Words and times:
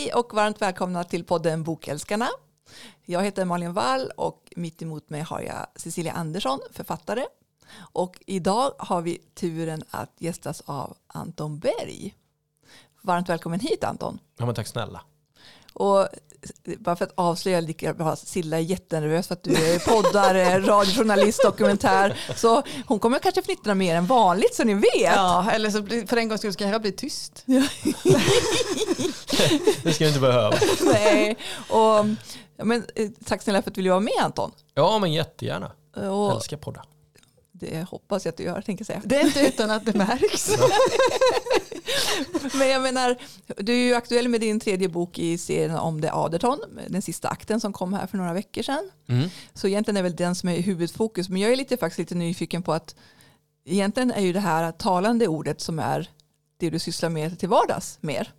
Hej 0.00 0.12
och 0.12 0.34
varmt 0.34 0.62
välkomna 0.62 1.04
till 1.04 1.24
podden 1.24 1.62
Bokälskarna. 1.62 2.28
Jag 3.04 3.22
heter 3.22 3.44
Malin 3.44 3.72
Wall 3.72 4.10
och 4.16 4.52
mitt 4.56 4.82
emot 4.82 5.10
mig 5.10 5.20
har 5.20 5.40
jag 5.40 5.66
Cecilia 5.76 6.12
Andersson, 6.12 6.60
författare. 6.72 7.24
Och 7.78 8.22
idag 8.26 8.72
har 8.78 9.02
vi 9.02 9.18
turen 9.34 9.82
att 9.90 10.12
gästas 10.18 10.60
av 10.60 10.96
Anton 11.06 11.58
Berg. 11.58 12.14
Varmt 13.02 13.28
välkommen 13.28 13.60
hit 13.60 13.84
Anton. 13.84 14.18
Ja, 14.36 14.46
men 14.46 14.54
tack 14.54 14.66
snälla. 14.66 15.02
Och 15.80 16.08
bara 16.78 16.96
för 16.96 17.04
att 17.04 17.12
avslöja 17.14 17.60
lika 17.60 17.94
bra, 17.94 18.16
Silla 18.16 18.56
är 18.56 18.60
jättenervös 18.60 19.26
för 19.26 19.34
att 19.34 19.42
du 19.42 19.54
är 19.54 19.78
poddare, 19.78 20.60
radiojournalist, 20.66 21.42
dokumentär. 21.44 22.18
Så 22.36 22.62
hon 22.86 22.98
kommer 22.98 23.18
kanske 23.18 23.42
fnittra 23.42 23.74
mer 23.74 23.96
än 23.96 24.06
vanligt 24.06 24.54
så 24.54 24.64
ni 24.64 24.74
vet. 24.74 25.14
Ja, 25.14 25.50
eller 25.50 25.70
så 25.70 25.82
blir, 25.82 26.06
för 26.06 26.16
en 26.16 26.28
gångs 26.28 26.40
skull 26.40 26.52
ska 26.52 26.68
jag 26.68 26.82
bli 26.82 26.92
tyst. 26.92 27.44
det 29.82 29.92
ska 29.92 30.04
du 30.04 30.08
inte 30.08 30.20
behöva. 30.20 30.58
Nej, 30.80 31.36
och, 31.68 32.06
men, 32.56 32.86
eh, 32.94 33.10
tack 33.24 33.42
snälla 33.42 33.62
för 33.62 33.70
att 33.70 33.74
du 33.74 33.78
ville 33.78 33.90
vara 33.90 34.00
med 34.00 34.20
Anton. 34.20 34.52
Ja, 34.74 34.98
men 34.98 35.12
jättegärna. 35.12 35.72
Och, 35.96 36.02
Jag 36.02 36.34
älskar 36.34 36.56
poddar. 36.56 36.84
Det 37.60 37.88
hoppas 37.88 38.24
jag 38.24 38.32
att 38.32 38.36
du 38.36 38.42
gör, 38.42 38.60
tänker 38.60 38.80
jag 38.80 38.86
säga. 38.86 39.02
Det 39.04 39.16
är 39.16 39.26
inte 39.26 39.40
utan 39.40 39.70
att 39.70 39.86
det 39.86 39.94
märks. 39.94 40.50
Men 42.54 42.68
jag 42.68 42.82
menar, 42.82 43.16
du 43.56 43.72
är 43.72 43.84
ju 43.84 43.94
aktuell 43.94 44.28
med 44.28 44.40
din 44.40 44.60
tredje 44.60 44.88
bok 44.88 45.18
i 45.18 45.38
serien 45.38 45.76
om 45.76 46.02
The 46.02 46.08
Aderton, 46.08 46.58
den 46.88 47.02
sista 47.02 47.28
akten 47.28 47.60
som 47.60 47.72
kom 47.72 47.92
här 47.92 48.06
för 48.06 48.18
några 48.18 48.32
veckor 48.32 48.62
sedan. 48.62 48.90
Mm. 49.08 49.28
Så 49.54 49.68
egentligen 49.68 49.96
är 49.96 50.02
väl 50.02 50.16
den 50.16 50.34
som 50.34 50.48
är 50.48 50.60
huvudfokus. 50.60 51.28
Men 51.28 51.40
jag 51.40 51.52
är 51.52 51.56
lite, 51.56 51.76
faktiskt 51.76 51.98
lite 51.98 52.14
nyfiken 52.14 52.62
på 52.62 52.72
att 52.72 52.94
egentligen 53.64 54.10
är 54.10 54.20
ju 54.20 54.32
det 54.32 54.40
här 54.40 54.72
talande 54.72 55.28
ordet 55.28 55.60
som 55.60 55.78
är 55.78 56.10
det 56.56 56.70
du 56.70 56.78
sysslar 56.78 57.08
med 57.08 57.38
till 57.38 57.48
vardags 57.48 57.98
mer. 58.00 58.32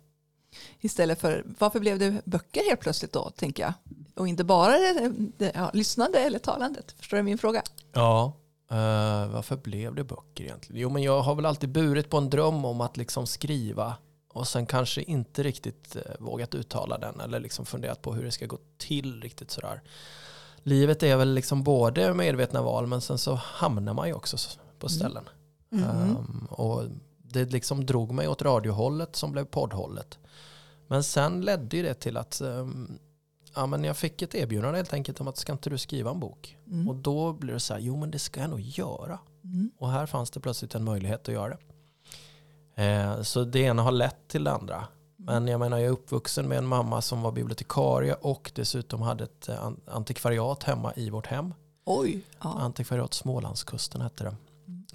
Istället 0.80 1.20
för, 1.20 1.44
varför 1.58 1.80
blev 1.80 1.98
det 1.98 2.24
böcker 2.24 2.68
helt 2.68 2.80
plötsligt 2.80 3.12
då, 3.12 3.30
tänker 3.30 3.62
jag. 3.62 3.72
Och 4.14 4.28
inte 4.28 4.44
bara 4.44 4.78
det, 4.78 5.12
det, 5.38 5.52
ja, 5.54 5.70
lyssnande 5.74 6.18
eller 6.18 6.38
talandet. 6.38 6.94
Förstår 6.98 7.16
du 7.16 7.22
min 7.22 7.38
fråga? 7.38 7.62
Ja, 7.92 8.32
eh, 8.72 9.28
varför 9.32 9.56
blev 9.56 9.94
det 9.94 10.04
böcker 10.04 10.44
egentligen? 10.44 10.82
Jo, 10.82 10.90
men 10.90 11.02
jag 11.02 11.20
har 11.20 11.34
väl 11.34 11.46
alltid 11.46 11.68
burit 11.68 12.10
på 12.10 12.18
en 12.18 12.30
dröm 12.30 12.64
om 12.64 12.80
att 12.80 12.96
liksom 12.96 13.26
skriva 13.26 13.96
och 14.28 14.48
sen 14.48 14.66
kanske 14.66 15.02
inte 15.02 15.42
riktigt 15.42 15.96
eh, 15.96 16.02
vågat 16.18 16.54
uttala 16.54 16.98
den 16.98 17.20
eller 17.20 17.40
liksom 17.40 17.66
funderat 17.66 18.02
på 18.02 18.14
hur 18.14 18.24
det 18.24 18.30
ska 18.30 18.46
gå 18.46 18.58
till 18.78 19.22
riktigt 19.22 19.50
sådär. 19.50 19.82
Livet 20.62 21.02
är 21.02 21.16
väl 21.16 21.34
liksom 21.34 21.62
både 21.62 22.14
medvetna 22.14 22.62
val 22.62 22.86
men 22.86 23.00
sen 23.00 23.18
så 23.18 23.34
hamnar 23.34 23.94
man 23.94 24.08
ju 24.08 24.14
också 24.14 24.36
på 24.78 24.88
ställen. 24.88 25.28
Mm. 25.72 25.84
Ehm, 25.84 26.46
och 26.50 26.84
det 27.18 27.52
liksom 27.52 27.86
drog 27.86 28.12
mig 28.12 28.28
åt 28.28 28.42
radiohållet 28.42 29.16
som 29.16 29.32
blev 29.32 29.44
poddhållet. 29.44 30.18
Men 30.86 31.04
sen 31.04 31.40
ledde 31.40 31.76
ju 31.76 31.82
det 31.82 31.94
till 31.94 32.16
att 32.16 32.40
ehm, 32.40 32.98
ja, 33.54 33.66
men 33.66 33.84
jag 33.84 33.96
fick 33.96 34.22
ett 34.22 34.34
erbjudande 34.34 34.78
helt 34.78 34.92
enkelt 34.92 35.20
om 35.20 35.28
att 35.28 35.36
ska 35.36 35.52
inte 35.52 35.70
du 35.70 35.78
skriva 35.78 36.10
en 36.10 36.20
bok? 36.20 36.58
Mm. 36.66 36.88
Och 36.88 36.94
då 36.94 37.32
blir 37.32 37.52
det 37.54 37.60
så 37.60 37.74
här, 37.74 37.80
jo 37.80 37.96
men 37.96 38.10
det 38.10 38.18
ska 38.18 38.40
jag 38.40 38.50
nog 38.50 38.60
göra. 38.60 39.18
Mm. 39.44 39.70
Och 39.78 39.90
här 39.90 40.06
fanns 40.06 40.30
det 40.30 40.40
plötsligt 40.40 40.74
en 40.74 40.84
möjlighet 40.84 41.28
att 41.28 41.34
göra 41.34 41.48
det. 41.48 41.58
Eh, 42.84 43.22
så 43.22 43.44
det 43.44 43.58
ena 43.60 43.82
har 43.82 43.92
lett 43.92 44.28
till 44.28 44.44
det 44.44 44.52
andra. 44.52 44.84
Men 45.16 45.48
jag 45.48 45.60
menar 45.60 45.78
jag 45.78 45.86
är 45.86 45.90
uppvuxen 45.90 46.48
med 46.48 46.58
en 46.58 46.66
mamma 46.66 47.02
som 47.02 47.22
var 47.22 47.32
bibliotekarie 47.32 48.14
och 48.14 48.52
dessutom 48.54 49.02
hade 49.02 49.24
ett 49.24 49.48
eh, 49.48 49.64
an- 49.64 49.80
antikvariat 49.86 50.62
hemma 50.62 50.92
i 50.96 51.10
vårt 51.10 51.26
hem. 51.26 51.54
Oj. 51.84 52.20
Ja. 52.42 52.54
Antikvariat 52.58 53.14
Smålandskusten 53.14 54.00
hette 54.00 54.24
det. 54.24 54.36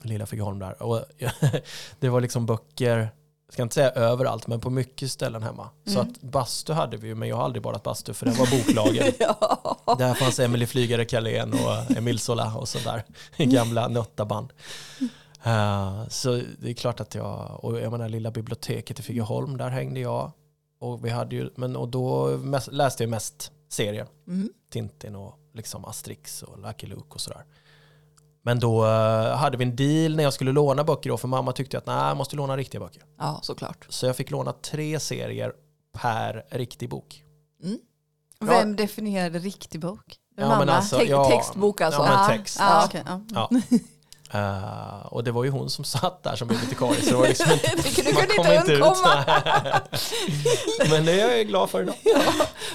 Lilla 0.01 0.25
Figeholm 0.25 0.59
där. 0.59 0.83
Och 0.83 1.03
det 1.99 2.09
var 2.09 2.21
liksom 2.21 2.45
böcker, 2.45 3.09
jag 3.47 3.53
ska 3.53 3.63
inte 3.63 3.75
säga 3.75 3.91
överallt, 3.91 4.47
men 4.47 4.59
på 4.59 4.69
mycket 4.69 5.11
ställen 5.11 5.43
hemma. 5.43 5.69
Så 5.85 5.99
Mm. 5.99 6.11
att 6.11 6.21
bastu 6.21 6.73
hade 6.73 6.97
vi 6.97 7.07
ju, 7.07 7.15
men 7.15 7.29
jag 7.29 7.35
har 7.35 7.43
aldrig 7.43 7.63
badat 7.63 7.83
bastu 7.83 8.13
för 8.13 8.25
den 8.25 8.35
var 8.35 8.47
boklagen. 8.57 9.13
Ja. 9.19 9.95
Där 9.97 10.13
fanns 10.13 10.39
Emily 10.39 10.65
Flygare 10.65 11.05
Carlén 11.05 11.53
och 11.53 11.97
Emil 11.97 12.19
Sola 12.19 12.55
och 12.55 12.67
sådär. 12.69 13.03
Gamla 13.37 13.87
nöttaband. 13.87 14.53
Uh, 15.47 16.07
så 16.09 16.41
det 16.59 16.69
är 16.69 16.73
klart 16.73 16.99
att 16.99 17.15
jag, 17.15 17.59
och 17.63 17.79
jag 17.79 17.91
menar 17.91 18.09
lilla 18.09 18.31
biblioteket 18.31 18.99
i 18.99 19.03
Figeholm, 19.03 19.57
där 19.57 19.69
hängde 19.69 19.99
jag. 19.99 20.31
Och, 20.79 21.05
vi 21.05 21.09
hade 21.09 21.35
ju, 21.35 21.49
men, 21.55 21.75
och 21.75 21.87
då 21.89 22.27
mest, 22.37 22.71
läste 22.71 23.03
jag 23.03 23.09
mest 23.09 23.51
serier. 23.69 24.07
Mm. 24.27 24.49
Tintin 24.71 25.15
och 25.15 25.39
liksom 25.53 25.85
Asterix 25.85 26.43
och 26.43 26.59
Lucky 26.59 26.87
Luke 26.87 27.07
och 27.09 27.21
sådär. 27.21 27.43
Men 28.47 28.59
då 28.59 28.85
eh, 28.85 29.35
hade 29.37 29.57
vi 29.57 29.63
en 29.63 29.75
deal 29.75 30.15
när 30.15 30.23
jag 30.23 30.33
skulle 30.33 30.51
låna 30.51 30.83
böcker 30.83 31.09
då, 31.09 31.17
för 31.17 31.27
mamma 31.27 31.51
tyckte 31.51 31.77
att 31.77 31.85
nej, 31.85 32.07
jag 32.07 32.17
måste 32.17 32.35
låna 32.35 32.57
riktiga 32.57 32.81
böcker. 32.81 33.03
ja, 33.17 33.39
såklart. 33.43 33.85
Så 33.89 34.05
jag 34.05 34.15
fick 34.15 34.31
låna 34.31 34.53
tre 34.53 34.99
serier 34.99 35.53
per 35.93 36.45
riktig 36.51 36.89
bok. 36.89 37.23
Mm. 37.63 37.77
Vem 38.39 38.75
definierade 38.75 39.39
riktig 39.39 39.81
bok? 39.81 40.15
Ja, 40.37 40.47
Mamma? 40.47 40.71
alltså, 40.71 40.97
Text- 40.97 41.09
ja, 41.09 41.29
textbok 41.29 41.81
alltså. 41.81 42.01
Ja, 42.01 42.05
men 42.05 42.13
Ja, 42.13 42.27
text. 42.27 42.57
Ja, 42.59 42.85
okej, 42.85 43.03
ja. 43.05 43.21
Ja. 43.29 43.49
Eh, 44.33 45.05
och 45.05 45.23
det 45.23 45.31
var 45.31 45.43
ju 45.43 45.49
hon 45.49 45.69
som 45.69 45.83
satt 45.85 46.23
där 46.23 46.35
som 46.35 46.47
bibliotekarie 46.47 47.01
så 47.01 47.09
det 47.09 47.15
var 47.17 47.27
liksom 47.27 47.51
inte, 47.53 47.71
Du 47.75 47.95
kunde 47.95 48.13
man 48.13 48.23
inte 48.23 48.35
kom 48.35 48.51
inte 48.53 48.71
ut. 48.71 48.81
undkomma. 48.81 49.25
Men 50.89 51.05
det 51.05 51.21
är 51.21 51.37
jag 51.37 51.47
glad 51.47 51.69
för 51.69 51.81
idag. 51.81 51.95
Ja, 52.05 52.21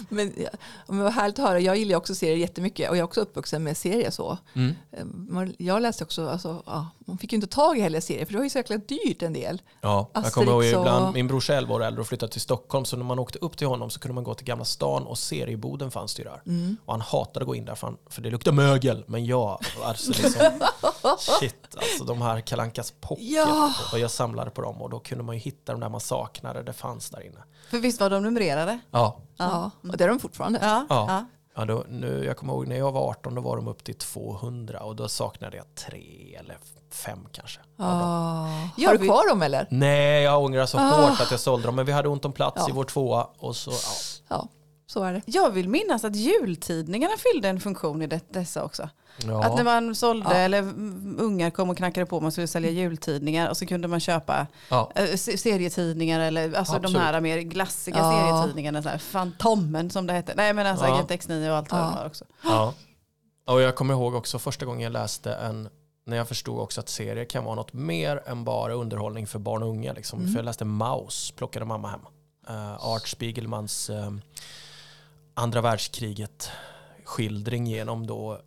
men, 0.09 0.33
ja, 0.37 0.49
men 0.87 0.99
vad 1.03 1.13
härligt 1.13 1.39
att 1.39 1.45
höra. 1.49 1.61
Jag 1.61 1.77
gillar 1.77 1.97
också 1.97 2.15
serier 2.15 2.37
jättemycket 2.37 2.91
och 2.91 2.97
jag 2.97 3.01
är 3.01 3.05
också 3.05 3.21
uppvuxen 3.21 3.63
med 3.63 3.77
serier 3.77 4.11
så. 4.11 4.39
Mm. 4.55 4.75
Eh, 4.93 5.05
man- 5.05 5.55
Jag 5.59 5.83
läste 5.83 6.05
också, 6.05 6.29
alltså, 6.29 6.63
ja, 6.67 6.87
man 6.99 7.19
fick 7.19 7.33
ju 7.33 7.37
inte 7.37 7.47
tag 7.47 7.79
i 7.79 7.81
heller 7.81 8.01
serier 8.01 8.25
för 8.25 8.33
det 8.33 8.39
var 8.39 8.45
ju 8.45 8.51
så 8.51 8.59
jäkla 8.59 8.77
dyrt 8.77 9.23
en 9.23 9.33
del. 9.33 9.63
Ja, 9.81 10.11
jag 10.13 10.19
Asterix 10.21 10.35
kommer 10.35 10.53
ihåg 10.53 10.65
ju 10.65 10.75
och- 10.75 10.81
ibland, 10.83 11.15
min 11.15 11.27
bror 11.29 11.41
själv 11.41 11.69
var 11.69 11.81
äldre 11.81 12.01
och 12.01 12.07
flyttade 12.07 12.33
till 12.33 12.41
Stockholm 12.41 12.85
så 12.85 12.97
när 12.97 13.05
man 13.05 13.19
åkte 13.19 13.39
upp 13.39 13.57
till 13.57 13.67
honom 13.67 13.91
så 13.91 14.01
kunde 14.01 14.15
man 14.15 14.25
gå 14.25 14.35
till 14.35 14.47
Gamla 14.47 14.65
stan 14.65 15.03
och 15.07 15.19
serieboden 15.19 15.91
fanns 15.91 16.15
det 16.15 16.23
ju 16.23 16.29
där. 16.29 16.43
Mm. 16.47 16.77
Och 16.85 16.93
han 16.93 17.01
hatade 17.01 17.41
att 17.43 17.47
gå 17.47 17.55
in 17.55 17.65
där 17.65 17.75
för, 17.75 17.87
han, 17.87 17.97
för 18.11 18.23
det 18.23 18.31
luktade 18.31 18.57
mögel. 18.57 19.05
Men 19.07 19.27
jag, 19.27 19.59
alltså 19.85 20.09
liksom, 20.11 20.43
shit, 21.43 21.77
alltså 21.77 22.05
de 22.05 22.23
här 22.23 22.41
Kalankas 22.41 22.95
pocket. 23.01 23.25
Ja. 23.25 23.73
Och 23.93 23.99
jag 23.99 24.11
samlade 24.11 24.51
på 24.51 24.63
dem 24.63 24.83
och 24.83 24.91
då 24.91 25.01
kunde 25.01 25.25
man 25.25 25.35
ju 25.35 25.41
hitta 25.41 25.73
de 25.73 25.81
där 25.81 25.89
man 25.89 26.01
saknade, 26.01 26.63
det 26.63 26.73
fanns 26.73 27.11
där 27.11 27.27
inne. 27.27 27.43
För 27.71 27.79
visst 27.79 28.01
var 28.01 28.11
de 28.11 28.23
numrerade? 28.23 28.79
Ja, 28.91 29.17
Ja, 29.37 29.71
och 29.91 29.97
det 29.97 30.05
är 30.05 30.09
de 30.09 30.19
fortfarande. 30.21 30.59
Ja. 30.63 30.87
Ja. 30.89 31.07
ja. 31.09 31.25
ja 31.57 31.65
då, 31.65 31.85
nu, 31.89 32.25
jag 32.25 32.37
kommer 32.37 32.53
ihåg 32.53 32.67
när 32.67 32.77
jag 32.77 32.93
var 32.93 33.01
18 33.11 33.35
då 33.35 33.41
var 33.43 33.57
de 33.57 33.69
upp 33.69 33.85
till 33.85 33.95
200 33.95 34.81
och 34.81 34.97
då 34.97 35.09
saknade 35.09 35.57
jag 35.57 35.67
tre 35.75 36.37
eller 36.41 36.57
fem 36.91 37.19
kanske. 37.33 37.61
Ah. 37.79 38.47
Jag 38.77 38.89
Har 38.91 38.97
du 38.99 39.05
kvar 39.07 39.29
dem 39.29 39.43
eller? 39.43 39.67
Nej, 39.71 40.23
jag 40.23 40.43
ångrar 40.43 40.67
så 40.67 40.79
Ah. 40.79 41.09
hårt 41.09 41.21
att 41.21 41.31
jag 41.31 41.41
sålde 41.41 41.67
dem 41.69 41.77
men 41.77 41.87
vi 41.87 41.93
hade 41.93 42.09
ont 42.09 42.25
om 42.25 42.33
plats 42.33 42.57
Ja. 42.57 42.69
i 42.69 42.73
vår 42.73 42.85
tvåa 42.85 43.29
och 43.39 43.57
så, 43.57 43.71
ja. 43.71 43.77
Ja, 44.37 44.49
så 44.87 45.03
är 45.03 45.13
det. 45.13 45.23
Jag 45.27 45.51
vill 45.51 45.69
minnas 45.69 46.05
att 46.05 46.17
jultidningarna 46.17 47.15
fyllde 47.33 47.49
en 47.49 47.61
funktion 47.61 48.03
i 48.03 48.07
det, 48.07 48.21
dessa 48.29 48.65
också. 48.65 48.89
Ja. 49.27 49.45
Att 49.45 49.57
när 49.57 49.65
man 49.65 49.95
sålde 49.95 50.27
Ja. 50.31 50.35
eller 50.37 50.59
mm, 50.59 51.17
ungar 51.21 51.51
kom 51.51 51.71
och 51.71 51.77
knackade 51.77 52.07
på 52.07 52.21
man 52.21 52.33
skulle 52.33 52.47
sälja 52.47 52.71
jultidningar 52.71 53.49
och 53.51 53.57
så 53.57 53.67
kunde 53.67 53.89
man 53.89 54.01
köpa 54.01 54.47
ja. 54.69 54.93
eh, 54.95 55.17
se- 55.17 55.39
serietidningar 55.39 56.21
eller 56.21 56.53
alltså 56.55 56.79
de 56.79 56.95
här 56.95 57.21
mer 57.21 57.39
glassiga 57.39 57.97
Ja. 57.99 58.13
serietidningarna. 58.13 58.83
Så 58.83 58.89
här, 58.89 58.99
Fantomen 58.99 59.91
som 59.91 60.07
det 60.07 60.13
hette. 60.13 60.33
Nej 60.37 60.53
men 60.53 60.67
alltså 60.67 60.87
Ja. 60.87 60.95
Agent 60.95 61.11
X9 61.11 61.51
och 61.51 61.57
allt 61.57 61.73
vad 61.73 61.81
det 61.81 61.97
var 61.97 62.07
också. 62.07 62.25
Ja. 62.45 62.75
Och 63.47 63.61
jag 63.61 63.77
kommer 63.77 63.95
ihåg 63.95 64.15
också 64.15 64.39
första 64.39 64.67
gången 64.67 64.81
jag 64.81 64.93
läste 64.93 65.35
en, 65.35 65.69
när 66.07 66.17
jag 66.17 66.29
förstod 66.29 66.61
också 66.61 66.81
att 66.81 66.89
serier 66.89 67.25
kan 67.25 67.45
vara 67.45 67.55
något 67.55 67.73
mer 67.73 68.23
än 68.27 68.45
bara 68.45 68.73
underhållning 68.75 69.27
för 69.27 69.39
barn 69.39 69.63
och 69.63 69.69
unga. 69.69 69.93
Liksom. 69.93 70.19
Mm. 70.21 70.33
För 70.33 70.39
jag 70.39 70.45
läste 70.45 70.65
Maus, 70.65 71.31
plockade 71.37 71.65
mamma 71.65 71.89
hem. 71.89 72.01
Uh, 72.51 72.87
Art 72.87 73.09
Spiegelmans 73.09 73.91
eh, 73.91 74.11
andra 75.35 75.61
världskriget 75.61 76.51
skildring 77.05 77.67
genom 77.67 78.07
då, 78.07 78.41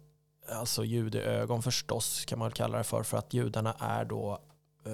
alltså 0.52 0.84
judeögon 0.86 1.62
förstås 1.62 2.26
kan 2.26 2.40
man 2.40 2.52
kalla 2.52 2.78
det 2.78 2.84
för, 2.84 3.04
för 3.04 3.18
att 3.18 3.34
judarna 3.34 3.74
är 3.80 4.06
då 4.06 4.40
uh, 4.88 4.94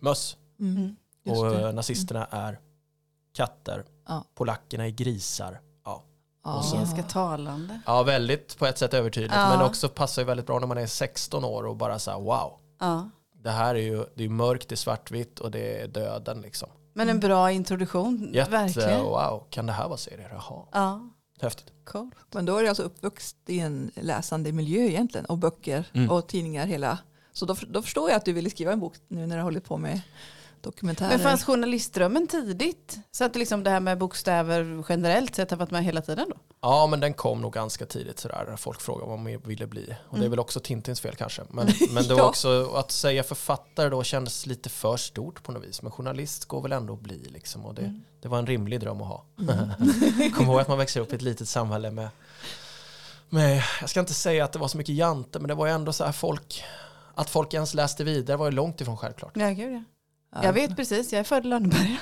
möss 0.00 0.36
Mm. 0.60 0.96
Just 1.24 1.38
och 1.42 1.50
det. 1.50 1.68
eh, 1.68 1.72
nazisterna 1.74 2.24
är 2.30 2.60
katter, 3.34 3.84
Ja. 4.08 4.24
polackerna 4.34 4.86
är 4.86 4.90
grisar. 4.90 5.60
Ja. 5.84 6.02
Ja. 6.44 6.56
och 6.58 6.64
så- 6.64 6.76
Ganska 6.76 7.02
talande. 7.02 7.80
Ja, 7.86 8.02
väldigt 8.02 8.58
på 8.58 8.66
ett 8.66 8.78
sätt 8.78 8.94
övertydligt. 8.94 9.34
Ja. 9.34 9.48
Men 9.56 9.66
också 9.66 9.88
passar 9.88 10.22
ju 10.22 10.26
väldigt 10.26 10.46
bra 10.46 10.58
när 10.58 10.66
man 10.66 10.78
är 10.78 10.86
16 10.86 11.44
år 11.44 11.66
och 11.66 11.76
bara 11.76 11.98
så 11.98 12.10
här, 12.10 12.18
wow. 12.18 12.52
Ja. 12.80 13.08
Det 13.32 13.50
här 13.50 13.74
är 13.74 13.78
ju 13.82 14.04
det 14.14 14.24
är 14.24 14.28
mörkt, 14.28 14.68
det 14.68 14.74
är 14.74 14.76
svartvitt 14.76 15.38
och 15.40 15.50
det 15.50 15.80
är 15.82 15.88
döden 15.88 16.40
liksom. 16.40 16.68
Men 16.94 17.08
en 17.08 17.20
bra 17.20 17.52
introduktion. 17.52 18.30
Jätte, 18.34 18.50
Verkligen. 18.50 19.02
wow, 19.04 19.46
kan 19.50 19.66
det 19.66 19.72
här 19.72 19.88
vara 19.88 19.98
serier? 19.98 20.30
Jaha, 20.32 20.64
Ja, 20.72 21.00
häftigt. 21.42 21.72
cool. 21.84 22.10
Men 22.32 22.44
då 22.46 22.56
är 22.56 22.62
det 22.62 22.68
alltså 22.68 22.82
uppvuxen 22.82 23.38
i 23.46 23.58
en 23.58 23.90
läsande 23.94 24.52
miljö 24.52 24.80
egentligen 24.82 25.24
och 25.26 25.38
böcker 25.38 25.84
Mm. 25.92 26.10
och 26.10 26.26
tidningar 26.28 26.66
hela. 26.66 26.98
Så 27.32 27.46
då, 27.46 27.56
då 27.68 27.82
förstår 27.82 28.10
jag 28.10 28.16
att 28.16 28.24
du 28.24 28.32
ville 28.32 28.50
skriva 28.50 28.72
en 28.72 28.80
bok 28.80 28.94
nu 29.08 29.26
när 29.26 29.36
du 29.36 29.42
hållit 29.42 29.64
på 29.64 29.76
med 29.76 30.00
Dokumentärer. 30.60 31.08
Men 31.08 31.18
fanns 31.20 31.44
journalistdrömmen 31.44 32.26
tidigt? 32.26 32.98
Så 33.10 33.24
att 33.24 33.36
liksom 33.36 33.64
det 33.64 33.70
här 33.70 33.80
med 33.80 33.98
bokstäver 33.98 34.84
generellt 34.88 35.34
sett 35.34 35.50
har 35.50 35.58
varit 35.58 35.70
med 35.70 35.84
hela 35.84 36.00
tiden 36.02 36.26
då? 36.30 36.36
Ja, 36.60 36.86
men 36.86 37.00
den 37.00 37.14
kom 37.14 37.40
nog 37.40 37.52
ganska 37.52 37.86
tidigt 37.86 38.18
sådär. 38.20 38.54
Folk 38.56 38.80
frågade 38.80 39.10
vad 39.10 39.18
man 39.18 39.38
ville 39.44 39.66
bli. 39.66 39.82
Och 40.08 40.14
det 40.14 40.16
är 40.16 40.18
Mm. 40.18 40.30
väl 40.30 40.38
också 40.38 40.60
Tintins 40.60 41.00
fel 41.00 41.14
kanske. 41.16 41.42
Men, 41.50 41.68
men 41.90 42.08
det 42.08 42.14
var 42.14 42.22
också 42.28 42.72
att 42.74 42.90
säga 42.90 43.22
författare 43.22 43.88
då 43.88 44.02
kändes 44.02 44.46
lite 44.46 44.68
för 44.68 44.96
stort 44.96 45.42
på 45.42 45.52
något 45.52 45.64
vis. 45.64 45.82
Men 45.82 45.92
journalist 45.92 46.44
går 46.44 46.62
väl 46.62 46.72
ändå 46.72 46.92
att 46.94 47.00
bli 47.00 47.18
liksom. 47.32 47.66
Och 47.66 47.74
det, 47.74 47.82
Mm. 47.82 48.02
det 48.22 48.28
var 48.28 48.38
en 48.38 48.46
rimlig 48.46 48.80
dröm 48.80 49.00
att 49.02 49.08
ha. 49.08 49.24
Mm. 49.40 50.32
Kom 50.36 50.46
ihåg 50.46 50.60
att 50.60 50.68
man 50.68 50.78
växer 50.78 51.00
upp 51.00 51.12
i 51.12 51.16
ett 51.16 51.22
litet 51.22 51.48
samhälle 51.48 51.90
med, 51.90 52.08
med, 53.28 53.62
jag 53.80 53.90
ska 53.90 54.00
inte 54.00 54.14
säga 54.14 54.44
att 54.44 54.52
det 54.52 54.58
var 54.58 54.68
så 54.68 54.78
mycket 54.78 54.94
jante, 54.94 55.38
men 55.38 55.48
det 55.48 55.54
var 55.54 55.66
ju 55.66 55.72
ändå 55.72 55.92
så 55.92 56.04
här 56.04 56.12
folk, 56.12 56.64
att 57.14 57.30
folk 57.30 57.54
ens 57.54 57.74
läste 57.74 58.04
vidare 58.04 58.36
var 58.36 58.46
ju 58.46 58.52
långt 58.52 58.80
ifrån 58.80 58.96
självklart. 58.96 59.32
Ja, 59.36 59.50
gud 59.50 59.72
ja. 59.74 59.82
Ja. 60.30 60.44
Jag 60.44 60.52
vet 60.52 60.76
precis, 60.76 61.12
jag 61.12 61.20
är 61.20 61.24
född 61.24 61.44
i 61.46 61.48
Lönneberga. 61.48 61.98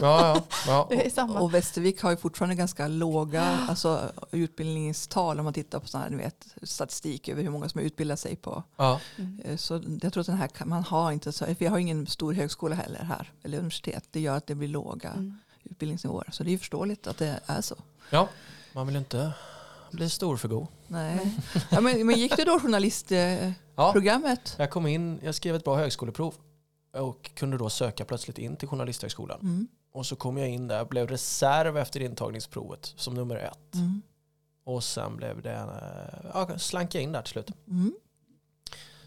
Ja, 0.00 0.34
ja, 0.36 0.42
ja. 0.66 0.86
Det 0.90 1.06
är 1.06 1.10
samma. 1.10 1.40
Och 1.40 1.54
Västervik 1.54 2.02
har 2.02 2.10
ju 2.10 2.16
fortfarande 2.16 2.54
ganska 2.54 2.88
låga 2.88 3.42
alltså, 3.42 4.12
utbildningstal 4.32 5.38
om 5.38 5.44
man 5.44 5.52
tittar 5.54 5.80
på 5.80 5.86
sån 5.88 6.00
här, 6.00 6.10
ni 6.10 6.16
vet, 6.16 6.46
statistik 6.62 7.28
över 7.28 7.42
hur 7.42 7.50
många 7.50 7.68
som 7.68 7.78
har 7.78 7.86
utbildat 7.86 8.18
sig 8.18 8.36
på. 8.36 8.62
ja. 8.76 9.00
Eh, 9.44 9.56
Så 9.56 9.82
jag 10.02 10.12
tror 10.12 10.20
att 10.20 10.26
den 10.26 10.36
här, 10.36 10.50
man 10.64 10.82
har 10.82 11.12
inte 11.12 11.32
så, 11.32 11.46
vi 11.58 11.66
har 11.66 11.78
ingen 11.78 12.06
stor 12.06 12.32
högskola 12.32 12.74
heller 12.74 13.02
här, 13.04 13.32
eller 13.42 13.58
universitet. 13.58 14.04
Det 14.10 14.20
gör 14.20 14.36
att 14.36 14.46
det 14.46 14.54
blir 14.54 14.68
låga 14.68 15.10
Mm. 15.10 15.38
utbildningsnivåer. 15.64 16.28
Så 16.32 16.42
det 16.44 16.48
är 16.50 16.52
ju 16.52 16.58
förståeligt 16.58 17.06
att 17.06 17.18
det 17.18 17.40
är 17.46 17.60
så. 17.60 17.76
ja. 18.10 18.28
man 18.72 18.86
vill 18.86 18.96
inte 18.96 19.32
bli 19.90 20.10
stor 20.10 20.36
för 20.36 20.48
god. 20.48 20.66
Nej. 20.86 21.36
Ja, 21.70 21.80
men, 21.80 22.06
men 22.06 22.18
gick 22.18 22.36
du 22.36 22.44
då 22.44 22.60
journalistprogrammet? 22.60 24.54
Ja. 24.56 24.62
Jag 24.62 24.70
kom 24.70 24.86
in, 24.86 25.20
jag 25.22 25.34
skrev 25.34 25.54
ett 25.54 25.64
bra 25.64 25.76
högskoleprov 25.76 26.34
och 26.92 27.30
kunde 27.34 27.58
då 27.58 27.70
söka 27.70 28.04
plötsligt 28.04 28.38
in 28.38 28.56
till 28.56 28.68
Journalisthögskolan. 28.68 29.40
Mm. 29.40 29.68
Och 29.92 30.06
så 30.06 30.16
kom 30.16 30.36
jag 30.36 30.48
in 30.48 30.68
där, 30.68 30.84
blev 30.84 31.08
reserv 31.08 31.76
efter 31.76 32.00
intagningsprovet 32.00 32.92
som 32.96 33.14
nummer 33.14 33.36
ett. 33.36 33.74
Mm. 33.74 34.02
Och 34.64 34.84
sen 34.84 35.16
blev 35.16 35.42
det, 35.42 35.52
eh, 35.52 36.30
ja, 36.34 36.58
slank 36.58 36.94
jag 36.94 37.02
in 37.02 37.12
där 37.12 37.22
till 37.22 37.32
slut. 37.32 37.50
Mm. 37.68 37.94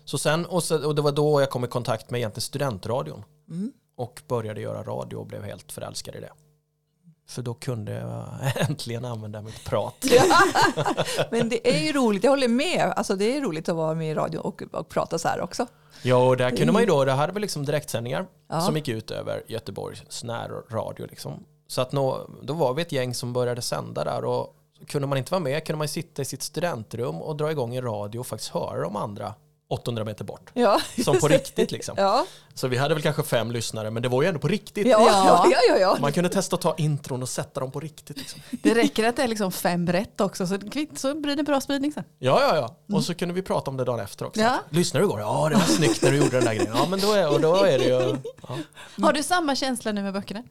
Så 0.05 0.17
sen, 0.17 0.45
och, 0.45 0.63
så, 0.63 0.87
och 0.87 0.95
det 0.95 1.01
var 1.01 1.11
då 1.11 1.41
jag 1.41 1.49
kom 1.49 1.63
i 1.63 1.67
kontakt 1.67 2.11
med 2.11 2.17
egentligen 2.17 2.41
studentradion. 2.41 3.25
Mm. 3.49 3.71
och 3.95 4.21
började 4.27 4.61
göra 4.61 4.83
radio 4.83 5.15
och 5.15 5.27
blev 5.27 5.43
helt 5.43 5.71
förälskad 5.71 6.15
i 6.15 6.19
det. 6.19 6.31
För 7.33 7.41
då 7.41 7.53
kunde 7.53 7.91
jag 7.91 8.25
äntligen 8.69 9.05
använda 9.05 9.41
mitt 9.41 9.65
prat. 9.65 10.05
Men 11.31 11.49
det 11.49 11.69
är 11.75 11.79
ju 11.79 11.91
roligt, 11.93 12.23
jag 12.23 12.31
håller 12.31 12.47
med. 12.47 12.93
Alltså, 12.95 13.15
det 13.15 13.37
är 13.37 13.41
roligt 13.41 13.69
att 13.69 13.75
vara 13.75 13.93
med 13.95 14.11
i 14.11 14.13
radio 14.13 14.37
och, 14.37 14.63
och 14.71 14.89
prata 14.89 15.17
så 15.17 15.27
här 15.27 15.41
också. 15.41 15.67
Ja, 16.01 16.27
och 16.27 16.37
där 16.37 16.49
kunde 16.57 16.73
man 16.73 16.81
ju 16.81 16.85
då, 16.87 17.05
det 17.05 17.11
hade 17.11 17.33
väl 17.33 17.41
liksom 17.41 17.65
direktsändningar 17.65 18.25
Ja. 18.49 18.61
som 18.61 18.75
gick 18.75 18.87
ut 18.87 19.11
över 19.11 19.43
Göteborgs 19.47 20.23
närradio. 20.23 21.07
Liksom. 21.09 21.43
Så 21.67 21.81
att 21.81 21.91
nå, 21.91 22.29
då 22.41 22.53
var 22.53 22.73
vi 22.73 22.81
ett 22.81 22.91
gäng 22.91 23.13
som 23.13 23.33
började 23.33 23.61
sända 23.61 24.03
där 24.03 24.25
och 24.25 24.55
kunde 24.87 25.07
man 25.07 25.17
inte 25.17 25.31
vara 25.31 25.39
med 25.43 25.65
kunde 25.65 25.77
man 25.77 25.87
sitta 25.87 26.21
i 26.21 26.25
sitt 26.25 26.43
studentrum 26.43 27.15
och 27.15 27.35
dra 27.37 27.51
igång 27.51 27.75
en 27.75 27.83
radio 27.83 28.19
och 28.19 28.27
faktiskt 28.27 28.51
höra 28.51 28.81
de 28.81 28.95
andra 28.95 29.33
800 29.73 30.03
meter 30.03 30.25
bort. 30.25 30.49
Ja, 30.53 30.79
Som 31.03 31.19
på 31.19 31.27
riktigt 31.27 31.71
liksom. 31.71 31.95
Ja, 31.97 32.25
Så 32.53 32.67
vi 32.67 32.77
hade 32.77 32.93
väl 32.93 33.03
kanske 33.03 33.23
fem 33.23 33.51
lyssnare 33.51 33.91
men 33.91 34.03
det 34.03 34.09
var 34.09 34.21
ju 34.21 34.27
ändå 34.27 34.39
på 34.39 34.47
riktigt. 34.47 34.87
ja, 34.87 34.99
ja. 35.07 35.47
ja, 35.51 35.57
ja, 35.69 35.77
ja. 35.77 35.97
Man 36.01 36.13
kunde 36.13 36.29
testa 36.29 36.55
att 36.55 36.61
ta 36.61 36.75
intron 36.77 37.21
och 37.21 37.29
sätta 37.29 37.59
dem 37.59 37.71
på 37.71 37.79
riktigt. 37.79 38.17
Liksom. 38.17 38.41
Det 38.51 38.73
räcker 38.75 39.07
att 39.07 39.15
det 39.15 39.23
är 39.23 39.27
liksom 39.27 39.51
fem 39.51 39.87
rätt 39.87 40.21
också 40.21 40.47
så, 40.47 40.59
kvitt, 40.59 40.99
så 40.99 41.15
blir 41.15 41.35
det 41.35 41.43
bra 41.43 41.61
spridning 41.61 41.91
sen. 41.93 42.03
Ja, 42.19 42.41
ja, 42.41 42.55
ja. 42.87 42.95
Och 42.95 43.03
så 43.03 43.15
kunde 43.15 43.33
vi 43.33 43.41
prata 43.41 43.71
om 43.71 43.77
det 43.77 43.83
dagen 43.83 43.99
efter 43.99 44.25
också. 44.25 44.41
Ja. 44.41 44.59
Lyssnade 44.69 45.05
du 45.05 45.07
igår? 45.09 45.19
Ja, 45.19 45.49
det 45.49 45.55
var 45.55 45.61
snyggt 45.63 46.01
när 46.01 46.11
du 46.11 46.17
gjorde 46.17 46.29
den 46.37 46.45
där 46.45 46.53
grejen. 46.53 46.73
Ja, 46.75 46.85
men 46.89 46.99
då 46.99 47.13
är, 47.13 47.33
och 47.33 47.41
då 47.41 47.55
är 47.63 47.79
det 47.79 47.85
ju... 47.85 48.17
Ja. 48.47 48.57
Har 49.01 49.13
du 49.13 49.23
samma 49.23 49.55
känsla 49.55 49.91
nu 49.91 50.03
med 50.03 50.13
böckerna? 50.13 50.43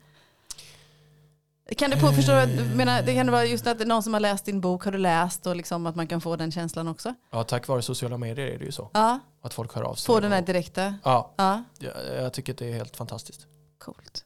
Kan 1.77 1.91
det 1.91 1.97
på, 1.97 2.13
förstår 2.13 2.33
du, 2.47 2.55
jag 2.55 2.77
menar, 2.77 3.03
det 3.03 3.15
kan 3.15 3.31
vara 3.31 3.45
just 3.45 3.67
att 3.67 3.87
någon 3.87 4.03
som 4.03 4.13
har 4.13 4.21
läst 4.21 4.45
din 4.45 4.61
bok 4.61 4.85
har 4.85 4.93
du 4.93 4.99
läst 4.99 5.47
och 5.47 5.57
liksom 5.57 5.87
att 5.87 5.97
man 5.97 6.07
kan 6.07 6.21
få 6.21 6.37
den 6.37 6.53
känslan 6.53 6.89
också? 6.89 7.15
ja, 7.33 7.45
tack 7.45 7.69
vare 7.69 7.83
sociala 7.83 8.19
medier 8.19 8.47
är 8.47 8.59
det 8.59 8.65
ju 8.65 8.73
så. 8.73 8.91
Ja, 8.95 9.19
Att 9.43 9.55
folk 9.55 9.75
hör 9.75 9.83
av 9.83 9.95
sig. 9.95 10.07
få 10.07 10.21
den 10.21 10.33
här 10.33 10.43
direkta. 10.43 10.95
Ja, 11.05 11.35
Ja, 11.37 11.63
jag, 11.79 11.93
jag 12.25 12.33
tycker 12.33 12.53
att 12.53 12.59
det 12.59 12.69
är 12.69 12.73
helt 12.73 12.97
fantastiskt. 12.97 13.47
coolt. 13.79 14.25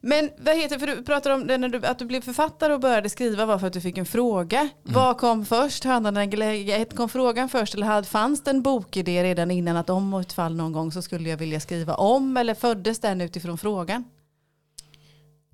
Men 0.00 0.30
vad 0.38 0.56
heter 0.56 0.78
för 0.78 0.86
du 0.86 1.02
pratar 1.04 1.30
om 1.30 1.46
det 1.46 1.58
när 1.58 1.68
du, 1.68 1.86
att 1.86 1.98
du 1.98 2.04
blev 2.04 2.20
författare 2.20 2.72
och 2.72 2.80
började 2.80 3.08
skriva 3.10 3.46
var 3.46 3.58
för 3.58 3.66
att 3.66 3.72
du 3.72 3.80
fick 3.80 3.98
en 3.98 4.06
fråga. 4.06 4.68
Vad 4.82 5.18
kom 5.18 5.44
först? 5.46 5.84
Hönan 5.84 6.16
eller? 6.16 6.84
Kom 6.96 7.08
frågan 7.08 7.48
först 7.48 7.74
eller 7.74 7.86
hade, 7.86 8.06
fanns 8.06 8.44
det 8.44 8.50
en 8.50 8.62
bokidé 8.62 9.24
redan 9.24 9.50
innan 9.50 9.76
att 9.76 9.90
om 9.90 10.14
ett 10.14 10.32
fall 10.32 10.54
någon 10.56 10.72
gång 10.72 10.92
så 10.92 11.02
skulle 11.02 11.28
jag 11.28 11.36
vilja 11.36 11.60
skriva 11.60 11.94
om 11.94 12.36
eller 12.36 12.54
föddes 12.54 13.00
den 13.00 13.20
utifrån 13.20 13.58
frågan? 13.58 14.04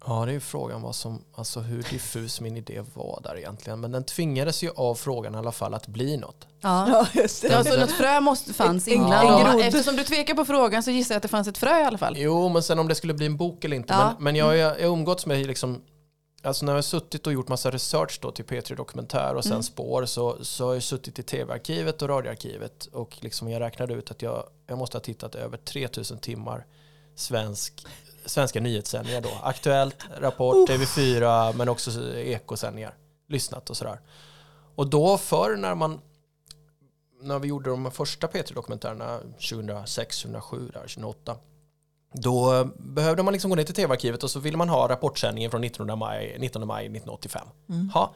Ja, 0.09 0.25
det 0.25 0.31
är 0.31 0.35
ju 0.35 0.41
frågan 0.41 0.83
vad 0.83 0.95
som, 0.95 1.25
alltså 1.35 1.61
hur 1.61 1.83
diffus 1.91 2.41
min 2.41 2.57
idé 2.57 2.81
var 2.95 3.21
där 3.25 3.39
egentligen. 3.39 3.81
Men 3.81 3.93
den 3.93 4.05
tvingades 4.05 4.63
ju 4.63 4.71
av 4.77 4.95
frågan 4.95 5.35
i 5.35 5.39
alla 5.39 5.53
fall 5.53 5.75
att 5.75 5.87
bli 5.87 6.17
något. 6.17 6.47
Ja. 6.61 6.89
Ja, 6.89 7.07
just 7.21 7.43
det. 7.43 7.49
Ja, 7.49 7.65
så 7.65 7.81
något 7.81 7.91
frö 7.93 8.21
måste, 8.21 8.53
fanns 8.55 8.89
innan. 8.89 9.43
grodd. 9.45 9.61
Eftersom 9.65 9.97
du 9.97 10.05
tvekar 10.05 10.35
på 10.35 10.45
frågan 10.45 10.83
så 10.83 10.91
gissar 10.91 11.15
jag 11.15 11.17
att 11.17 11.23
det 11.23 11.29
fanns 11.29 11.49
ett 11.49 11.59
frö 11.59 11.81
i 11.81 11.85
alla 11.85 11.99
fall. 11.99 12.15
Jo, 12.19 12.49
men 12.49 12.63
sen 12.63 12.79
om 12.79 12.89
det 12.89 12.95
skulle 12.95 13.15
bli 13.15 13.27
en 13.27 13.37
bok 13.37 13.65
eller 13.65 13.77
inte. 13.77 13.95
Ja. 13.95 14.05
Men, 14.15 14.25
men 14.25 14.37
jag 14.37 14.45
har 14.45 14.55
jag 14.55 14.69
har 14.71 14.77
umgåtts 14.81 15.27
med 15.27 15.47
liksom, 15.47 15.83
alltså 16.43 16.65
när 16.65 16.73
jag 16.73 16.77
har 16.77 16.83
suttit 16.83 17.27
och 17.27 17.33
gjort 17.33 17.49
massa 17.49 17.71
research 17.71 18.19
då 18.23 18.31
till 18.31 18.45
P3 18.45 18.77
Dokumentär 18.77 19.35
och 19.35 19.45
sen 19.45 19.53
Mm. 19.53 19.63
spår 19.63 20.05
så, 20.07 20.45
så 20.45 20.67
har 20.67 20.75
jag 20.75 20.83
suttit 20.83 21.19
i 21.19 21.23
tv-arkivet 21.23 22.03
och 22.03 22.09
radioarkivet 22.09 22.87
och 22.93 23.17
liksom 23.21 23.51
jag 23.51 23.61
räknade 23.61 23.95
ut 23.95 24.11
att 24.11 24.23
jag, 24.23 24.45
jag 24.67 24.79
måste 24.79 24.97
ha 24.97 25.03
tittat 25.03 25.35
över 25.35 25.57
3000 25.57 26.19
timmar 26.19 26.67
svensk, 27.15 27.87
svenska 28.29 28.61
nyhetssändningar 28.61 29.21
då. 29.21 29.31
Aktuellt, 29.43 30.05
Rapport, 30.21 30.69
TV4 30.69 31.53
men 31.53 31.69
också 31.69 32.15
ekosändningar. 32.15 32.95
Lyssnat 33.29 33.71
och 33.71 33.77
sådär. 33.77 34.01
Och 34.75 34.87
då 34.87 35.19
förr 35.19 35.57
när 35.57 35.75
man 35.75 36.01
när 37.23 37.39
vi 37.39 37.49
gjorde 37.49 37.71
de 37.71 37.91
första 37.91 38.27
P3-dokumentärerna 38.27 39.19
2006, 39.19 40.23
2007, 40.23 40.71
där, 40.73 40.81
2008 40.81 41.37
då 42.13 42.69
behövde 42.79 43.23
man 43.23 43.33
liksom 43.33 43.51
gå 43.51 43.57
ner 43.57 43.65
till 43.65 43.75
tv-arkivet 43.75 44.23
och 44.23 44.31
så 44.31 44.41
ville 44.41 44.57
man 44.57 44.69
ha 44.69 44.89
rapportsändningen 44.89 45.51
från 45.51 45.61
19 45.61 45.99
maj, 45.99 46.37
19 46.39 46.67
maj 46.67 46.85
1985. 46.85 47.49
Mm. 47.69 47.91
Ha, 47.91 48.15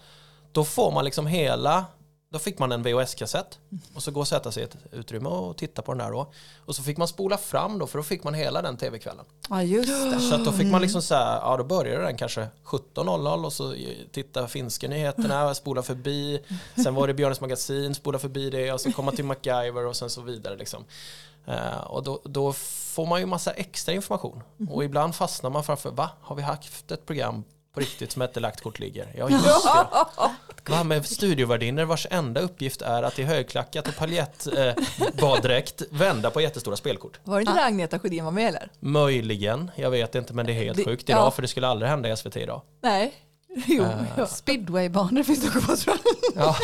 då 0.53 0.65
får 0.65 0.93
man 0.93 1.05
liksom 1.05 1.27
hela, 1.27 1.85
då 2.33 2.39
fick 2.39 2.59
man 2.59 2.73
en 2.73 2.83
VHS-kassett 2.83 3.59
och 3.95 4.03
så 4.03 4.11
gå 4.11 4.21
och 4.21 4.29
sätta 4.29 4.53
sig 4.53 4.63
i 4.63 4.67
ett 4.67 4.77
utrymme 4.93 5.29
och 5.29 5.57
titta 5.57 5.83
på 5.83 5.93
den 5.93 5.99
där 5.99 6.11
då. 6.11 6.33
Och 6.67 6.77
så 6.77 6.83
fick 6.83 6.97
man 6.97 7.09
spola 7.09 7.39
fram 7.39 7.79
då 7.79 7.87
för 7.87 7.99
då 7.99 8.03
fick 8.03 8.25
man 8.25 8.35
hela 8.35 8.63
den 8.63 8.77
tv-kvällen. 8.77 9.25
Ja, 9.49 9.63
just 9.63 9.89
det. 9.89 10.21
Så 10.31 10.37
då 10.37 10.53
fick 10.53 10.67
man 10.67 10.83
liksom 10.83 11.03
så 11.03 11.15
här, 11.15 11.37
ja 11.37 11.57
då 11.57 11.65
började 11.65 12.05
den 12.05 12.17
kanske 12.17 12.49
17.00 12.65 13.45
och 13.45 13.53
så 13.53 13.75
titta 14.13 14.49
finska 14.49 14.89
nyheterna, 14.89 15.55
spola 15.63 15.83
förbi. 15.83 16.43
Sen 16.83 16.95
var 16.95 17.07
det 17.07 17.15
Björnes 17.15 17.41
magasin, 17.41 17.95
spola 17.95 18.19
förbi 18.19 18.51
det 18.51 18.73
och 18.73 18.81
så 18.81 18.93
komma 18.93 19.13
till 19.13 19.25
MacGyver 19.25 19.87
och 19.87 19.97
sen 19.97 20.11
så 20.11 20.21
vidare 20.21 20.57
liksom. 20.57 20.85
Eh, 21.47 21.81
och 21.87 22.03
då, 22.03 22.21
då 22.25 22.53
får 22.53 23.07
man 23.07 23.21
ju 23.21 23.27
massa 23.27 23.51
extra 23.51 23.95
information. 23.95 24.43
Och 24.71 24.85
ibland 24.85 25.15
fastnar 25.15 25.51
man 25.51 25.65
framför, 25.65 25.91
va? 25.91 26.11
Har 26.21 26.37
vi 26.37 26.43
haft 26.43 26.91
ett 26.91 27.07
program 27.07 27.45
på 27.75 27.81
riktigt 27.81 28.13
som 28.13 28.23
hette 28.23 28.41
Lagt 28.41 28.61
kort 28.61 28.79
ligger? 28.79 29.15
Ja, 29.17 29.31
just 29.31 29.45
det. 29.45 29.87
Va, 30.69 30.85
med 30.85 31.07
studiovärdinnor 31.07 31.85
vars 31.85 32.07
enda 32.11 32.41
uppgift 32.41 32.83
är 32.83 33.03
att 33.03 33.19
i 33.19 33.23
högklackat 33.23 33.89
och 33.89 33.97
paljettbaddräkt 33.97 35.81
eh, 35.81 35.87
vända 35.91 36.31
på 36.31 36.41
jättestora 36.41 36.77
spelkort. 36.77 37.21
Var 37.25 37.37
det 37.37 37.41
inte 37.41 37.53
där 37.55 37.67
Agneta 37.67 37.99
Sjödin 37.99 38.25
var 38.25 38.33
med 38.33 38.49
eller? 38.49 38.69
Möjligen, 38.81 39.71
jag 39.77 39.91
vet 39.91 40.15
inte 40.15 40.35
men 40.35 40.47
det 40.47 40.53
är 40.53 40.65
helt 40.65 40.77
Det- 40.79 40.85
sjukt 40.85 41.09
idag 41.09 41.27
ja. 41.27 41.31
för 41.31 41.43
det 41.43 41.49
skulle 41.49 41.67
aldrig 41.69 41.91
hända 41.91 42.09
i 42.13 42.17
SVT 42.17 42.37
idag. 42.37 42.63
Nej. 42.83 43.15
Jo, 43.67 43.83
Eh, 43.85 43.91
ja. 44.17 44.27
Speedwaybanor 44.27 45.23
finns 45.23 45.41
det 45.43 45.47
också 45.49 45.61
kvar 45.61 45.77
tror 45.77 45.97
jag. 46.35 46.45
Ja. 46.45 46.57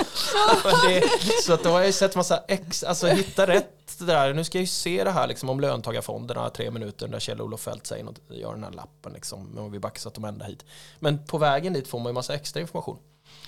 men 0.65 0.75
det, 0.93 1.03
så 1.43 1.53
att 1.53 1.63
då 1.65 1.71
har 1.71 1.79
jag 1.79 1.87
ju 1.87 1.93
sett 1.93 2.17
massa 2.17 2.39
ex, 2.49 2.85
alltså 2.85 3.07
hitta 3.07 3.47
rätt 3.47 3.99
det 3.99 4.05
där. 4.05 4.35
Nu 4.35 4.45
ska 4.45 4.59
jag 4.59 4.63
ju 4.63 4.67
se 4.67 5.05
det 5.05 5.11
här 5.11 5.27
liksom 5.27 5.49
om 5.51 5.61
löntagarfonderna, 5.61 6.51
tre 6.51 6.71
minuter 6.71 7.09
där 7.09 7.19
Kjell-Olof 7.19 7.61
Feldt 7.61 7.87
säger 7.87 8.05
något, 8.05 8.21
gör 8.31 8.55
den 8.55 8.65
här 8.65 8.71
lappen 8.71 9.13
liksom, 9.13 9.47
men 9.55 9.65
om 9.65 9.73
vi 9.73 9.79
baxat 9.79 10.15
dem 10.15 10.25
ända 10.25 10.45
hit. 10.45 10.65
Men 10.99 11.27
på 11.27 11.39
vägen 11.39 11.73
dit 11.73 11.89
får 11.89 11.99
man 11.99 12.07
ju 12.07 12.13
massa 12.15 12.35
extra 12.35 12.61
information. 12.61 12.99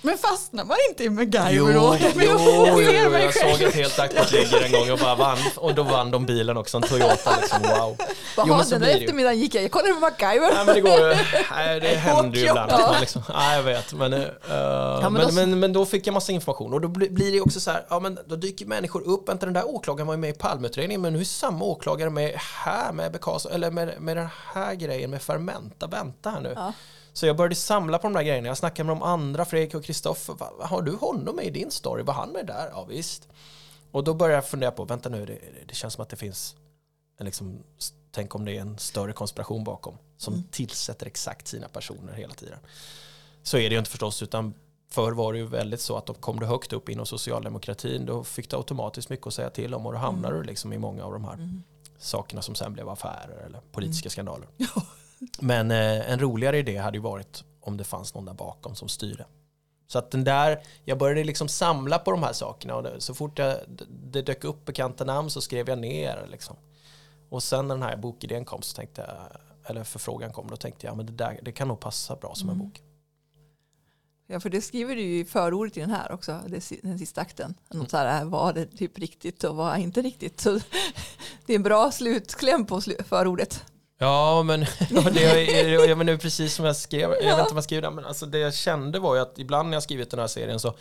Men 0.03 0.17
fastnar 0.17 0.65
man 0.65 0.77
inte 0.89 1.03
i 1.03 1.09
MacGyver 1.09 1.51
Jo, 1.51 1.65
då? 1.67 1.97
jo, 1.99 2.09
jo, 2.15 2.65
Jag 2.65 2.77
ser 2.93 3.09
mig 3.09 3.23
jag 3.23 3.33
såg 3.57 3.61
ett 3.67 3.73
helt 3.75 3.99
aktivt 3.99 4.31
ligger 4.31 4.61
en 4.65 4.71
gång 4.71 4.91
och 4.91 4.99
bara 4.99 5.15
vann. 5.15 5.37
Och 5.57 5.75
då 5.75 5.83
vann 5.83 6.11
de 6.11 6.25
bilen 6.25 6.57
också, 6.57 6.77
en 6.77 6.83
Toyota 6.83 7.37
liksom, 7.41 7.59
wow. 7.61 7.97
Jo, 8.37 8.45
men 8.55 8.63
så 8.65 8.69
den 8.71 8.81
där 8.81 8.87
eftermiddagen 8.89 9.39
gick 9.39 9.55
jag, 9.55 9.63
jag 9.63 9.71
kollade 9.71 9.93
på 9.93 9.99
MacGyver. 9.99 10.53
Nej 10.55 10.65
men 10.65 10.75
det 10.75 10.81
går 10.81 11.15
nej, 11.55 11.79
det 11.79 11.87
händer 11.95 12.39
ju 12.39 12.45
Ja. 12.45 12.51
ibland. 12.51 12.71
Att 12.71 12.91
man 12.91 12.99
liksom, 13.01 13.21
nej 13.33 13.55
jag 13.55 13.63
vet. 13.63 13.93
Men, 13.93 14.13
eh, 14.13 14.19
men, 15.01 15.13
men 15.13 15.33
men, 15.35 15.51
då- 15.51 15.57
men, 15.57 15.73
då 15.73 15.85
fick 15.85 16.07
jag 16.07 16.13
massa 16.13 16.31
information 16.31 16.73
och 16.73 16.81
då 16.81 16.87
bli- 16.87 17.09
blir 17.09 17.31
det 17.31 17.41
också 17.41 17.59
så 17.59 17.71
här, 17.71 17.85
ja 17.89 17.99
men 17.99 18.19
då 18.25 18.35
dyker 18.35 18.65
människor 18.65 19.01
upp, 19.07 19.29
vänta 19.29 19.45
den 19.45 19.53
där 19.53 19.67
åklagaren 19.75 20.07
var 20.07 20.13
ju 20.13 20.19
med 20.19 20.29
i 20.29 20.33
Palmeutredningen 20.33 21.01
men 21.01 21.13
nu 21.13 21.19
är 21.19 21.23
samma 21.23 21.65
åklagare 21.65 22.09
med 22.09 22.31
här 22.37 22.91
med 22.91 23.11
Bekas 23.11 23.45
eller 23.45 23.71
med, 23.71 24.01
med 24.01 24.17
den 24.17 24.27
här 24.53 24.75
grejen 24.75 25.09
med 25.11 25.21
Fermenta, 25.21 25.87
vänta 25.87 26.29
här 26.29 26.39
nu. 26.41 26.53
Ja. 26.55 26.73
Så 27.13 27.25
jag 27.25 27.37
började 27.37 27.55
samla 27.55 27.97
på 27.97 28.07
de 28.07 28.13
där 28.13 28.23
grejerna, 28.23 28.47
jag 28.47 28.57
snackade 28.57 28.87
med 28.87 28.95
de 28.95 29.03
andra, 29.03 29.45
Fredrik 29.45 29.75
och 29.75 29.83
Kristoffer, 29.83 30.35
har 30.59 30.81
du 30.81 30.95
honom 30.95 31.35
med 31.35 31.45
i 31.45 31.49
din 31.49 31.71
story? 31.71 32.03
Var 32.03 32.13
han 32.13 32.29
med 32.29 32.45
där? 32.47 32.69
Ja 32.71 32.83
visst. 32.89 33.27
Och 33.91 34.03
då 34.03 34.13
började 34.13 34.35
jag 34.35 34.47
fundera 34.47 34.71
på, 34.71 34.85
vänta 34.85 35.09
nu, 35.09 35.25
det, 35.25 35.39
det 35.67 35.75
känns 35.75 35.93
som 35.93 36.03
att 36.03 36.09
det 36.09 36.15
finns 36.15 36.55
en 37.17 37.25
liksom 37.25 37.63
tänk 38.11 38.35
om 38.35 38.45
det 38.45 38.57
är 38.57 38.61
en 38.61 38.77
större 38.77 39.13
konspiration 39.13 39.63
bakom 39.63 39.97
som 40.17 40.33
Mm. 40.33 40.45
tillsätter 40.51 41.05
exakt 41.05 41.47
sina 41.47 41.67
personer 41.67 42.13
hela 42.13 42.33
tiden. 42.33 42.59
Så 43.43 43.57
är 43.57 43.69
det 43.69 43.73
ju 43.73 43.79
inte 43.79 43.91
förstås, 43.91 44.23
utan 44.23 44.53
förr 44.89 45.11
var 45.11 45.33
det 45.33 45.39
ju 45.39 45.45
väldigt 45.47 45.81
så 45.81 45.97
att 45.97 46.09
om 46.09 46.15
kom 46.15 46.39
du 46.39 46.45
högt 46.45 46.73
upp 46.73 46.89
inom 46.89 47.05
socialdemokratin 47.05 48.05
då 48.05 48.23
fick 48.23 48.49
du 48.49 48.55
automatiskt 48.57 49.09
mycket 49.09 49.27
att 49.27 49.33
säga 49.33 49.49
till 49.49 49.73
om 49.73 49.85
och 49.85 49.93
då 49.93 49.97
hamnade 49.99 50.37
du 50.37 50.43
liksom 50.43 50.73
i 50.73 50.77
många 50.77 51.03
av 51.05 51.11
de 51.13 51.25
här 51.25 51.33
Mm. 51.33 51.63
sakerna 51.97 52.41
som 52.41 52.55
sen 52.55 52.73
blev 52.73 52.89
affärer 52.89 53.43
eller 53.45 53.59
politiska 53.71 54.09
skandaler. 54.09 54.47
Men 55.39 55.71
eh, 55.71 56.11
en 56.11 56.19
roligare 56.19 56.57
idé 56.57 56.77
hade 56.77 56.97
ju 56.97 57.01
varit 57.01 57.43
om 57.61 57.77
det 57.77 57.83
fanns 57.83 58.13
någon 58.13 58.25
där 58.25 58.33
bakom 58.33 58.75
som 58.75 58.89
styrde. 58.89 59.25
Så 59.87 59.99
att 59.99 60.11
den 60.11 60.23
där, 60.23 60.61
jag 60.85 60.97
började 60.97 61.23
liksom 61.23 61.47
samla 61.47 61.99
på 61.99 62.11
de 62.11 62.23
här 62.23 62.33
sakerna 62.33 62.75
och 62.75 63.03
så 63.03 63.13
fort 63.13 63.39
jag, 63.39 63.57
det 63.89 64.21
dök 64.21 64.43
upp 64.43 64.65
bekanta 64.65 65.03
namn 65.05 65.29
så 65.29 65.41
skrev 65.41 65.69
jag 65.69 65.79
ner 65.79 66.27
liksom. 66.31 66.55
Och 67.29 67.43
sen 67.43 67.67
när 67.67 67.75
den 67.75 67.83
här 67.83 67.97
bokidén 67.97 68.45
kom 68.45 68.61
så 68.61 68.75
tänkte 68.75 69.01
jag, 69.01 69.41
eller 69.69 69.83
förfrågan 69.83 70.31
kom, 70.33 70.47
då 70.47 70.55
tänkte 70.55 70.87
jag 70.87 70.97
men 70.97 71.05
det, 71.05 71.11
där, 71.11 71.39
det 71.41 71.51
kan 71.51 71.67
nog 71.67 71.79
passa 71.79 72.15
bra 72.15 72.35
som 72.35 72.49
en 72.49 72.55
Mm. 72.55 72.67
bok. 72.67 72.81
Ja, 74.27 74.39
för 74.39 74.49
det 74.49 74.61
skriver 74.61 74.95
du 74.95 75.01
ju 75.01 75.19
i 75.19 75.25
förordet 75.25 75.77
i 75.77 75.79
den 75.79 75.89
här 75.89 76.11
också, 76.11 76.39
den 76.81 76.99
sista 76.99 77.21
akten. 77.21 77.53
Mm. 77.69 77.81
Något 77.81 77.91
så 77.91 77.97
här, 77.97 78.25
vad 78.25 78.57
är 78.57 78.65
typ 78.65 78.99
riktigt 78.99 79.43
och 79.43 79.55
vad 79.55 79.73
är 79.73 79.77
inte 79.77 80.01
riktigt. 80.01 80.41
Så 80.41 80.59
det 81.45 81.53
är 81.53 81.55
en 81.55 81.63
bra 81.63 81.91
slutkläm 81.91 82.65
på 82.65 82.81
förordet. 83.05 83.63
Ja, 84.01 84.43
men 84.43 84.59
det 85.13 85.23
är, 85.59 85.87
jag 85.87 85.97
men 85.97 86.07
det 86.07 86.13
är 86.13 86.17
precis 86.17 86.53
som 86.53 86.65
jag 86.65 86.75
skrev. 86.75 87.11
Jag 87.11 87.23
Ja. 87.23 87.29
vet 87.35 87.39
inte 87.39 87.51
om 87.51 87.57
jag 87.57 87.63
skrev 87.63 87.81
det, 87.81 87.89
men 87.91 88.05
alltså 88.05 88.25
det 88.25 88.39
jag 88.39 88.53
kände 88.53 88.99
var 88.99 89.15
ju 89.15 89.21
att 89.21 89.39
ibland 89.39 89.69
när 89.69 89.75
jag 89.75 89.83
skrivit 89.83 90.11
den 90.11 90.19
här 90.19 90.27
serien 90.27 90.59
så, 90.59 90.73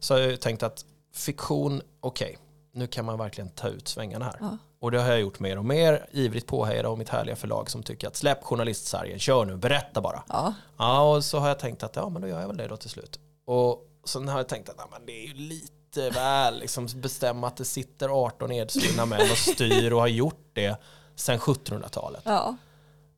så 0.00 0.14
har 0.14 0.20
jag 0.20 0.40
tänkt 0.40 0.62
att 0.62 0.84
fiktion, 1.14 1.82
okej, 2.00 2.38
nu 2.72 2.86
kan 2.86 3.04
man 3.04 3.18
verkligen 3.18 3.50
ta 3.50 3.68
ut 3.68 3.88
svängarna 3.88 4.24
här. 4.24 4.36
Ja. 4.40 4.58
Och 4.80 4.90
det 4.90 5.00
har 5.00 5.08
jag 5.10 5.20
gjort 5.20 5.40
mer 5.40 5.58
och 5.58 5.64
mer, 5.64 6.06
ivrigt 6.12 6.46
påhejad 6.46 6.86
av 6.86 6.98
mitt 6.98 7.08
härliga 7.08 7.36
förlag 7.36 7.70
som 7.70 7.82
tycker 7.82 8.08
att 8.08 8.16
släpp 8.16 8.44
journalistsargen, 8.44 9.18
kör 9.18 9.44
nu, 9.44 9.56
berätta 9.56 10.00
bara. 10.00 10.22
Ja, 10.28 10.54
Ja, 10.78 11.14
och 11.14 11.24
så 11.24 11.38
har 11.38 11.48
jag 11.48 11.58
tänkt 11.58 11.82
att 11.82 11.96
ja, 11.96 12.08
men 12.08 12.22
då 12.22 12.28
gör 12.28 12.40
jag 12.40 12.48
väl 12.48 12.56
det 12.56 12.66
då 12.68 12.76
till 12.76 12.90
slut. 12.90 13.18
Och 13.46 13.86
sen 14.04 14.28
har 14.28 14.38
jag 14.38 14.48
tänkt 14.48 14.68
att 14.68 14.74
ja, 14.78 14.88
men 14.92 15.06
det 15.06 15.12
är 15.24 15.26
ju 15.28 15.34
lite 15.34 16.10
väl 16.10 16.58
liksom 16.58 16.88
bestämma 16.94 17.46
att 17.46 17.56
det 17.56 17.64
sitter 17.64 18.08
18 18.24 18.52
edsvunna 18.52 19.06
män 19.06 19.20
och 19.30 19.38
styr 19.38 19.92
och 19.92 20.00
har 20.00 20.08
gjort 20.08 20.50
det 20.52 20.76
sedan 21.16 21.38
1700-talet. 21.38 22.22
ja. 22.24 22.56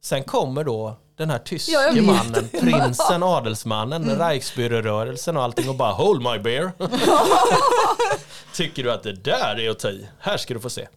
Sen 0.00 0.24
kommer 0.24 0.64
då 0.64 0.96
den 1.16 1.30
här 1.30 1.38
tyske 1.38 1.72
Ja, 1.72 2.02
mannen, 2.02 2.48
prinsen, 2.60 3.22
adelsmannen, 3.22 4.02
mm. 4.04 4.18
Reichsbürgerrörelsen 4.18 5.36
och 5.36 5.42
allting 5.42 5.68
och 5.68 5.74
bara 5.74 5.92
hold 5.92 6.22
my 6.22 6.38
beer. 6.38 6.72
Tycker 8.54 8.82
du 8.82 8.92
att 8.92 9.02
det 9.02 9.12
där 9.12 9.60
är 9.60 9.70
att 9.70 9.78
ta 9.78 9.88
i? 9.90 10.08
Här 10.18 10.36
ska 10.36 10.54
du 10.54 10.60
få 10.60 10.70
se. 10.70 10.88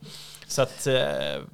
Så 0.47 0.61
att 0.61 0.87
eh, 0.87 0.93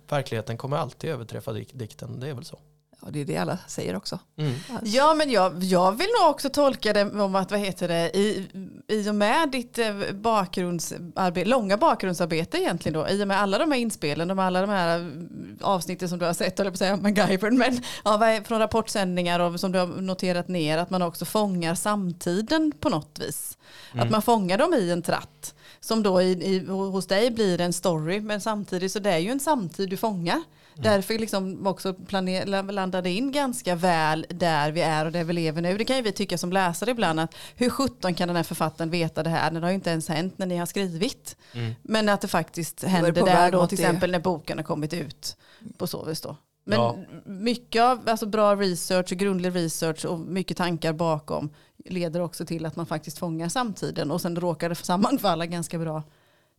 verkligheten 0.10 0.58
kommer 0.58 0.78
alltid 0.78 1.10
överträffa 1.10 1.52
dik- 1.52 1.74
dikten, 1.74 2.20
det 2.20 2.28
är 2.30 2.34
väl 2.34 2.46
så. 2.46 2.60
ja, 3.02 3.08
det 3.12 3.22
är 3.22 3.26
det 3.26 3.38
alla 3.38 3.58
säger 3.68 3.96
också. 3.96 4.20
Mm. 4.38 4.54
Ja, 4.84 5.14
men 5.14 5.32
jag, 5.32 5.64
jag 5.64 5.92
vill 5.92 6.08
nog 6.22 6.30
också 6.30 6.50
tolka 6.50 6.94
det 6.94 7.02
om 7.22 7.36
att, 7.36 7.52
vad 7.52 7.60
heter 7.60 7.88
det, 7.88 8.18
i, 8.18 8.48
i 8.88 9.10
och 9.10 9.16
med 9.16 9.50
ditt 9.50 9.78
eh, 9.78 9.94
bakgrundsarbete, 10.14 11.50
långa 11.50 11.78
bakgrundsarbete 11.78 12.58
egentligen 12.58 12.94
då, 12.94 13.10
i 13.10 13.24
och 13.24 13.28
med 13.28 13.40
alla 13.40 13.58
de 13.58 13.72
här 13.72 13.80
inspelen, 13.80 14.28
de 14.28 14.40
alla 14.40 14.62
de 14.62 14.70
här 14.70 15.00
mm, 15.00 15.58
avsnitten 15.62 16.10
som 16.10 16.20
du 16.20 16.26
har 16.26 16.34
sett, 16.34 16.60
eller 16.60 16.72
på 16.72 16.74
att 16.74 16.80
säga 16.80 16.96
MacGyver, 16.98 17.52
men 17.52 17.82
ja, 18.04 18.40
från 18.46 18.60
rapportsändningar 18.60 19.40
och 19.40 19.60
som 19.60 19.72
du 19.72 19.80
har 19.80 19.88
noterat 19.88 20.48
ner, 20.48 20.78
att 20.78 20.90
man 20.90 21.02
också 21.02 21.26
fångar 21.26 21.76
samtiden 21.76 22.72
på 22.80 22.90
något 22.90 23.20
vis. 23.20 23.58
Att 23.94 24.12
man 24.12 24.22
fångar 24.22 24.58
dem 24.58 24.74
i 24.74 24.92
en 24.92 25.02
tratt. 25.02 25.56
Som 25.80 26.04
då 26.04 26.22
i, 26.22 26.32
i, 26.32 26.66
hos 26.68 27.08
dig 27.08 27.32
blir 27.32 27.62
en 27.62 27.74
story, 27.74 28.22
men 28.22 28.42
samtidigt 28.42 28.92
så 28.92 29.00
det 29.00 29.12
är 29.12 29.18
ju 29.18 29.30
en 29.30 29.40
samtid 29.40 29.90
du 29.90 29.98
fångar. 29.98 30.44
Därför 30.78 31.20
liksom 31.20 31.68
också 31.68 31.94
planer, 31.94 32.72
landade 32.72 33.10
in 33.10 33.32
ganska 33.32 33.76
väl 33.76 34.26
där 34.30 34.72
vi 34.72 34.82
är 34.82 35.06
och 35.06 35.12
där 35.12 35.24
vi 35.24 35.34
lever 35.34 35.62
nu. 35.62 35.78
Det 35.78 35.86
kan 35.86 35.96
ju 35.96 36.02
vi 36.02 36.12
tycka 36.12 36.38
som 36.38 36.52
läsare 36.52 36.92
ibland 36.92 37.20
att 37.20 37.36
hur 37.56 37.70
sjutton 37.70 38.14
kan 38.14 38.28
den 38.28 38.36
här 38.38 38.44
författaren 38.44 38.90
veta 38.90 39.24
det 39.24 39.30
här 39.30 39.52
när 39.52 39.60
det 39.62 39.66
har 39.66 39.72
ju 39.72 39.76
inte 39.76 39.90
ens 39.90 40.10
hänt 40.10 40.38
när 40.38 40.46
ni 40.46 40.58
har 40.58 40.66
skrivit. 40.66 41.36
Men 41.82 42.10
att 42.10 42.22
det 42.22 42.28
faktiskt 42.28 42.84
händer 42.84 43.12
på 43.12 43.26
där 43.26 43.52
då 43.52 43.68
till 43.68 43.78
det. 43.78 43.84
exempel 43.84 44.12
när 44.12 44.20
boken 44.20 44.58
har 44.58 44.64
kommit 44.64 44.94
ut 44.94 45.38
på 45.78 45.88
så 45.88 46.06
vis 46.06 46.22
då. 46.22 46.36
Men 46.68 46.80
Ja. 46.80 46.98
mycket 47.26 47.82
av 47.82 48.10
alltså 48.10 48.26
bra 48.26 48.56
research 48.56 49.12
och 49.12 49.18
grundlig 49.18 49.56
research 49.56 50.06
och 50.06 50.20
mycket 50.20 50.58
tankar 50.58 50.94
bakom 50.94 51.50
leder 51.86 52.20
också 52.20 52.46
till 52.46 52.66
att 52.66 52.76
man 52.76 52.86
faktiskt 52.86 53.18
fångar 53.18 53.50
samtiden 53.50 54.12
och 54.12 54.22
sen 54.22 54.36
råkar 54.36 54.70
det 54.70 54.76
sammanfalla 54.76 55.46
ganska 55.46 55.78
bra 55.80 56.04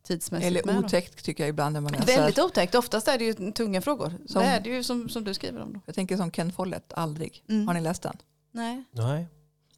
tidsmässigt. 0.07 0.67
Eller 0.67 0.79
otäckt 0.79 1.25
tycker 1.25 1.43
jag 1.45 1.49
ibland 1.49 1.73
när 1.73 1.81
man 1.81 1.93
läser. 1.93 2.07
Väldigt 2.17 2.39
otäckt. 2.39 2.75
Oftast 2.75 3.09
är 3.09 3.19
det 3.19 3.25
ju 3.25 3.53
tunga 3.53 3.81
frågor. 3.83 4.13
Som- 4.27 4.43
det 4.43 4.49
är 4.49 4.61
det 4.61 4.71
ju 4.71 4.83
som, 4.85 5.09
som 5.09 5.25
du 5.25 5.35
skriver 5.35 5.61
om. 5.61 5.73
Då. 5.73 5.81
Jag 5.87 5.95
tänker 5.95 6.17
som 6.17 6.31
Ken 6.31 6.53
Follett, 6.53 6.93
Aldrig. 6.93 7.45
Mm. 7.49 7.67
Har 7.69 7.75
ni 7.75 7.81
läst 7.81 8.03
den? 8.03 8.17
Nej. 8.53 8.85
Nej. 8.91 9.27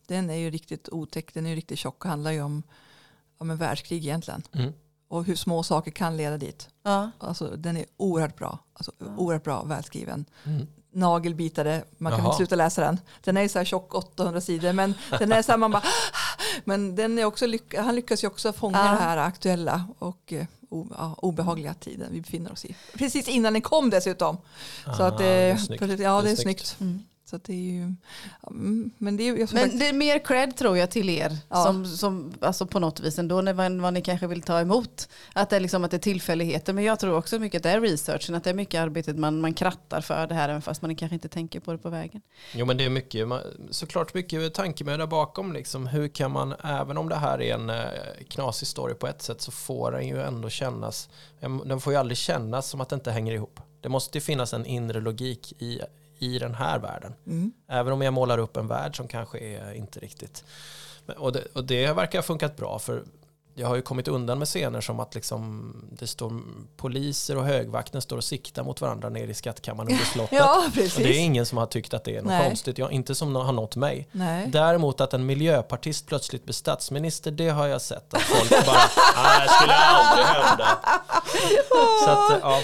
Den 0.06 0.30
är 0.30 0.34
ju 0.34 0.50
riktigt 0.50 0.88
otäck, 0.88 1.34
den 1.34 1.46
är 1.46 1.50
ju 1.50 1.56
riktigt 1.56 1.78
tjock 1.78 2.04
och 2.04 2.10
handlar 2.10 2.30
ju 2.30 2.42
om, 2.42 2.62
om 3.38 3.50
en 3.50 3.56
världskrig 3.56 3.98
egentligen. 4.04 4.42
Mm. 4.52 4.72
Och 5.08 5.24
hur 5.24 5.36
små 5.36 5.62
saker 5.62 5.90
kan 5.90 6.16
leda 6.16 6.36
dit. 6.38 6.68
Ja. 6.82 7.10
Alltså, 7.18 7.56
den 7.56 7.76
är 7.76 7.84
oerhört 7.96 8.36
bra. 8.36 8.58
Alltså, 8.72 8.92
Oerhört 9.16 9.44
bra, 9.44 9.64
välskriven. 9.64 10.24
Mm. 10.44 10.66
Nagelbitare, 10.98 11.82
man 11.98 12.12
kan 12.12 12.18
Jaha. 12.20 12.28
inte 12.28 12.36
sluta 12.36 12.56
läsa 12.56 12.80
den. 12.80 13.00
Den 13.24 13.36
är 13.36 13.42
ju 13.42 13.48
så 13.48 13.58
här 13.58 13.64
tjock, 13.64 13.94
800 13.94 14.40
sidor. 14.40 14.72
Men 14.72 14.94
den 15.18 15.32
är 15.32 15.42
så 15.42 15.52
här, 15.52 15.58
man 15.58 15.70
bara, 15.70 15.82
men 16.64 16.96
den 16.96 17.18
är 17.18 17.24
också 17.24 17.46
lyck 17.46 17.74
han 17.74 17.94
lyckas 17.94 18.24
ju 18.24 18.28
också 18.28 18.52
fånga 18.52 18.78
Ja. 18.78 18.84
det 18.90 18.96
här 18.96 19.16
aktuella 19.16 19.84
och 19.98 20.32
eh, 20.32 20.46
obehagliga 21.16 21.74
tiden 21.74 22.08
vi 22.12 22.20
befinner 22.20 22.52
oss 22.52 22.64
i. 22.64 22.76
Precis 22.94 23.28
innan 23.28 23.52
den 23.52 23.62
kom 23.62 23.90
dessutom. 23.90 24.36
så 24.84 24.90
att, 24.90 25.00
Ah, 25.14 25.18
det, 25.18 25.24
det 25.24 25.30
är 25.30 25.56
snyggt. 25.56 25.80
ja, 25.82 25.86
det 25.88 26.04
är, 26.04 26.22
Det 26.22 26.30
är 26.30 26.36
snyggt. 26.36 26.66
snyggt. 26.66 26.80
Mm. 26.80 27.02
Så 27.30 27.36
att 27.36 27.44
det 27.44 27.52
är 27.52 27.72
ju, 27.72 27.94
ja, 28.42 28.48
mm, 28.50 28.90
men 28.98 29.16
det 29.16 29.28
är 29.28 29.32
Men 29.32 29.46
faktiskt- 29.48 29.78
det 29.78 29.88
är 29.88 29.92
mer 29.92 30.18
cred 30.18 30.56
tror 30.56 30.78
jag 30.78 30.90
till 30.90 31.08
er. 31.08 31.36
Ja. 31.48 31.64
Som, 31.64 31.86
som, 31.86 32.34
alltså 32.40 32.66
på 32.66 32.78
något 32.78 33.00
vis 33.00 33.18
ändå 33.18 33.40
när 33.40 33.80
vad, 33.80 33.94
ni 33.94 34.02
kanske 34.02 34.26
vill 34.26 34.42
ta 34.42 34.60
emot. 34.60 35.08
Att 35.32 35.50
det 35.50 35.56
är, 35.56 35.60
liksom, 35.60 35.84
att 35.84 35.90
det 35.90 35.96
är 35.96 35.98
tillfälligheter. 35.98 36.72
Men 36.72 36.84
jag 36.84 36.98
tror 36.98 37.16
också 37.16 37.38
mycket 37.38 37.58
att 37.58 37.62
det 37.62 37.70
är 37.70 37.80
researchen. 37.80 38.34
Att 38.34 38.44
det 38.44 38.50
är 38.50 38.54
mycket 38.54 38.80
arbetet 38.80 39.18
man, 39.18 39.40
man 39.40 39.54
krattar 39.54 40.00
för 40.00 40.26
det 40.26 40.34
här. 40.34 40.48
Även 40.48 40.62
fast 40.62 40.82
man 40.82 40.96
kanske 40.96 41.14
inte 41.14 41.28
tänker 41.28 41.60
på 41.60 41.72
det 41.72 41.78
på 41.78 41.90
vägen. 41.90 42.22
Jo 42.54 42.66
men 42.66 42.76
det 42.76 42.84
är 42.84 42.90
mycket, 42.90 43.28
såklart 43.70 44.14
mycket 44.14 44.54
tankemöda 44.54 45.06
bakom 45.06 45.52
liksom. 45.52 45.86
Hur 45.86 46.08
kan 46.08 46.30
man, 46.30 46.54
även 46.64 46.98
om 46.98 47.08
det 47.08 47.16
här 47.16 47.42
är 47.42 47.54
en 47.54 47.70
eh, 47.70 47.86
knasig 48.28 48.68
story 48.68 48.94
på 48.94 49.06
ett 49.06 49.22
sätt 49.22 49.40
så 49.40 49.50
får 49.50 49.92
den 49.92 50.08
ju 50.08 50.22
ändå 50.22 50.48
kännas, 50.48 51.08
den 51.64 51.80
får 51.80 51.92
ju 51.92 51.98
aldrig 51.98 52.18
kännas 52.18 52.68
som 52.68 52.80
att 52.80 52.88
det 52.88 52.94
inte 52.94 53.10
hänger 53.10 53.32
ihop. 53.32 53.60
Det 53.80 53.88
måste 53.88 54.18
ju 54.18 54.22
finnas 54.22 54.52
en 54.54 54.66
inre 54.66 55.00
logik 55.00 55.62
i, 55.62 55.80
i 56.18 56.38
den 56.38 56.54
här 56.54 56.78
världen. 56.78 57.14
mm. 57.26 57.52
Även 57.68 57.92
om 57.92 58.02
jag 58.02 58.14
målar 58.14 58.38
upp 58.38 58.56
en 58.56 58.68
värld 58.68 58.96
som 58.96 59.08
kanske 59.08 59.38
är 59.38 59.72
inte 59.72 60.00
riktigt. 60.00 60.44
Och, 61.16 61.32
det, 61.32 61.44
och 61.52 61.64
det 61.64 61.92
verkar 61.92 62.18
ha 62.18 62.22
funkat 62.22 62.56
bra 62.56 62.78
för 62.78 63.04
jag 63.58 63.68
har 63.68 63.76
ju 63.76 63.82
kommit 63.82 64.08
undan 64.08 64.38
med 64.38 64.48
scener 64.48 64.80
som 64.80 65.00
att 65.00 65.14
liksom, 65.14 65.74
det 65.92 66.06
står 66.06 66.32
poliser 66.76 67.36
och 67.36 67.44
högvakten 67.44 68.02
står 68.02 68.16
och 68.16 68.24
siktar 68.24 68.62
mot 68.64 68.80
varandra 68.80 69.08
nere 69.08 69.30
i 69.30 69.34
skattkammaren 69.34 69.90
under 69.90 70.04
slottet. 70.12 70.38
Ja, 70.38 70.64
och 70.66 70.74
precis. 70.74 70.94
det 70.96 71.08
är 71.16 71.18
ingen 71.18 71.46
som 71.46 71.58
har 71.58 71.66
tyckt 71.66 71.94
att 71.94 72.04
det 72.04 72.16
är 72.16 72.22
något 72.22 72.26
Nej. 72.30 72.48
konstigt. 72.48 72.78
Jag, 72.78 72.92
inte 72.92 73.14
som 73.14 73.34
har 73.36 73.52
nått 73.52 73.76
mig. 73.76 74.08
Nej. 74.12 74.46
Däremot 74.46 75.00
att 75.00 75.14
en 75.14 75.26
miljöpartist 75.26 76.06
plötsligt 76.06 76.44
blir 76.44 76.54
statsminister, 76.54 77.30
det 77.30 77.48
har 77.48 77.66
jag 77.66 77.82
sett. 77.82 78.14
Att 78.14 78.22
folk 78.22 78.66
bara, 78.66 78.76
nej 79.16 79.40
det 79.46 79.52
skulle 79.52 79.74
aldrig 79.74 80.26
hända. 80.26 80.68
Så 82.04 82.10
att, 82.10 82.40
ja. 82.42 82.60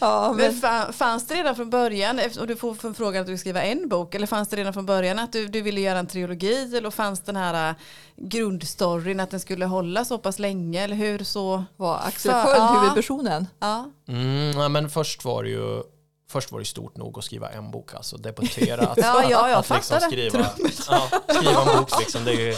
Ja, 0.00 0.32
Men 0.36 0.46
men, 0.46 0.62
fa- 0.62 0.92
fanns 0.92 1.26
det 1.26 1.34
redan 1.34 1.56
från 1.56 1.70
början, 1.70 2.20
och 2.40 2.46
du 2.46 2.56
får 2.56 2.94
frågan 2.94 3.20
att 3.20 3.26
du 3.26 3.36
ska 3.36 3.40
skriva 3.40 3.62
en 3.62 3.88
bok, 3.88 4.14
eller 4.14 4.26
fanns 4.26 4.48
det 4.48 4.56
redan 4.56 4.72
från 4.72 4.86
början 4.86 5.18
att 5.18 5.32
du, 5.32 5.46
du 5.48 5.60
ville 5.62 5.80
göra 5.80 5.98
en 5.98 6.06
trilogi, 6.06 6.76
eller 6.76 6.90
fanns 6.90 7.20
den 7.20 7.36
här 7.36 7.70
äh, 7.70 7.76
grundstoryn 8.16 9.20
att 9.20 9.30
den 9.30 9.40
skulle 9.40 9.64
hålla 9.66 9.85
så 10.04 10.18
pass 10.18 10.38
länge, 10.38 10.84
eller 10.84 10.96
hur 10.96 11.24
så? 11.24 11.64
var 11.76 11.98
Axel 11.98 12.32
För- 12.32 12.42
Sköld 12.42 12.56
ja. 12.56 12.80
huvudpersonen? 12.80 13.46
Ja. 13.58 13.90
Mm, 14.08 14.60
ja, 14.60 14.68
men 14.68 14.90
först 14.90 15.24
var 15.24 15.42
det 15.42 15.50
ju 15.50 15.82
Först 16.28 16.52
var 16.52 16.58
det 16.58 16.64
stort 16.64 16.96
nog 16.96 17.18
att 17.18 17.24
skriva 17.24 17.50
en 17.50 17.70
bok, 17.70 17.94
alltså 17.94 18.16
debutera. 18.16 18.86
Att, 18.86 18.98
Ja, 18.98 19.22
ja, 19.30 19.48
jag 19.48 19.58
att 19.58 19.70
liksom 19.70 20.00
skriva, 20.00 20.46
ja, 20.88 21.08
skriva 21.28 21.60
en 21.60 21.78
bok, 21.78 21.90
liksom, 21.98 22.24
det 22.24 22.32
ju, 22.32 22.54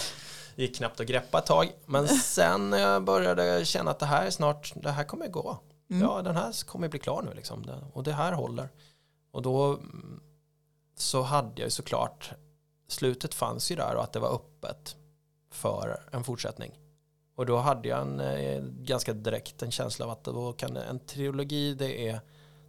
gick 0.57 0.77
knappt 0.77 1.01
att 1.01 1.07
greppa 1.07 1.39
ett 1.39 1.47
tag. 1.47 1.73
Men 1.87 2.09
sen 2.09 2.71
när 2.71 2.79
jag 2.79 3.05
började 3.05 3.65
känna 3.65 3.91
att 3.91 3.99
det 3.99 4.07
här 4.07 4.27
är 4.27 4.31
snart, 4.31 4.73
det 4.77 4.91
här 4.91 5.05
kommer 5.05 5.29
gå. 5.29 5.59
Mm. 5.91 6.03
Ja, 6.03 6.23
den 6.23 6.37
här 6.37 6.67
kommer 6.67 6.89
bli 6.89 6.99
klar 6.99 7.23
nu 7.23 7.35
liksom. 7.35 7.71
Och 7.93 8.03
det 8.03 8.13
här 8.13 8.33
håller. 8.33 8.69
Och 9.33 9.43
då 9.43 9.65
mm, 9.67 10.21
så 10.97 11.23
hade 11.23 11.53
jag 11.55 11.67
ju 11.67 11.71
såklart, 11.71 12.31
slutet 12.89 13.35
fanns 13.35 13.71
ju 13.71 13.77
där 13.77 13.95
och 13.95 14.05
att 14.05 14.13
det 14.13 14.21
var 14.21 14.35
öppet 14.35 14.97
för 15.53 16.01
en 16.13 16.25
fortsättning. 16.25 16.73
Och 17.39 17.47
då 17.47 17.57
hade 17.57 17.89
jag 17.89 18.01
en, 18.01 18.21
eh, 18.21 18.63
ganska 18.63 19.13
direkt 19.13 19.63
en 19.63 19.71
känsla 19.71 20.05
av 20.05 20.11
att 20.11 20.25
då 20.25 20.53
kan 20.53 20.77
en 20.77 20.99
trilogi, 20.99 21.75
det 21.75 22.09
är, 22.09 22.21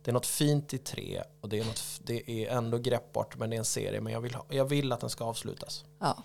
det 0.04 0.12
är 0.12 0.14
något 0.14 0.26
fint 0.26 0.74
i 0.74 0.78
tre 0.78 1.24
och 1.42 1.50
det 1.50 1.60
är, 1.60 1.66
något, 1.66 1.84
det 2.04 2.30
är 2.46 2.58
ändå 2.58 2.78
greppbart 2.78 3.38
men 3.38 3.50
det 3.50 3.56
är 3.56 3.58
en 3.58 3.66
serie 3.66 4.02
men 4.02 4.14
jag 4.14 4.22
vill, 4.22 4.38
jag 4.50 4.66
vill 4.66 4.92
att 4.92 5.00
den 5.00 5.10
ska 5.10 5.24
avslutas. 5.24 5.86
Ja. 6.00 6.18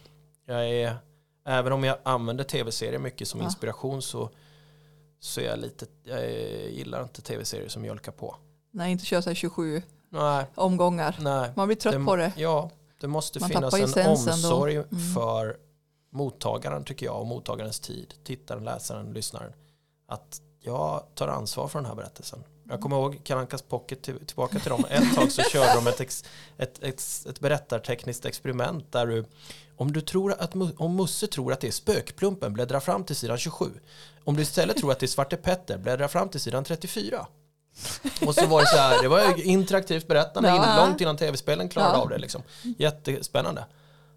Jag 0.46 0.68
är, 0.70 0.96
även 1.46 1.72
om 1.72 1.84
jag 1.84 1.98
använder 2.02 2.44
tv-serier 2.44 2.98
mycket 2.98 3.28
som 3.28 3.40
Ja. 3.40 3.46
inspiration 3.46 4.02
så, 4.02 4.30
så 5.20 5.40
är 5.40 5.44
jag 5.44 5.58
lite, 5.58 5.86
jag 6.02 6.30
gillar 6.70 7.02
inte 7.02 7.22
tv-serier 7.22 7.68
som 7.68 7.82
mjölkar 7.82 8.12
på. 8.12 8.36
Nej, 8.70 8.92
inte 8.92 9.04
köra 9.04 9.20
här 9.26 9.34
27 9.34 9.82
Nej, 10.08 10.44
omgångar. 10.54 11.16
nej. 11.20 11.52
Man 11.56 11.66
blir 11.68 11.76
trött 11.76 12.06
på 12.06 12.16
det. 12.16 12.32
Ja, 12.36 12.70
det 13.00 13.08
måste 13.08 13.40
Man 13.40 13.48
finnas 13.50 13.96
en 13.96 14.06
omsorg 14.10 14.76
Mm. 14.76 15.14
för 15.14 15.56
mottagaren 16.14 16.84
tycker 16.84 17.06
jag 17.06 17.20
och 17.20 17.26
mottagarens 17.26 17.80
tid. 17.80 18.14
Tittaren, 18.24 18.64
läsaren, 18.64 19.12
lyssnaren. 19.12 19.52
Att 20.08 20.40
jag 20.60 21.04
tar 21.14 21.28
ansvar 21.28 21.68
för 21.68 21.78
den 21.78 21.86
här 21.86 21.94
berättelsen. 21.94 22.44
Jag 22.68 22.80
kommer 22.80 22.96
ihåg 22.96 23.20
Karankas 23.24 23.62
Pocket 23.62 24.02
till, 24.02 24.26
tillbaka 24.26 24.58
till 24.58 24.70
dem. 24.70 24.84
Ett 24.90 25.14
tag 25.14 25.32
så 25.32 25.42
körde 25.42 25.74
de 25.74 25.86
ett, 25.86 26.00
ex, 26.00 26.24
ett, 26.58 26.82
ett, 26.82 27.02
ett 27.28 27.40
berättartekniskt 27.40 28.24
experiment 28.26 28.92
där 28.92 29.06
du 29.06 29.24
om, 29.76 29.92
du 29.92 30.00
tror 30.00 30.32
att, 30.32 30.54
om 30.76 30.96
Musse 30.96 31.26
tror 31.26 31.52
att 31.52 31.60
det 31.60 31.66
är 31.68 31.72
spökplumpen, 31.72 32.52
bläddra 32.52 32.80
fram 32.80 33.04
till 33.04 33.16
sidan 33.16 33.38
27. 33.38 33.70
Om 34.24 34.36
du 34.36 34.42
istället 34.42 34.76
tror 34.76 34.92
att 34.92 34.98
det 34.98 35.06
är 35.06 35.08
Svarte 35.08 35.36
Petter, 35.36 35.78
bläddra 35.78 36.08
fram 36.08 36.28
till 36.28 36.40
sidan 36.40 36.64
34. 36.64 37.26
Och 38.26 38.34
så 38.34 38.46
var 38.46 38.60
det 38.60 38.66
så 38.66 38.76
här, 38.76 39.02
det 39.02 39.08
var 39.08 39.46
interaktivt 39.46 40.06
berättande 40.06 40.48
Ja. 40.48 40.84
långt 40.86 41.00
innan 41.00 41.16
tv-spelen 41.16 41.68
klarade 41.68 41.94
Ja. 41.94 42.02
av 42.02 42.08
det. 42.08 42.18
Liksom. 42.18 42.42
Jättespännande. 42.78 43.64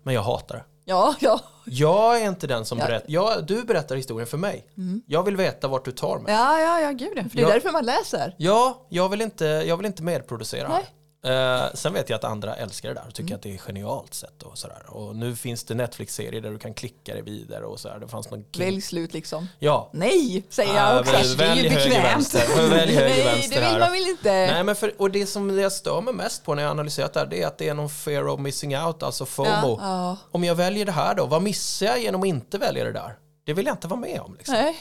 Men 0.03 0.13
jag 0.13 0.21
hatar 0.21 0.55
det. 0.55 0.63
Ja, 0.89 1.15
ja. 1.19 1.39
Jag 1.65 2.21
är 2.21 2.27
inte 2.27 2.47
den 2.47 2.65
som 2.65 2.79
Ja. 2.79 2.85
berättar. 2.85 3.05
Jag, 3.11 3.45
du 3.45 3.63
berättar 3.63 3.95
historien 3.95 4.27
för 4.27 4.37
mig. 4.37 4.65
Jag 5.07 5.23
vill 5.23 5.37
veta 5.37 5.67
vart 5.67 5.85
du 5.85 5.91
tar 5.91 6.19
mig. 6.19 6.33
Ja, 6.33 6.59
ja, 6.59 6.79
ja, 6.81 6.91
gud. 6.91 7.09
För 7.31 7.37
det 7.37 7.41
är 7.41 7.47
Ja. 7.47 7.49
därför 7.53 7.71
man 7.71 7.85
läser. 7.85 8.35
Ja, 8.37 8.85
jag 8.89 9.09
vill 9.09 9.21
inte, 9.21 9.45
jag 9.45 9.77
vill 9.77 9.85
inte 9.85 10.03
medproducera. 10.03 10.67
Nej. 10.69 10.85
Eh, 11.25 11.65
sen 11.73 11.93
vet 11.93 12.09
jag 12.09 12.17
att 12.17 12.23
andra 12.23 12.55
älskar 12.55 12.89
det 12.89 12.95
där 12.95 13.07
och 13.07 13.13
tycker 13.13 13.29
Mm. 13.29 13.35
att 13.35 13.41
det 13.43 13.53
är 13.53 13.57
genialt 13.57 14.13
sätt 14.13 14.43
och 14.43 14.57
sådär. 14.57 14.83
Och 14.87 15.15
nu 15.15 15.35
finns 15.35 15.63
det 15.63 15.75
Netflix-serier 15.75 16.41
där 16.41 16.51
du 16.51 16.59
kan 16.59 16.73
klicka 16.73 17.13
dig 17.13 17.21
vidare 17.21 17.65
och 17.65 17.79
sådär. 17.79 17.99
Det 17.99 18.07
fanns 18.07 18.31
någon 18.31 18.45
Välj 18.57 18.81
slut 18.81 19.13
liksom. 19.13 19.47
Ja. 19.59 19.89
Nej, 19.93 20.43
säger 20.49 20.75
jag 20.75 20.99
också. 20.99 21.11
väl- 21.13 21.37
det 21.37 21.43
är 21.45 21.55
ju 21.55 21.61
välj 21.61 21.69
höger, 21.69 21.89
bekvämt. 21.89 22.05
vänster. 22.15 22.69
Välj 22.69 22.93
höger, 22.95 23.09
Nej, 23.15 23.23
vänster 23.25 23.61
det 23.61 23.69
vill 23.71 23.79
man 23.79 23.91
väl 23.91 24.07
inte. 24.07 24.31
Nej, 24.31 24.63
men 24.63 24.75
för, 24.75 25.01
och 25.01 25.11
det 25.11 25.25
som 25.25 25.59
jag 25.59 25.71
stör 25.71 26.01
mig 26.01 26.13
mest 26.13 26.43
på 26.43 26.55
när 26.55 26.63
jag 26.63 26.69
analyserat 26.71 27.13
det 27.13 27.19
här, 27.19 27.27
det 27.27 27.41
är 27.43 27.47
att 27.47 27.57
det 27.57 27.69
är 27.69 27.73
någon 27.73 27.89
fear 27.89 28.27
of 28.27 28.39
missing 28.39 28.77
out, 28.77 29.03
alltså 29.03 29.25
FOMO. 29.25 29.79
Ja. 29.81 30.17
Om 30.31 30.43
jag 30.43 30.55
väljer 30.55 30.85
det 30.85 30.91
här 30.91 31.15
då, 31.15 31.25
vad 31.25 31.41
missar 31.41 31.85
jag 31.85 31.99
genom 32.01 32.21
att 32.21 32.27
inte 32.27 32.57
välja 32.57 32.83
det 32.83 32.91
där? 32.91 33.17
Det 33.45 33.53
vill 33.53 33.65
jag 33.65 33.73
inte 33.73 33.87
vara 33.87 33.99
med 33.99 34.21
om. 34.21 34.35
Liksom. 34.37 34.53
Nej. 34.55 34.75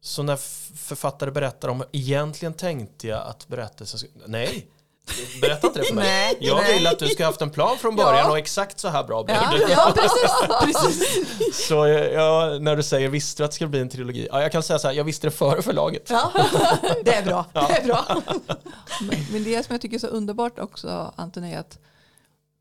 Så 0.00 0.22
när 0.22 0.36
författare 0.76 1.30
berättar 1.30 1.68
om, 1.68 1.84
egentligen 1.92 2.54
tänkte 2.54 3.06
jag 3.08 3.26
att 3.26 3.48
berättelsen 3.48 3.98
skulle... 3.98 4.12
Nej, 4.26 4.66
berätta 5.40 5.66
inte 5.66 5.78
det 5.78 5.84
för 5.84 5.94
mig. 5.94 6.04
Nej, 6.04 6.36
jag 6.40 6.56
nej. 6.56 6.74
vill 6.74 6.86
att 6.86 6.98
du 6.98 7.08
ska 7.08 7.22
ha 7.24 7.28
haft 7.28 7.42
en 7.42 7.50
plan 7.50 7.78
från 7.78 7.96
början 7.96 8.16
Ja. 8.24 8.30
och 8.30 8.38
exakt 8.38 8.80
så 8.80 8.88
här 8.88 9.04
bra 9.04 9.24
blev 9.24 9.36
Ja, 9.36 9.50
det. 9.66 9.72
ja 9.72 9.92
precis. 9.96 10.82
precis. 10.82 11.66
Så 11.66 11.74
jag, 11.86 12.62
när 12.62 12.76
du 12.76 12.82
säger 12.82 13.08
visste 13.08 13.42
du 13.42 13.44
att 13.44 13.50
det 13.50 13.54
skulle 13.54 13.68
bli 13.70 13.80
en 13.80 13.88
trilogi? 13.88 14.28
Ja, 14.32 14.42
jag 14.42 14.52
kan 14.52 14.62
säga 14.62 14.78
så 14.78 14.88
här, 14.88 14.94
jag 14.94 15.04
visste 15.04 15.26
det 15.26 15.30
före 15.30 15.62
förlaget. 15.62 16.10
Ja. 16.10 16.32
Det 17.04 17.14
är 17.14 17.24
bra. 17.24 17.46
Det 17.52 17.58
är 17.58 17.84
bra. 17.86 18.04
Men, 19.00 19.26
men 19.32 19.44
det 19.44 19.66
som 19.66 19.72
jag 19.74 19.80
tycker 19.80 19.96
är 19.96 20.00
så 20.00 20.06
underbart 20.06 20.58
också, 20.58 21.12
Anton, 21.16 21.44
är 21.44 21.58
att 21.58 21.78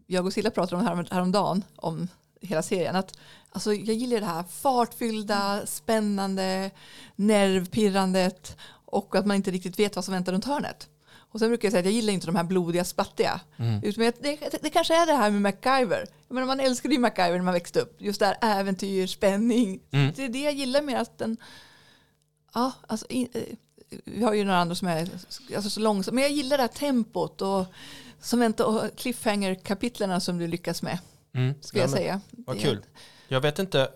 jag 0.08 0.26
och 0.26 0.34
Silla 0.34 0.50
pratade 0.50 0.76
om 0.76 0.84
det 0.86 0.90
här 0.96 1.08
häromdagen, 1.12 1.64
om 1.76 2.08
hela 2.42 2.62
serien. 2.62 2.96
Att, 2.96 3.14
alltså, 3.52 3.74
jag 3.74 3.96
gillar 3.96 4.20
det 4.20 4.26
här 4.26 4.44
fartfyllda, 4.62 5.62
spännande, 5.66 6.72
nervpirrandet 7.16 8.58
och 8.86 9.16
att 9.16 9.26
man 9.26 9.38
inte 9.38 9.52
riktigt 9.52 9.80
vet 9.80 9.96
vad 9.96 10.06
som 10.06 10.14
väntar 10.14 10.32
runt 10.34 10.46
hörnet. 10.46 10.88
Och 11.38 11.42
sen 11.42 11.50
brukar 11.50 11.66
jag 11.66 11.72
säga 11.72 11.80
att 11.80 11.86
jag 11.86 11.94
gillar 11.94 12.14
inte 12.14 12.26
de 12.26 12.36
här 12.36 12.44
blodiga, 12.44 12.84
spattiga. 12.84 13.42
Utan 13.84 14.08
att 14.08 14.16
det, 14.22 14.60
det, 14.62 14.70
kanske 14.70 15.02
är 15.02 15.06
det 15.06 15.14
här 15.14 15.32
med 15.32 15.42
MacGyver. 15.42 16.08
Jag 16.28 16.36
menar, 16.36 16.48
man 16.48 16.60
älskade 16.60 16.94
ju 16.94 17.00
MacGyver 17.00 17.38
när 17.38 17.42
man 17.42 17.54
växte 17.54 17.82
upp. 17.82 18.02
Just 18.02 18.20
det 18.20 18.26
här 18.26 18.60
äventyr, 18.60 19.08
spänning. 19.08 19.80
Mm. 19.92 20.14
Det 20.16 20.24
är 20.24 20.30
det 20.30 20.40
jag 20.42 20.54
gillar 20.54 20.82
med 20.82 21.02
att 21.02 21.18
den... 21.18 21.38
Ja, 22.54 22.72
alltså, 22.88 23.06
eh, 23.10 23.28
vi 24.06 24.24
har 24.24 24.34
ju 24.34 24.44
några 24.44 24.60
andra 24.60 24.76
som 24.76 24.88
är 24.88 25.10
alltså, 25.56 25.70
så 25.70 25.80
långsamma. 25.80 26.16
Men 26.16 26.22
jag 26.22 26.32
gillar 26.32 26.58
det 26.58 26.64
här 26.64 26.68
tempot 26.68 27.42
och, 27.42 27.66
som 28.22 28.54
och 28.60 28.98
cliffhanger-kapitlerna 28.98 30.20
som 30.20 30.38
du 30.38 30.48
lyckas 30.48 30.82
med. 30.82 31.00
Mm. 31.34 31.54
Ska 31.62 31.78
jag 31.78 31.90
men 31.90 31.98
säga. 31.98 32.22
Vad 32.32 32.56
Det- 32.56 32.62
kul. 32.62 32.86
Jag 33.28 33.42
vet 33.42 33.60
inte, 33.60 33.90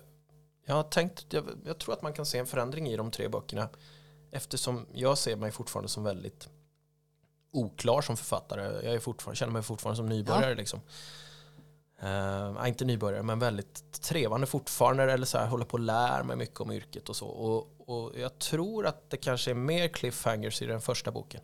jag 0.65 0.75
har 0.75 0.83
tänkt, 0.83 1.25
jag, 1.29 1.45
jag 1.65 1.77
tror 1.77 1.93
att 1.93 2.01
man 2.01 2.13
kan 2.13 2.25
se 2.25 2.37
en 2.37 2.47
förändring 2.47 2.87
i 2.87 2.97
de 2.97 3.11
tre 3.11 3.27
böckerna. 3.27 3.69
Eftersom 4.31 4.85
jag 4.93 5.17
ser 5.17 5.35
mig 5.35 5.51
fortfarande 5.51 5.89
som 5.89 6.03
väldigt 6.03 6.49
oklar 7.51 8.01
som 8.01 8.17
författare. 8.17 8.85
Jag 8.85 8.95
är 8.95 8.99
fortfarande, 8.99 9.37
känner 9.37 9.53
mig 9.53 9.61
fortfarande 9.61 9.97
som 9.97 10.09
nybörjare. 10.09 10.55
Liksom. 10.55 10.81
Uh, 12.03 12.67
inte 12.67 12.85
nybörjare, 12.85 13.23
men 13.23 13.39
väldigt 13.39 14.01
trevande 14.01 14.47
fortfarande. 14.47 15.03
Eller 15.03 15.25
så 15.25 15.37
här, 15.37 15.47
håller 15.47 15.65
på 15.65 15.77
att 15.77 15.83
lära 15.83 16.23
mig 16.23 16.35
mycket 16.35 16.59
om 16.59 16.71
yrket 16.71 17.09
och 17.09 17.15
så. 17.15 17.27
Och, 17.27 17.67
och 17.89 18.19
jag 18.19 18.39
tror 18.39 18.85
att 18.85 19.09
det 19.09 19.17
kanske 19.17 19.51
är 19.51 19.55
mer 19.55 19.87
cliffhangers 19.87 20.61
i 20.61 20.65
den 20.65 20.81
första 20.81 21.11
boken. 21.11 21.41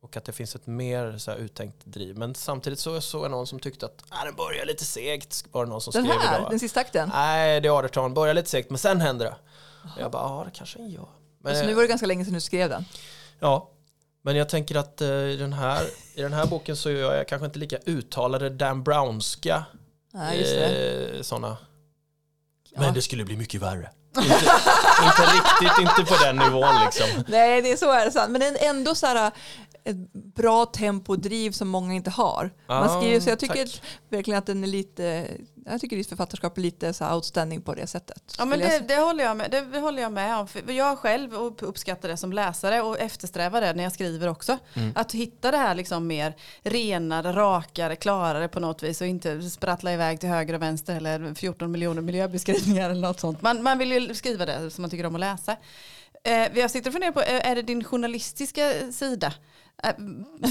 Och 0.00 0.16
att 0.16 0.24
det 0.24 0.32
finns 0.32 0.54
ett 0.54 0.66
mer 0.66 1.18
så 1.18 1.30
här, 1.30 1.38
uttänkt 1.38 1.84
driv. 1.84 2.18
Men 2.18 2.34
samtidigt 2.34 2.78
så 2.78 3.00
såg 3.00 3.24
jag 3.24 3.30
någon 3.30 3.46
som 3.46 3.60
tyckte 3.60 3.86
att 3.86 4.04
ah, 4.08 4.24
den 4.24 4.34
börjar 4.34 4.66
lite 4.66 4.84
segt. 4.84 5.44
Var 5.52 5.64
det 5.64 5.70
någon 5.70 5.80
som 5.80 5.92
Den 5.92 6.04
skrev 6.04 6.20
här, 6.20 6.38
idag. 6.38 6.50
den 6.50 6.60
sista 6.60 6.80
akten. 6.80 7.10
Nej, 7.14 7.60
det 7.60 7.68
är 7.68 7.72
18. 7.72 8.14
Börjar 8.14 8.34
lite 8.34 8.50
segt, 8.50 8.70
men 8.70 8.78
sen 8.78 9.00
händer 9.00 9.24
det. 9.24 9.36
Och 9.94 10.00
jag 10.00 10.10
bara, 10.10 10.22
ja 10.22 10.44
det 10.44 10.50
kanske 10.50 10.78
den 10.78 10.90
gör. 10.90 11.08
Men, 11.38 11.56
Så 11.56 11.66
nu 11.66 11.74
var 11.74 11.82
det 11.82 11.88
ganska 11.88 12.06
länge 12.06 12.24
sedan 12.24 12.34
du 12.34 12.40
skrev 12.40 12.68
den. 12.68 12.84
Ja, 13.38 13.70
men 14.22 14.36
jag 14.36 14.48
tänker 14.48 14.74
att 14.74 15.00
eh, 15.00 15.08
i, 15.08 15.36
den 15.36 15.52
här, 15.52 15.82
i 16.14 16.22
den 16.22 16.32
här 16.32 16.46
boken 16.46 16.76
så 16.76 16.90
gör 16.90 17.14
jag 17.16 17.28
kanske 17.28 17.46
inte 17.46 17.58
lika 17.58 17.78
uttalade 17.86 18.50
Dan 18.50 18.82
Brownska 18.82 19.64
Nej, 20.12 20.38
just 20.38 20.50
det. 20.54 21.16
eh, 21.16 21.22
sådana. 21.22 21.56
Ja. 22.70 22.80
Men 22.80 22.94
det 22.94 23.02
skulle 23.02 23.24
bli 23.24 23.36
mycket 23.36 23.62
värre. 23.62 23.90
inte, 24.16 24.28
inte 25.04 25.22
riktigt, 25.22 25.78
inte 25.78 26.12
på 26.12 26.24
den 26.24 26.36
nivån 26.36 26.74
liksom. 26.84 27.24
Nej, 27.28 27.62
det 27.62 27.72
är 27.72 27.76
så 27.76 27.90
är 27.92 28.04
det 28.04 28.12
sant. 28.12 28.30
Men 28.30 28.40
det 28.40 28.46
är 28.46 28.70
ändå 28.70 28.94
så 28.94 29.06
här 29.06 29.32
ett 29.90 30.12
bra 30.12 30.66
tempo 30.66 31.12
och 31.12 31.18
driv 31.18 31.50
som 31.50 31.68
många 31.68 31.94
inte 31.94 32.10
har. 32.10 32.50
Man 32.66 32.82
Ja, 32.82 33.00
skriver, 33.00 33.20
så 33.20 33.30
jag 33.30 33.38
tycker 33.38 33.66
tack. 33.66 33.82
verkligen 34.08 34.38
att 34.38 34.46
den 34.46 34.64
är 34.64 34.68
lite, 34.68 35.26
jag 35.66 35.80
tycker 35.80 35.96
ditt 35.96 36.08
författarskap 36.08 36.58
är 36.58 36.62
lite 36.62 36.92
så 36.92 37.14
outstanding 37.14 37.62
på 37.62 37.74
det 37.74 37.86
sättet. 37.86 38.34
Ja, 38.38 38.44
men 38.44 38.58
det, 38.58 38.78
det, 38.88 38.96
håller 38.96 39.24
jag 39.24 39.36
med, 39.36 39.50
det 39.72 39.78
håller 39.80 40.02
jag 40.02 40.12
med 40.12 40.36
om. 40.38 40.46
För 40.48 40.72
jag 40.72 40.98
själv 40.98 41.34
upp- 41.34 41.62
uppskattar 41.62 42.08
det 42.08 42.16
som 42.16 42.32
läsare 42.32 42.82
och 42.82 42.98
eftersträvar 42.98 43.60
det 43.60 43.72
när 43.72 43.82
jag 43.82 43.92
skriver 43.92 44.28
också. 44.28 44.58
Mm. 44.74 44.92
Att 44.94 45.12
hitta 45.12 45.50
det 45.50 45.56
här 45.58 45.74
liksom 45.74 46.06
mer 46.06 46.34
renare, 46.62 47.32
rakare, 47.32 47.96
klarare 47.96 48.48
på 48.48 48.60
något 48.60 48.82
vis 48.82 49.00
och 49.00 49.06
inte 49.06 49.42
sprattla 49.50 49.92
iväg 49.92 50.20
till 50.20 50.28
höger 50.28 50.54
och 50.54 50.62
vänster 50.62 50.96
eller 50.96 51.34
14 51.34 51.70
miljoner 51.70 52.02
miljöbeskrivningar 52.02 52.90
eller 52.90 53.00
något 53.08 53.20
sånt. 53.20 53.42
Man, 53.42 53.62
man 53.62 53.78
vill 53.78 53.92
ju 53.92 54.14
skriva 54.14 54.46
det 54.46 54.70
som 54.70 54.82
man 54.82 54.90
tycker 54.90 55.06
om 55.06 55.14
att 55.14 55.20
läsa. 55.20 55.56
Eh, 56.24 56.58
jag 56.58 56.70
sitter 56.70 56.90
och 56.90 56.92
funderar 56.94 57.12
på, 57.12 57.20
är 57.22 57.54
det 57.54 57.62
din 57.62 57.84
journalistiska 57.84 58.92
sida 58.92 59.32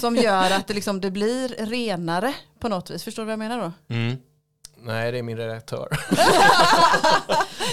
som 0.02 0.16
gör 0.16 0.52
att 0.52 0.68
det, 0.68 0.74
liksom, 0.74 1.02
det 1.02 1.12
blir 1.12 1.48
renare 1.66 2.34
på 2.60 2.70
något 2.70 2.90
vis? 2.90 3.04
Förstår 3.04 3.24
du 3.24 3.26
vad 3.26 3.32
jag 3.32 3.40
menar 3.40 3.60
då? 3.88 3.96
Mm. 3.96 4.18
Nej, 4.82 5.12
det 5.12 5.18
är 5.18 5.24
min 5.24 5.38
redaktör. 5.38 5.88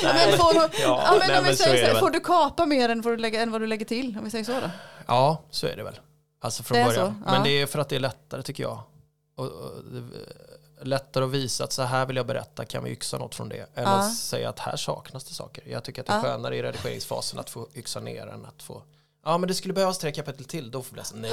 Men 0.03 0.39
får, 0.39 0.55
du, 0.55 0.61
Ja, 0.61 0.69
ja, 0.83 1.17
men 1.19 1.29
nej, 1.29 1.39
om 1.39 1.45
vi 1.45 1.49
men 1.51 1.57
så 1.57 1.63
säger 1.65 1.75
är 1.75 1.79
så 1.79 1.81
det 1.81 1.87
här, 1.87 1.93
väl. 1.93 2.01
får 2.01 2.11
du 2.11 2.21
kapa 2.21 2.67
mer 2.67 2.89
än, 2.89 3.01
du 3.01 3.17
lägga, 3.17 3.43
än 3.43 3.51
vad 3.51 3.61
du 3.61 3.67
lägger 3.67 3.85
till? 3.87 4.19
Om 4.19 4.25
vi 4.25 4.31
säger 4.31 4.45
så 4.45 4.53
då? 4.53 4.71
Ja, 5.07 5.43
så 5.51 5.67
är 5.67 5.77
det 5.77 5.83
väl. 5.83 6.01
Alltså 6.41 6.63
från 6.63 6.79
Det 6.79 6.85
början. 6.85 7.23
ja. 7.27 7.33
Men 7.33 7.43
det 7.43 7.51
är 7.51 7.67
för 7.67 7.79
att 7.79 7.89
det 7.89 7.97
är 7.97 8.01
lättare 8.01 8.43
tycker 8.43 8.63
jag. 8.63 8.79
Och, 9.37 9.47
och, 9.47 9.73
lättare 10.83 11.25
att 11.25 11.31
visa 11.31 11.65
att 11.65 11.73
så 11.73 11.83
här 11.83 12.07
vill 12.07 12.17
jag 12.17 12.27
berätta, 12.27 12.65
kan 12.65 12.85
vi 12.85 12.91
yxa 12.91 13.19
något 13.19 13.35
från 13.35 13.49
det? 13.49 13.61
Än 13.61 13.67
Ja. 13.75 13.89
att 13.91 14.15
säga 14.15 14.49
att 14.49 14.59
här 14.59 14.77
saknas 14.77 15.25
det 15.25 15.35
saker. 15.35 15.65
Jag 15.67 15.85
tycker 15.85 16.01
att 16.01 16.07
det 16.07 16.13
är 16.13 16.21
skönare 16.21 16.57
i 16.57 16.63
redigeringsfasen 16.63 17.39
att 17.39 17.51
få 17.51 17.69
yxa 17.75 18.01
ner 18.01 18.27
än 18.27 18.45
att 18.47 18.63
få 18.63 18.83
Ja 19.25 19.39
men 19.39 19.49
det 19.49 19.55
skulle 19.55 19.75
behövas 19.75 19.99
tre 19.99 20.13
kapitel 20.13 20.45
till, 20.45 20.71
då 20.71 20.83
får 20.83 20.97
jag 20.99 21.03
läsa 21.03 21.17
nej. 21.17 21.31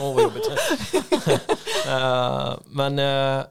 Åh 0.00 0.14
vad 0.14 0.22
jobbigt. 0.22 0.48
Eh, 1.88 2.54
men 2.66 2.98
eh, 2.98 3.44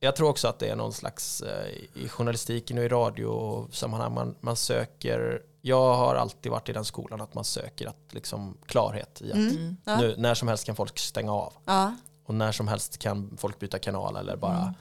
jag 0.00 0.16
tror 0.16 0.28
också 0.28 0.48
att 0.48 0.58
det 0.58 0.66
är 0.68 0.76
någon 0.76 0.92
slags 0.92 1.40
eh, 1.40 1.68
i 1.94 2.08
journalistiken 2.08 2.78
och 2.78 2.84
i 2.84 2.88
radiosammanhang 2.88 4.14
man, 4.14 4.34
man 4.40 4.56
söker 4.56 5.42
jag 5.60 5.94
har 5.94 6.14
alltid 6.14 6.52
varit 6.52 6.68
i 6.68 6.72
den 6.72 6.84
skolan 6.84 7.20
att 7.20 7.34
man 7.34 7.44
söker 7.44 7.86
att 7.86 7.96
liksom 8.10 8.56
klarhet 8.66 9.22
i 9.22 9.30
att 9.30 9.36
Mm. 9.36 9.76
Ja. 9.84 9.96
nu, 9.96 10.14
när 10.18 10.34
som 10.34 10.48
helst 10.48 10.64
kan 10.66 10.76
folk 10.76 10.98
stänga 10.98 11.32
av 11.32 11.52
Ja. 11.64 11.94
och 12.24 12.34
när 12.34 12.52
som 12.52 12.68
helst 12.68 12.98
kan 12.98 13.36
folk 13.38 13.58
byta 13.58 13.78
kanal 13.78 14.16
eller 14.16 14.36
bara 14.36 14.58
Mm. 14.62 14.74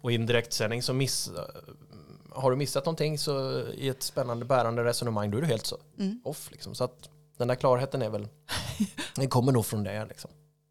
och 0.00 0.12
i 0.12 0.14
en 0.14 0.26
direktsändning 0.26 0.82
så 0.82 0.92
miss, 0.92 1.30
har 2.30 2.50
du 2.50 2.56
missat 2.56 2.84
någonting 2.84 3.18
så 3.18 3.60
i 3.74 3.88
ett 3.88 4.02
spännande 4.02 4.44
bärande 4.44 4.84
resonemang 4.84 5.30
då 5.30 5.38
är 5.38 5.42
du 5.42 5.46
helt 5.48 5.66
så 5.66 5.76
Mm. 5.98 6.20
off 6.24 6.50
liksom. 6.50 6.74
Så 6.74 6.84
att 6.84 7.08
den 7.38 7.48
där 7.48 7.54
klarheten 7.54 8.02
är 8.02 8.08
väl, 8.10 8.28
den 9.14 9.28
kommer 9.28 9.52
nog 9.52 9.66
från 9.66 9.84
det 9.84 10.04
liksom. 10.08 10.30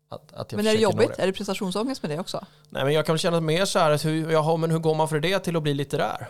Att, 0.10 0.34
att 0.34 0.52
Men 0.52 0.68
är 0.68 0.74
det 0.74 0.80
jobbigt? 0.80 1.12
Är 1.20 1.28
det 1.28 1.34
prestationsångest 1.34 2.02
med 2.04 2.12
det 2.12 2.20
också? 2.20 2.46
Nej 2.70 2.84
men 2.84 2.94
jag 2.94 3.06
kan 3.06 3.18
känna 3.18 3.40
mer 3.42 3.66
så 3.66 3.80
här, 3.80 3.92
att 3.92 4.06
hur, 4.06 4.32
jaha, 4.32 4.58
men 4.58 4.72
hur 4.72 4.80
går 4.80 4.96
man 4.96 5.10
för 5.10 5.20
det 5.20 5.40
till 5.40 5.56
att 5.56 5.64
bli 5.64 5.74
litterär? 5.74 6.28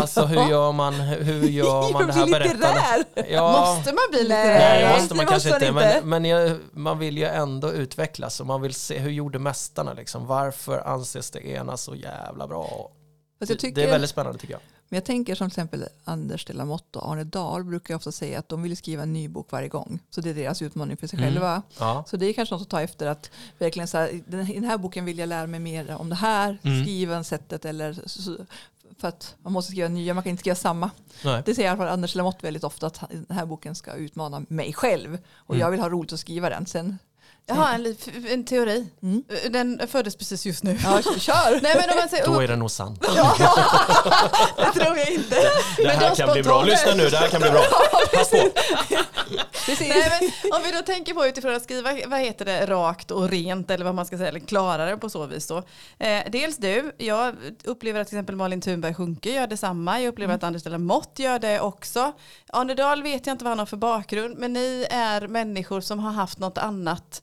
Alltså 0.00 0.24
hur 0.26 0.48
gör 0.50 0.72
man, 0.72 0.94
hur 0.94 1.48
gör 1.48 1.92
man 1.92 2.06
det 2.06 2.12
här 2.12 2.26
berättandet? 2.26 3.06
Litterär? 3.16 3.32
Ja, 3.34 3.74
Måste 3.76 3.92
man 3.92 4.02
bli 4.10 4.22
lite 4.22 4.34
Nej. 4.44 4.84
Det 4.84 4.98
måste 5.00 5.14
man 5.14 5.26
det 5.26 5.30
kanske 5.30 5.48
måste 5.50 5.66
inte. 5.66 5.84
inte. 5.84 6.00
Men, 6.04 6.08
men 6.08 6.24
jag, 6.24 6.58
man 6.72 6.98
vill 6.98 7.18
ju 7.18 7.24
ändå 7.24 7.72
utvecklas 7.72 8.40
och 8.40 8.46
man 8.46 8.60
vill 8.62 8.74
se 8.74 8.98
hur 8.98 9.10
gjorde 9.10 9.38
mästarna 9.38 9.92
liksom. 9.92 10.26
Varför 10.26 10.78
anses 10.88 11.30
det 11.30 11.46
ena 11.46 11.76
så 11.76 11.94
jävla 11.94 12.46
bra? 12.46 12.90
Det- 13.38 13.46
tycker, 13.46 13.74
Det 13.74 13.86
är 13.88 13.90
väldigt 13.92 14.10
spännande 14.10 14.38
tycker 14.38 14.54
jag. 14.54 14.60
Men 14.92 14.96
jag 14.96 15.04
tänker 15.04 15.34
som 15.34 15.50
till 15.50 15.52
exempel 15.60 15.84
Anders 16.04 16.44
de 16.44 16.52
Lamotte 16.52 16.98
och 16.98 17.12
Arne 17.12 17.24
Dahl 17.24 17.64
brukar 17.64 17.94
ofta 17.94 18.12
säga 18.12 18.38
att 18.38 18.48
de 18.48 18.62
vill 18.62 18.76
skriva 18.76 19.02
en 19.02 19.12
ny 19.12 19.28
bok 19.28 19.50
varje 19.52 19.68
gång. 19.68 19.98
Så 20.10 20.20
det 20.20 20.30
är 20.30 20.34
deras 20.34 20.62
utmaning 20.62 20.96
för 20.96 21.06
sig 21.06 21.18
Mm. 21.18 21.30
själva. 21.32 21.62
Ja. 21.78 22.04
Så 22.06 22.16
det 22.16 22.26
är 22.26 22.32
kanske 22.32 22.54
något 22.54 22.62
att 22.62 22.68
ta 22.68 22.80
efter 22.80 23.06
att 23.06 23.30
verkligen 23.58 23.88
så 23.88 23.98
här, 23.98 24.20
den- 24.26 24.50
i 24.50 24.54
den 24.54 24.64
här 24.64 24.78
boken 24.78 25.04
vill 25.04 25.18
jag 25.18 25.28
lära 25.28 25.46
mig 25.46 25.60
mer 25.60 25.96
om 25.96 26.08
det 26.08 26.14
här 26.16 26.58
Mm. 26.62 26.82
skriven 26.84 27.24
sättet 27.24 27.64
eller 27.64 28.02
så, 28.06 28.36
för 28.98 29.08
att 29.08 29.34
man 29.42 29.52
måste 29.52 29.72
skriva 29.72 29.88
nya, 29.88 30.14
man 30.14 30.22
kan 30.22 30.30
inte 30.30 30.40
skriva 30.40 30.54
samma. 30.56 30.90
Nej. 31.24 31.42
Det 31.46 31.54
säger 31.54 31.68
i 31.68 31.70
alla 31.70 31.78
fall 31.78 31.88
Anders 31.88 32.14
Lamotte 32.14 32.38
väldigt 32.46 32.64
ofta 32.64 32.86
att 32.86 33.00
den 33.10 33.36
här 33.36 33.46
boken 33.46 33.74
ska 33.74 33.94
utmana 33.94 34.42
mig 34.48 34.72
själv 34.72 35.18
och 35.34 35.54
Mm. 35.54 35.60
jag 35.64 35.70
vill 35.70 35.80
ha 35.80 35.88
roligt 35.88 36.12
att 36.12 36.20
skriva 36.20 36.50
den. 36.50 36.66
Sen, 36.66 36.98
Jag 37.46 37.54
har 37.54 37.74
en, 37.74 37.96
en 38.28 38.44
teori. 38.44 38.86
Mm. 39.02 39.22
Den 39.50 39.88
föddes 39.88 40.16
precis 40.16 40.46
just 40.46 40.62
nu. 40.64 40.78
ja, 40.84 41.02
kör! 41.18 41.60
Nej 41.62 41.76
men 41.76 41.90
om 41.90 41.96
man 41.96 42.08
säger, 42.08 42.26
Då 42.26 42.40
är 42.42 42.48
det 42.48 42.56
nog 42.56 42.70
sant. 42.70 43.00
det 44.56 44.80
tror 44.80 44.96
jag 44.98 45.10
inte. 45.10 45.34
Det 45.76 45.86
Men 45.86 45.98
här 45.98 46.14
kan 46.14 46.32
bli 46.32 46.42
bra. 46.42 46.52
spontana- 46.52 46.66
Lyssna 46.70 46.94
nu, 46.94 47.08
det 47.08 47.16
här 47.16 47.28
kan 47.28 47.40
bli 47.40 47.50
bra. 47.50 47.62
Pass 48.14 48.30
på. 48.30 48.36
Precis. 49.66 49.88
Nej, 49.88 50.30
men 50.42 50.52
om 50.56 50.62
vi 50.64 50.70
då 50.72 50.82
tänker 50.82 51.14
på 51.14 51.26
utifrån 51.26 51.54
att 51.54 51.62
skriva, 51.62 51.90
vad 52.06 52.20
heter 52.20 52.44
det, 52.44 52.66
rakt 52.66 53.10
och 53.10 53.28
rent 53.30 53.70
eller 53.70 53.84
vad 53.84 53.94
man 53.94 54.06
ska 54.06 54.16
säga, 54.16 54.28
eller 54.28 54.40
klarare 54.40 54.96
på 54.96 55.10
så 55.10 55.26
vis 55.26 55.46
då. 55.46 55.62
Eh, 55.98 56.22
dels 56.32 56.56
du, 56.56 56.92
jag 56.98 57.34
upplever 57.64 58.00
att 58.00 58.08
till 58.08 58.16
exempel 58.16 58.36
Malin 58.36 58.60
Thunberg 58.60 58.94
Sjunke 58.94 59.30
gör 59.30 59.46
detsamma. 59.46 60.00
Jag 60.00 60.08
upplever 60.08 60.34
att 60.34 60.42
Anders 60.44 60.62
de 60.62 60.70
Lamotte 60.70 61.22
gör 61.22 61.38
det 61.38 61.60
också. 61.60 62.12
Arne 62.52 62.74
Dahl 62.74 63.02
vet 63.02 63.26
jag 63.26 63.34
inte 63.34 63.44
vad 63.44 63.50
han 63.50 63.58
har 63.58 63.66
för 63.66 63.76
bakgrund, 63.76 64.38
men 64.38 64.52
ni 64.52 64.86
är 64.90 65.28
människor 65.28 65.80
som 65.80 65.98
har 65.98 66.12
haft 66.12 66.38
något 66.38 66.58
annat. 66.58 67.22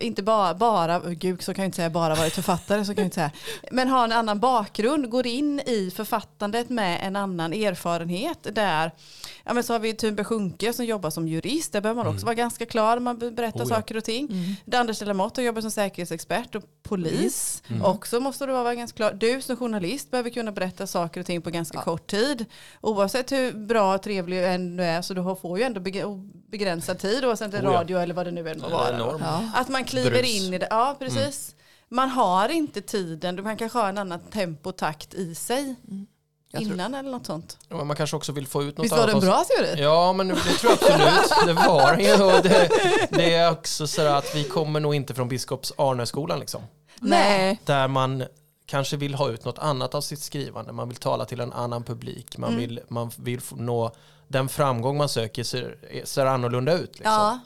Inte 0.00 0.22
bara, 0.22 0.54
bara 0.54 0.98
oh, 0.98 1.10
gud 1.10 1.42
så 1.42 1.54
kan 1.54 1.62
jag 1.62 1.68
inte 1.68 1.76
säga 1.76 1.90
bara 1.90 2.14
varit 2.14 2.32
författare, 2.32 2.84
så 2.84 2.94
kan 2.94 3.02
jag 3.02 3.06
inte 3.06 3.14
säga. 3.14 3.30
Men 3.70 3.88
har 3.88 4.04
en 4.04 4.12
annan 4.12 4.38
bakgrund, 4.40 5.10
går 5.10 5.26
in 5.26 5.60
i 5.60 5.92
författandet 5.96 6.68
med 6.70 6.98
en 7.02 7.16
annan 7.16 7.52
erfarenhet 7.52 8.54
där 8.54 8.90
Ja, 9.44 9.54
men 9.54 9.62
så 9.64 9.72
har 9.72 9.80
vi 9.80 9.92
Thunberg 9.94 10.24
Sjunke 10.26 10.72
som 10.72 10.84
jobbar 10.84 11.10
som 11.10 11.28
jurist. 11.28 11.72
Där 11.72 11.80
behöver 11.80 12.04
man 12.04 12.14
också 12.14 12.26
vara 12.26 12.34
ganska 12.34 12.66
klar 12.66 12.92
när 12.96 13.00
man 13.00 13.18
berättar 13.18 13.60
Oh 13.60 13.66
ja. 13.68 13.76
saker 13.76 13.96
och 13.96 14.04
ting. 14.04 14.28
Mm. 14.30 14.80
Anders 14.80 14.98
de 14.98 15.04
Lamotte 15.04 15.42
jobbar 15.42 15.60
som 15.60 15.70
säkerhetsexpert 15.70 16.54
och 16.54 16.62
polis. 16.82 17.62
Mm. 17.68 17.84
Också 17.84 18.20
måste 18.20 18.46
du 18.46 18.52
vara 18.52 18.74
ganska 18.74 18.96
klar. 18.96 19.12
Du 19.12 19.40
som 19.42 19.56
journalist 19.56 20.10
behöver 20.10 20.30
kunna 20.30 20.52
berätta 20.52 20.86
saker 20.86 21.20
och 21.20 21.26
ting 21.26 21.42
på 21.42 21.50
ganska 21.50 21.78
Ja. 21.78 21.82
kort 21.82 22.06
tid. 22.06 22.44
Oavsett 22.80 23.32
hur 23.32 23.52
bra 23.52 23.94
och 23.94 24.02
trevlig 24.02 24.38
du 24.38 24.46
än 24.46 24.80
är 24.80 25.02
så 25.02 25.14
du 25.14 25.36
får 25.40 25.58
ju 25.58 25.64
ändå 25.64 25.80
beg- 25.80 26.30
begränsad 26.50 26.98
tid 26.98 27.24
oavsett 27.24 27.44
om 27.46 27.50
det 27.50 27.58
är 27.58 27.62
Oh 27.68 27.72
ja. 27.72 27.80
radio 27.80 27.98
eller 27.98 28.14
vad 28.14 28.26
det 28.26 28.30
nu 28.30 28.48
än 28.48 28.60
må 28.60 28.68
vara. 28.68 29.50
Att 29.60 29.68
man 29.68 29.84
kliver 29.84 30.10
Brus. 30.10 30.30
in 30.34 30.54
i 30.54 30.58
det. 30.58 30.66
Ja, 30.70 30.96
precis. 30.98 31.54
Man 31.88 32.08
har 32.08 32.48
inte 32.48 32.80
tiden. 32.80 33.42
Man 33.42 33.56
kanske 33.56 33.78
har 33.78 33.88
en 33.88 33.98
annan 33.98 34.20
tempo 34.20 34.68
och 34.68 34.76
takt 34.76 35.14
i 35.14 35.34
sig 35.34 35.74
Jag 36.50 36.62
tror- 36.62 36.72
innan 36.74 36.94
eller 36.94 37.10
något 37.10 37.26
sånt. 37.26 37.58
Ja, 37.68 37.76
men 37.76 37.86
Man 37.86 37.96
kanske 37.96 38.16
också 38.16 38.32
vill 38.32 38.46
få 38.46 38.62
ut 38.62 38.76
något 38.78 38.84
Visst 38.84 38.96
var 38.96 39.06
det 39.06 39.12
en 39.12 39.20
bra 39.20 39.44
teori? 39.44 39.82
Ja, 39.82 40.12
men 40.12 40.28
det 40.28 40.34
tror 40.36 40.72
jag 40.72 40.78
absolut. 40.92 41.46
Det 41.46 41.52
var 41.52 41.96
det 41.96 42.48
det. 42.48 42.68
Det 43.10 43.34
är 43.34 43.50
också 43.52 43.86
så 43.86 44.06
att 44.06 44.34
vi 44.34 44.44
kommer 44.44 44.80
nog 44.80 44.94
inte 44.94 45.14
från 45.14 45.28
Biskops 45.28 45.72
Arnöskolan 45.78 46.40
liksom. 46.40 46.62
Nej. 47.00 47.60
Där 47.64 47.88
man 47.88 48.24
kanske 48.66 48.96
vill 48.96 49.14
ha 49.14 49.28
ut 49.30 49.44
något 49.44 49.58
annat 49.58 49.94
av 49.94 50.00
sitt 50.00 50.20
skrivande. 50.20 50.72
Man 50.72 50.88
vill 50.88 50.96
tala 50.96 51.24
till 51.24 51.40
en 51.40 51.52
annan 51.52 51.84
publik. 51.84 52.38
Man 52.38 52.48
Mm. 52.50 52.60
vill, 52.60 52.80
man 52.88 53.10
vill 53.16 53.40
nå 53.50 53.92
den 54.28 54.48
framgång 54.48 54.96
man 54.96 55.08
söker 55.08 55.44
ser, 55.44 55.76
ser 56.04 56.26
annorlunda 56.26 56.72
ut. 56.72 56.92
Liksom. 56.98 57.12
Ja. 57.12 57.38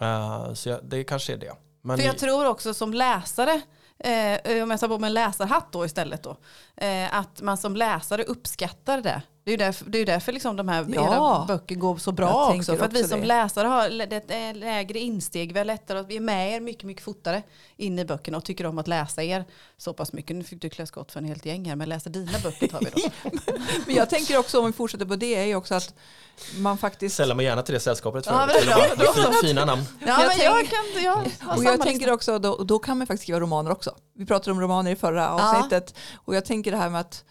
Eh, 0.00 0.52
så 0.54 0.68
jag, 0.68 0.80
det 0.82 1.04
kanske 1.04 1.32
är 1.32 1.36
det. 1.36 1.52
Men 1.82 1.98
För 1.98 2.04
jag 2.04 2.18
tror 2.18 2.46
också 2.46 2.74
som 2.74 2.94
läsare, 2.94 3.60
eh, 3.98 4.62
om 4.62 4.70
jag 4.70 4.80
tar 4.80 4.88
på 4.88 4.98
mig 4.98 5.08
en 5.08 5.14
läsarhatt 5.14 5.72
då 5.72 5.84
istället 5.84 6.22
då, 6.22 6.36
eh, 6.76 7.14
att 7.14 7.40
man 7.42 7.56
som 7.56 7.76
läsare 7.76 8.22
uppskattar 8.22 9.00
det. 9.00 9.22
Det 9.48 9.52
är 9.52 9.58
ju 9.58 9.64
därför, 9.64 9.84
det 9.90 9.98
är 9.98 10.06
därför 10.06 10.32
liksom 10.32 10.56
de 10.56 10.68
här 10.68 10.86
Ja. 10.94 11.44
böcker 11.48 11.74
går 11.74 11.96
så 11.96 12.12
bra 12.12 12.54
också. 12.56 12.76
För 12.76 12.84
att 12.84 12.92
vi 12.92 13.04
som 13.04 13.20
det. 13.20 13.26
läsare 13.26 13.68
har 13.68 13.84
är 13.84 14.54
lägre 14.54 14.98
insteg, 14.98 15.52
vi 15.52 15.58
har 15.58 15.64
lättare 15.64 15.98
att 15.98 16.06
vi 16.06 16.16
är 16.16 16.20
med 16.20 16.52
er 16.52 16.60
mycket, 16.60 16.84
mycket 16.84 17.04
fortare 17.04 17.42
in 17.76 17.98
i 17.98 18.04
böckerna 18.04 18.36
och 18.38 18.44
tycker 18.44 18.66
om 18.66 18.78
att 18.78 18.88
läsa 18.88 19.22
er 19.22 19.44
så 19.76 19.92
pass 19.92 20.12
mycket. 20.12 20.36
Nu 20.36 20.44
fick 20.44 20.62
du 20.62 20.70
klä 20.70 20.86
skott 20.86 21.12
för 21.12 21.20
en 21.20 21.26
helt 21.26 21.46
gäng 21.46 21.64
här, 21.68 21.76
men 21.76 21.88
läsa 21.88 22.10
dina 22.10 22.38
böcker 22.42 22.68
tar 22.68 22.80
vi 22.80 22.90
då. 23.02 23.30
Men 23.86 23.94
jag 23.94 24.10
tänker 24.10 24.38
också 24.38 24.60
om 24.60 24.66
vi 24.66 24.72
fortsätter 24.72 25.06
på 25.06 25.16
det 25.16 25.34
är 25.34 25.44
ju 25.44 25.54
också 25.56 25.74
att 25.74 25.94
man 26.56 26.78
faktiskt 26.78 27.16
Säljer 27.16 27.34
mig 27.34 27.46
gärna 27.46 27.62
till 27.62 27.74
det 27.74 27.80
sällskapet 27.80 28.26
för 28.26 28.32
Ja, 28.32 28.46
det 28.46 28.66
bra. 28.66 29.06
är 29.06 29.12
fin- 29.12 29.48
Fina 29.48 29.64
namn. 29.64 29.82
Ja, 30.00 30.06
Jag 30.06 30.18
men 30.28 30.38
jag 30.44 30.54
tänk- 30.56 30.70
kan, 30.70 31.02
jag 31.04 31.18
Och 31.58 31.64
jag 31.64 31.80
tänker 31.80 31.98
lista. 31.98 32.12
också, 32.14 32.38
då, 32.38 32.56
då 32.64 32.78
kan 32.78 32.98
man 32.98 33.06
faktiskt 33.06 33.22
skriva 33.22 33.40
romaner 33.40 33.70
också. 33.70 33.94
Vi 34.14 34.26
pratade 34.26 34.50
om 34.52 34.60
romaner 34.60 34.90
i 34.90 34.96
förra 34.96 35.30
avsnittet. 35.30 35.94
Och 36.24 36.36
jag 36.36 36.44
tänker 36.44 36.70
det 36.70 36.76
här 36.76 36.90
med 36.90 37.00
att 37.00 37.24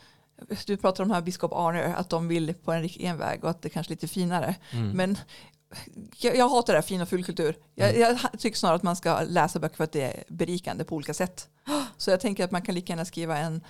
du 0.66 0.78
pratar 0.78 1.04
om 1.04 1.12
här 1.12 1.22
biskop 1.22 1.52
Arne, 1.54 1.96
att 1.96 2.10
de 2.10 2.28
vill 2.28 2.54
på 2.54 2.72
en, 2.72 2.84
rik- 2.84 3.02
en 3.02 3.18
väg 3.18 3.44
och 3.44 3.50
att 3.50 3.62
det 3.62 3.70
kanske 3.70 3.92
är 3.92 3.96
lite 3.96 4.08
finare. 4.08 4.56
Mm. 4.72 4.90
Men 4.92 5.18
jag, 6.18 6.36
jag 6.36 6.50
hatar 6.50 6.74
det 6.74 6.78
här 6.78 6.84
fin 6.84 7.02
och 7.02 7.10
fulkultur. 7.10 7.58
Jag, 7.76 7.98
jag 7.98 8.20
tycker 8.40 8.58
snarare 8.58 8.76
att 8.76 8.84
man 8.84 8.96
ska 8.96 9.22
läsa 9.22 9.60
böcker 9.60 9.76
för 9.76 9.84
att 9.84 9.92
det 9.92 10.02
är 10.02 10.24
berikande 10.28 10.84
på 10.84 10.96
olika 10.96 11.14
sätt. 11.14 11.50
Så 11.98 12.12
jag 12.12 12.20
tänker 12.20 12.44
att 12.44 12.52
man 12.52 12.62
kan 12.62 12.76
lika 12.76 12.94
gärna 12.94 13.06
skriva 13.06 13.38
en 13.38 13.62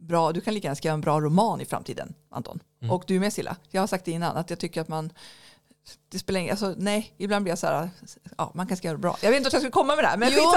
bra, 0.00 0.32
du 0.32 0.40
kan 0.40 0.54
lika 0.54 0.66
gärna 0.66 0.76
skriva 0.76 0.94
en 0.94 1.00
bra 1.00 1.20
roman 1.20 1.60
i 1.60 1.64
framtiden, 1.64 2.14
Anton. 2.30 2.60
Mm. 2.82 2.92
Och 2.92 3.04
du 3.06 3.20
med 3.20 3.32
Silla. 3.32 3.56
Jag 3.70 3.82
har 3.82 3.86
sagt 3.86 4.04
det 4.04 4.10
innan, 4.12 4.36
att 4.36 4.50
jag 4.50 4.58
tycker 4.58 4.80
att 4.80 4.88
man 4.88 5.12
det 6.12 6.18
spelar 6.18 6.40
ingen, 6.40 6.50
alltså, 6.50 6.74
nej, 6.76 7.14
ibland 7.18 7.42
blir 7.42 7.50
jag 7.52 7.58
så 7.58 7.66
här, 7.66 7.90
ja, 8.38 8.50
man 8.54 8.66
kan 8.66 8.76
skriva 8.76 8.92
det 8.92 8.98
bra. 8.98 9.16
Jag 9.20 9.30
vet 9.30 9.36
inte 9.36 9.46
vart 9.46 9.52
jag 9.52 9.62
ska 9.62 9.70
komma 9.70 9.94
med 9.96 10.04
det 10.04 10.08
här, 10.08 10.16
men 10.16 10.32
jo, 10.32 10.52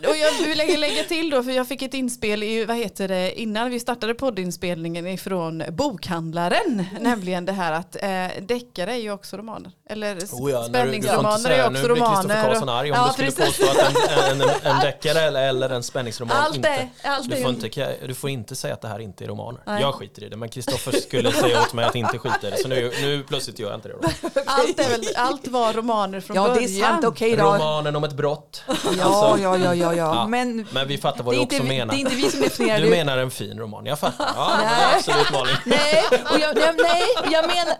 men, 0.00 0.10
och 0.10 0.16
jag 0.16 0.32
vill 0.48 0.58
lägga, 0.58 0.76
lägga 0.78 1.04
till 1.04 1.30
då, 1.30 1.42
för 1.42 1.50
jag 1.50 1.68
fick 1.68 1.82
ett 1.82 1.94
inspel 1.94 2.42
i, 2.42 2.64
vad 2.64 2.76
heter 2.76 3.08
det, 3.08 3.40
innan 3.40 3.70
vi 3.70 3.80
startade 3.80 4.14
poddinspelningen 4.14 5.06
ifrån 5.06 5.62
bokhandlaren, 5.70 6.84
nämligen 7.00 7.44
det 7.44 7.52
här 7.52 7.72
att 7.72 7.96
eh, 8.02 8.42
deckare 8.46 8.92
är 8.92 8.96
ju 8.96 9.12
också 9.12 9.36
romaner. 9.36 9.72
Eller 9.90 10.16
Oh 10.32 10.50
ja, 10.50 10.66
när 10.70 10.86
du- 10.86 10.90
du 10.92 11.02
får 11.02 11.04
inte 11.04 11.08
spänningsromaner 11.08 11.50
är 11.50 11.54
säga- 11.54 11.66
också 11.66 11.72
Nu 11.72 11.94
blir 11.94 11.94
Kristoffer 11.94 12.28
romaner. 12.28 12.42
Karlsson 12.44 12.68
arg 12.68 12.90
om 12.92 12.96
Ja, 12.96 13.06
du 13.06 13.12
skulle 13.12 13.30
precis. 13.30 13.58
påstå 13.58 13.80
att 13.80 14.30
en, 14.32 14.40
en, 14.40 14.48
en 14.62 14.80
deckare 14.80 15.20
eller, 15.20 15.48
eller 15.48 15.70
en 15.70 15.82
spänningsroman 15.82 16.36
Allt 16.36 16.56
inte... 16.56 16.68
är, 16.68 16.88
allt 17.04 17.30
Du 17.30 17.36
får, 17.36 17.48
en- 17.48 17.54
inte, 17.54 17.96
du 18.06 18.14
får 18.14 18.30
inte 18.30 18.56
säga 18.56 18.74
att 18.74 18.80
det 18.80 18.88
här 18.88 18.98
inte 18.98 19.24
är 19.24 19.28
romaner. 19.28 19.60
Nej. 19.66 19.80
Jag 19.82 19.94
skiter 19.94 20.22
i 20.24 20.28
det, 20.28 20.36
men 20.36 20.48
Kristoffer 20.48 20.92
skulle 20.92 21.32
säga 21.32 21.60
åt 21.60 21.72
mig 21.72 21.84
att 21.84 21.94
inte 21.94 22.18
skita 22.18 22.48
i 22.48 22.50
det. 22.50 22.56
Så 22.56 22.68
nu, 22.68 22.92
nu 23.02 23.22
plötsligt 23.28 23.58
gör 23.58 23.68
jag 23.70 23.78
inte 23.78 23.88
det. 23.88 23.94
Då. 24.02 24.08
allt, 24.46 24.69
är 24.78 24.88
väl, 24.88 25.00
allt 25.16 25.48
var 25.48 25.72
romaner 25.72 26.20
från 26.20 26.36
Ja, 26.36 26.42
början. 26.42 26.56
det 26.58 26.64
är 26.64 26.80
sant, 26.80 27.04
okej 27.04 27.36
då. 27.36 27.44
Romanen 27.44 27.96
om 27.96 28.04
ett 28.04 28.12
brott. 28.12 28.62
Ja, 28.66 28.74
Alltså, 29.04 29.42
ja, 29.42 29.56
ja, 29.56 29.74
ja, 29.74 29.74
ja. 29.74 29.94
Ja, 29.94 30.26
Men, 30.26 30.66
Men 30.72 30.88
vi 30.88 30.98
fattar 30.98 31.24
vad 31.24 31.34
du 31.34 31.38
också 31.40 31.62
vi- 31.62 31.68
menar. 31.68 31.94
det 31.94 31.98
är 31.98 32.00
inte 32.00 32.14
vi 32.14 32.30
som 32.30 32.40
definierar 32.40 32.80
Du 32.80 32.90
menar 32.90 33.18
en 33.18 33.30
fin 33.30 33.58
roman, 33.58 33.86
jag 33.86 33.98
fattar. 33.98 34.30
Ja, 34.36 34.52
Nej. 34.62 34.94
absolut 34.96 35.32
Malin. 35.32 35.56
Nej, 35.66 36.04
och 36.10 36.40
jag, 36.40 36.58
jag, 36.58 36.74
nej, 36.82 37.02
jag 37.32 37.46
menar, 37.46 37.74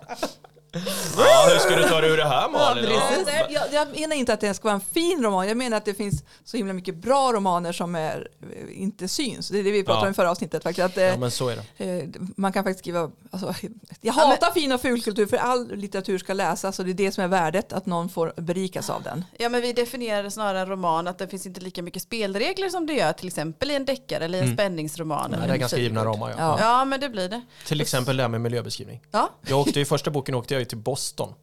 Ja, 0.72 1.48
hur 1.52 1.58
ska 1.58 1.76
du 1.76 1.82
ta 1.88 2.00
dig 2.00 2.10
ur 2.10 2.16
det 2.16 2.24
här 2.28 2.48
Malin? 2.50 2.84
Ja, 2.90 3.00
Ja, 3.10 3.22
nej, 3.26 3.46
jag, 3.50 3.62
jag 3.72 4.00
menar 4.00 4.16
inte 4.16 4.32
att 4.32 4.40
det 4.40 4.54
ska 4.54 4.64
vara 4.68 4.74
en 4.74 4.80
fin 4.80 5.22
roman. 5.24 5.48
Jag 5.48 5.56
menar 5.56 5.76
att 5.76 5.84
det 5.84 5.94
finns 5.94 6.22
så 6.44 6.56
himla 6.56 6.72
mycket 6.72 6.94
bra 6.94 7.32
romaner 7.32 7.72
som 7.72 7.94
är, 7.94 8.28
eh, 8.52 8.82
inte 8.82 9.08
syns. 9.08 9.48
Det 9.48 9.58
är 9.58 9.64
det 9.64 9.70
vi 9.70 9.84
pratade 9.84 10.02
Ja. 10.04 10.06
om 10.06 10.10
i 10.10 10.14
förra 10.14 10.30
avsnittet. 10.30 10.62
Faktiskt, 10.62 10.84
att, 10.84 10.96
eh, 10.96 11.04
ja, 11.04 11.16
men 11.16 11.30
så 11.30 11.48
är 11.48 11.56
det. 11.76 11.84
eh, 12.00 12.04
man 12.36 12.52
kan 12.52 12.64
faktiskt 12.64 12.78
skriva... 12.78 13.10
Alltså, 13.30 13.54
jag 14.00 14.12
hatar 14.12 14.50
fin 14.50 14.72
och 14.72 14.80
fulkultur 14.80 15.26
för 15.26 15.36
all 15.36 15.76
litteratur 15.76 16.18
ska 16.18 16.32
läsas 16.32 16.78
och 16.78 16.84
det 16.84 16.90
är 16.90 16.94
det 16.94 17.12
som 17.12 17.24
är 17.24 17.28
värdet, 17.28 17.72
att 17.72 17.86
någon 17.86 18.08
får 18.08 18.32
berikas 18.36 18.90
av 18.90 19.02
den. 19.02 19.24
Ja 19.38 19.48
men 19.48 19.62
vi 19.62 19.72
definierade 19.72 20.30
snarare 20.30 20.60
en 20.60 20.68
roman 20.68 21.08
att 21.08 21.18
det 21.18 21.28
finns 21.28 21.46
inte 21.46 21.60
lika 21.60 21.82
mycket 21.82 22.02
spelregler 22.02 22.68
som 22.68 22.86
det 22.86 22.92
gör 22.92 23.12
till 23.12 23.26
exempel 23.26 23.70
i 23.70 23.74
en 23.74 23.84
deckare 23.84 24.24
eller 24.24 24.38
i 24.38 24.40
en 24.40 24.44
Mm. 24.46 24.56
spänningsroman. 24.56 25.30
Nej, 25.30 25.40
det 25.40 25.46
är 25.46 25.52
en 25.54 25.60
ganska 25.60 25.78
givna 25.78 26.04
ramar. 26.04 26.30
Ja. 26.30 26.36
Ja. 26.38 26.56
Ja 26.60 26.84
men 26.84 27.00
det 27.00 27.08
blir 27.08 27.28
det. 27.28 27.40
Till 27.66 27.80
exempel 27.80 28.16
det 28.16 28.22
här 28.22 28.28
med 28.28 28.40
miljöbeskrivning. 28.40 29.00
Ja. 29.10 29.30
Jag 29.46 29.58
åkte 29.60 29.80
i 29.80 29.84
första 29.84 30.10
boken 30.10 30.34
åkte 30.34 30.54
jag 30.54 30.59
ju 30.60 30.64
till 30.64 30.78
Boston 30.78 31.34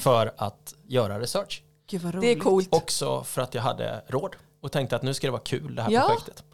för 0.00 0.32
att 0.36 0.74
göra 0.86 1.20
research. 1.20 1.62
Gud 1.90 2.02
vad 2.02 2.14
roligt. 2.14 2.22
Det 2.22 2.40
är 2.40 2.40
coolt. 2.50 2.68
Också 2.74 3.24
för 3.24 3.42
att 3.42 3.54
jag 3.54 3.62
hade 3.62 4.02
råd 4.08 4.36
och 4.60 4.72
tänkte 4.72 4.96
att 4.96 5.02
nu 5.02 5.14
ska 5.14 5.26
det 5.26 5.30
vara 5.30 5.42
kul 5.42 5.74
det 5.74 5.82
här 5.82 5.90
Ja. 5.90 6.00
projektet. 6.08 6.44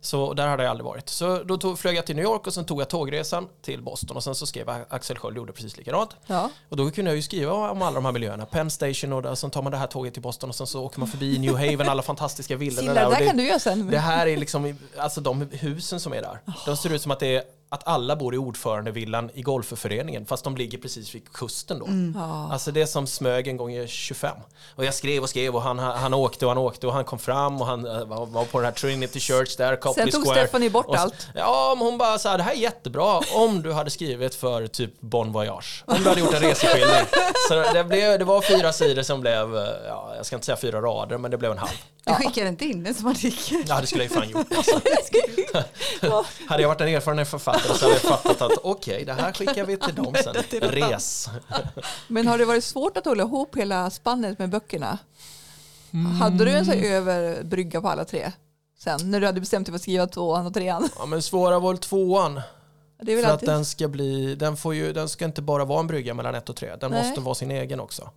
Så 0.00 0.34
där 0.34 0.48
hade 0.48 0.62
jag 0.62 0.70
aldrig 0.70 0.84
varit. 0.84 1.08
Så 1.08 1.42
då 1.42 1.56
tog, 1.56 1.78
flög 1.78 1.96
jag 1.96 2.06
till 2.06 2.16
New 2.16 2.24
York 2.24 2.46
och 2.46 2.54
sen 2.54 2.64
tog 2.64 2.80
jag 2.80 2.88
tågresan 2.88 3.48
till 3.62 3.82
Boston 3.82 4.16
och 4.16 4.24
sen 4.24 4.34
så 4.34 4.46
skrev 4.46 4.68
jag, 4.68 4.84
Axel 4.88 5.18
Sköld 5.18 5.36
gjorde 5.36 5.52
precis 5.52 5.76
likadant. 5.76 6.10
Ja. 6.26 6.50
Och 6.68 6.76
då 6.76 6.90
kunde 6.90 7.10
jag 7.10 7.16
ju 7.16 7.22
skriva 7.22 7.52
om 7.70 7.82
alla 7.82 7.94
de 7.94 8.04
här 8.04 8.12
miljöerna. 8.12 8.46
Penn 8.46 8.70
Station 8.70 9.12
och 9.12 9.22
där, 9.22 9.34
sen 9.34 9.50
tar 9.50 9.62
man 9.62 9.72
det 9.72 9.78
här 9.78 9.86
tåget 9.86 10.12
till 10.14 10.22
Boston 10.22 10.48
och 10.48 10.54
sen 10.56 10.66
så 10.66 10.84
åker 10.84 10.98
man 11.00 11.08
förbi 11.08 11.38
New 11.38 11.52
Haven, 11.56 11.88
alla 11.88 12.02
fantastiska 12.02 12.56
villorna 12.56 12.94
där. 12.94 13.00
det 13.00 13.06
Och 13.06 13.12
där 13.12 13.20
det, 13.20 13.26
kan 13.26 13.36
du 13.36 13.46
göra 13.46 13.58
sen. 13.58 13.90
det 13.90 13.98
här 13.98 14.26
är 14.26 14.36
liksom, 14.36 14.78
alltså 14.98 15.20
de 15.20 15.48
husen 15.52 16.00
som 16.00 16.12
är 16.12 16.22
där. 16.22 16.40
De 16.66 16.76
ser 16.76 16.92
ut 16.92 17.02
som 17.02 17.10
att 17.10 17.20
det 17.20 17.36
är 17.36 17.42
att 17.70 17.88
alla 17.88 18.16
bor 18.16 18.34
i 18.34 18.38
ordförandevillan 18.38 19.30
i 19.34 19.42
golfföreningen 19.42 20.26
fast 20.26 20.44
de 20.44 20.56
ligger 20.56 20.78
precis 20.78 21.14
vid 21.14 21.32
kusten 21.32 21.78
då. 21.78 21.88
Ja. 22.20 22.52
Alltså 22.52 22.72
det 22.72 22.82
är 22.82 22.86
som 22.86 23.06
Smögen 23.06 23.56
gånger 23.56 23.86
25. 23.86 24.36
Och 24.74 24.84
jag 24.84 24.94
skrev 24.94 25.22
och 25.22 25.28
skrev 25.28 25.56
och 25.56 25.62
han, 25.62 25.78
han 25.78 26.14
åkte 26.14 26.46
och 26.46 26.50
han 26.50 26.58
åkte 26.58 26.86
och 26.86 26.92
han 26.92 27.04
kom 27.04 27.18
fram 27.18 27.60
och 27.60 27.66
han 27.66 27.86
eh, 27.86 28.04
var, 28.04 28.44
på 28.44 28.58
den 28.58 28.64
här 28.64 28.72
Trinity 28.72 29.20
Church 29.20 29.56
där, 29.56 29.76
Copley 29.76 30.10
Sen 30.10 30.12
tog 30.12 30.24
Square. 30.24 30.46
Stephanie 30.46 30.70
bort 30.70 30.86
så- 30.86 30.92
allt. 30.94 31.28
Ja, 31.34 31.74
men 31.78 31.86
hon 31.86 31.98
bara 31.98 32.18
så 32.18 32.28
här, 32.28 32.38
det 32.38 32.44
här 32.44 32.52
är 32.52 32.56
jättebra 32.56 33.20
om 33.34 33.62
du 33.62 33.72
hade 33.72 33.90
skrivit 33.90 34.34
för 34.34 34.66
typ 34.66 35.00
Bon 35.00 35.32
Voyage. 35.32 35.84
Om 35.86 36.02
du 36.02 36.08
hade 36.08 36.20
gjort 36.20 36.34
en 36.34 36.40
reseskildring. 36.40 37.06
Så 37.48 37.54
det, 37.72 37.84
blev, 37.84 38.18
det 38.18 38.24
var 38.24 38.40
fyra 38.40 38.72
sidor 38.72 39.02
som 39.02 39.20
blev, 39.20 39.56
eh, 39.56 39.62
ja, 39.88 40.12
jag 40.16 40.26
ska 40.26 40.36
inte 40.36 40.46
säga 40.46 40.56
fyra 40.56 40.80
rader, 40.80 41.18
men 41.18 41.30
det 41.30 41.38
blev 41.38 41.52
en 41.52 41.58
halv. 41.58 41.70
Du 42.04 42.14
skickar 42.14 42.46
inte 42.46 42.64
in 42.64 42.84
den 42.84 42.94
som 42.94 43.06
artikel. 43.06 43.64
Ja, 43.68 43.80
det 43.80 43.86
skulle 43.86 44.04
jag 44.04 44.10
ju 44.12 44.20
fan 44.20 44.28
gjort. 44.28 44.46
Alltså. 44.56 44.80
hade 46.48 46.62
jag 46.62 46.68
varit 46.68 46.80
en 46.80 46.88
erfaren 46.88 47.26
författare 47.26 47.57
Och 47.70 47.76
så 47.76 47.86
har 47.86 47.92
vi 47.92 47.98
fattat 47.98 48.42
att 48.42 48.58
okej, 48.62 49.04
det 49.04 49.12
här 49.12 49.32
skickar 49.32 49.64
vi 49.64 49.76
till 49.76 49.94
dem 49.94 50.14
sen. 50.24 50.34
Res. 50.60 51.28
Men 52.08 52.26
har 52.26 52.38
det 52.38 52.44
varit 52.44 52.64
svårt 52.64 52.96
att 52.96 53.04
hålla 53.04 53.22
ihop 53.22 53.56
hela 53.56 53.90
spannet 53.90 54.38
med 54.38 54.50
böckerna? 54.50 54.98
Hade 56.20 56.44
du 56.44 56.50
en 56.50 56.64
så 56.64 56.72
här 56.72 56.82
över 56.84 57.42
brygga 57.42 57.80
på 57.80 57.88
alla 57.88 58.04
tre? 58.04 58.32
Sen 58.78 59.10
när 59.10 59.20
du 59.20 59.26
hade 59.26 59.40
bestämt 59.40 59.66
dig 59.66 59.72
för 59.72 59.76
att 59.76 59.82
skriva 59.82 60.06
tvåan 60.06 60.46
och 60.46 60.54
trean? 60.54 60.88
Ja, 60.98 61.06
men 61.06 61.22
svåra 61.22 61.58
var 61.58 61.72
väl 61.72 61.78
tvåan. 61.78 62.40
Det 63.02 63.12
är 63.12 63.16
väl 63.16 63.24
För 63.24 63.30
att 63.30 63.32
alltid... 63.32 63.48
den 63.48 63.64
ska 63.64 63.88
bli, 63.88 64.34
den 64.34 64.56
får 64.56 64.74
ju, 64.74 64.92
den 64.92 65.08
ska 65.08 65.24
inte 65.24 65.42
bara 65.42 65.64
vara 65.64 65.80
en 65.80 65.86
brygga 65.86 66.14
mellan 66.14 66.34
ett 66.34 66.48
och 66.48 66.56
tre. 66.56 66.76
Den 66.80 66.90
Nej. 66.90 67.06
måste 67.06 67.20
vara 67.20 67.34
sin 67.34 67.50
egen 67.50 67.80
också. 67.80 68.10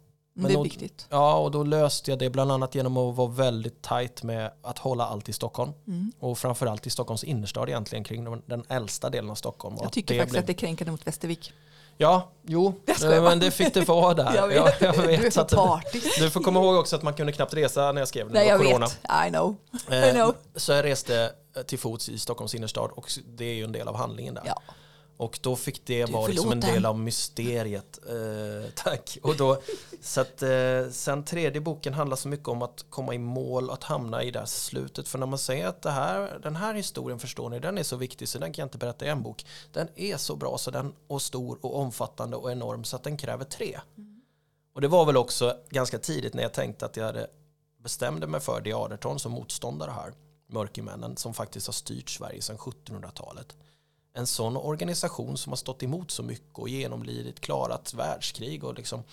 Det 0.47 0.54
är 0.54 0.63
viktigt. 0.63 1.06
Ja, 1.10 1.38
och 1.38 1.51
då 1.51 1.63
löste 1.63 2.12
jag 2.12 2.19
det 2.19 2.30
bland 2.30 2.51
annat 2.51 2.75
genom 2.75 2.97
att 2.97 3.15
vara 3.15 3.27
väldigt 3.30 3.82
tajt 3.82 4.23
med 4.23 4.51
att 4.62 4.77
hålla 4.77 5.06
allt 5.06 5.30
i 5.30 5.34
Stockholm. 5.34 5.71
Mm. 5.88 6.12
Och 6.19 6.38
framförallt 6.38 6.88
i 6.88 6.89
Stockholms 6.89 7.23
innerstad 7.23 7.69
egentligen, 7.69 8.04
kring 8.04 8.41
den- 8.45 8.63
äldsta 8.69 9.10
delen 9.10 9.30
av 9.32 9.36
Stockholm. 9.36 9.75
Jag 9.80 9.86
att 9.86 9.93
tycker 9.93 10.13
det 10.13 10.19
faktiskt 10.19 10.32
blev- 10.34 10.39
att 10.43 10.47
det 10.47 10.54
är 10.54 10.67
kränkande 10.67 10.91
mot 10.91 11.08
Västervik. 11.08 11.54
Ja, 11.97 12.32
jo, 12.47 12.73
Jag 13.01 13.13
eh, 13.17 13.23
men 13.23 13.39
det 13.39 13.51
fick 13.51 13.73
det 13.73 13.88
vara 13.88 14.13
där. 14.13 14.34
Jag 14.36 14.54
Ja, 14.56 14.63
vet. 14.65 14.82
jag 14.82 14.95
Du 14.95 15.01
är 15.13 15.21
vet 15.21 15.34
så 15.34 15.41
att 15.41 15.49
det, 15.49 15.56
partisk. 15.56 16.19
du 16.19 16.30
får 16.30 16.41
komma 16.41 16.60
ihåg 16.60 16.75
också 16.75 16.95
att 16.95 17.04
man 17.04 17.13
kunde 17.13 17.32
knappt 17.32 17.54
resa 17.54 17.91
när 17.91 18.01
jag 18.01 18.08
skrev 18.08 18.27
det. 18.27 18.34
Nej, 18.34 18.43
det 18.43 18.49
jag 18.49 18.60
corona. 18.62 18.86
vet. 18.86 19.27
I 19.27 19.30
know. 19.30 19.56
Eh, 19.89 20.10
I 20.10 20.12
know. 20.12 20.36
Så 20.56 20.71
jag 20.71 20.86
reste 20.86 21.32
eh, 21.56 21.62
till 21.63 21.80
fots 21.80 22.10
i 22.10 22.19
Stockholms 22.19 22.56
innerstad 22.56 22.91
och 22.91 23.12
det 23.27 23.45
är 23.45 23.54
ju 23.54 23.63
en 23.63 23.71
del 23.71 23.88
av 23.88 23.95
handlingen 23.95 24.34
där. 24.34 24.43
Ja. 24.45 24.62
Och 25.21 25.39
då 25.41 25.55
fick 25.55 25.86
det 25.86 26.05
vara 26.05 26.27
liksom 26.27 26.51
en 26.51 26.60
del 26.60 26.86
av 26.86 26.99
mysteriet. 26.99 27.99
Eh, 28.10 28.71
tack. 28.75 29.17
Och 29.23 29.38
då, 29.38 29.62
så 30.01 30.21
att, 30.21 30.41
eh, 30.41 30.89
sen 30.91 31.23
tredje 31.23 31.62
boken 31.62 31.93
handlar 31.93 32.17
så 32.17 32.27
mycket 32.27 32.47
om 32.47 32.62
att 32.62 32.86
komma 32.89 33.13
i 33.13 33.17
mål, 33.17 33.69
att 33.69 33.84
hamna 33.84 34.23
i 34.23 34.31
det 34.31 34.39
här 34.39 34.45
slutet. 34.45 35.07
För 35.07 35.19
när 35.19 35.25
man 35.25 35.39
säger 35.39 35.67
att 35.67 35.81
det 35.81 35.91
här, 35.91 36.39
den 36.43 36.55
här 36.55 36.73
historien 36.73 37.19
förstår 37.19 37.49
ni, 37.49 37.60
den 37.60 37.77
är 37.77 37.84
så 37.84 37.95
viktig 37.95 38.27
så 38.27 38.39
den 38.39 38.53
kan 38.53 38.63
jag 38.63 38.65
inte 38.65 38.77
berätta 38.77 39.05
i 39.05 39.10
en 39.10 39.23
bok. 39.23 39.45
Den 39.71 39.88
är 39.95 40.17
så 40.17 40.36
bra 40.36 40.57
så 40.57 40.71
den, 40.71 40.93
och 41.07 41.21
stor 41.21 41.57
och 41.62 41.79
omfattande 41.79 42.38
och 42.38 42.51
enorm 42.51 42.84
så 42.84 42.95
att 42.95 43.03
den 43.03 43.17
kräver 43.17 43.45
tre. 43.45 43.79
Och 44.73 44.81
det 44.81 44.88
var 44.88 45.05
väl 45.05 45.17
också 45.17 45.57
ganska 45.69 45.97
tidigt 45.97 46.34
när 46.34 46.43
jag 46.43 46.53
tänkte 46.53 46.86
att 46.86 46.97
jag 46.97 47.05
hade 47.05 47.27
bestämde 47.84 48.27
mig 48.27 48.41
för 48.41 48.62
The 48.62 48.73
Aderton 48.73 49.19
som 49.19 49.31
motståndare 49.31 49.91
här, 49.91 50.13
mörkermännen 50.47 51.17
som 51.17 51.34
faktiskt 51.34 51.67
har 51.67 51.73
styrt 51.73 52.10
Sverige 52.10 52.41
sedan 52.41 52.57
1700-talet 52.57 53.55
en 54.13 54.28
sån 54.28 54.58
organisation 54.58 55.38
som 55.38 55.52
har 55.52 55.58
stått 55.58 55.84
emot 55.84 56.12
så 56.12 56.24
mycket 56.24 56.60
och 56.60 56.69
genomlidit, 56.69 57.39
klarat 57.39 57.93
världskrig 57.93 58.63
och 58.63 58.74
liksom 58.74 59.04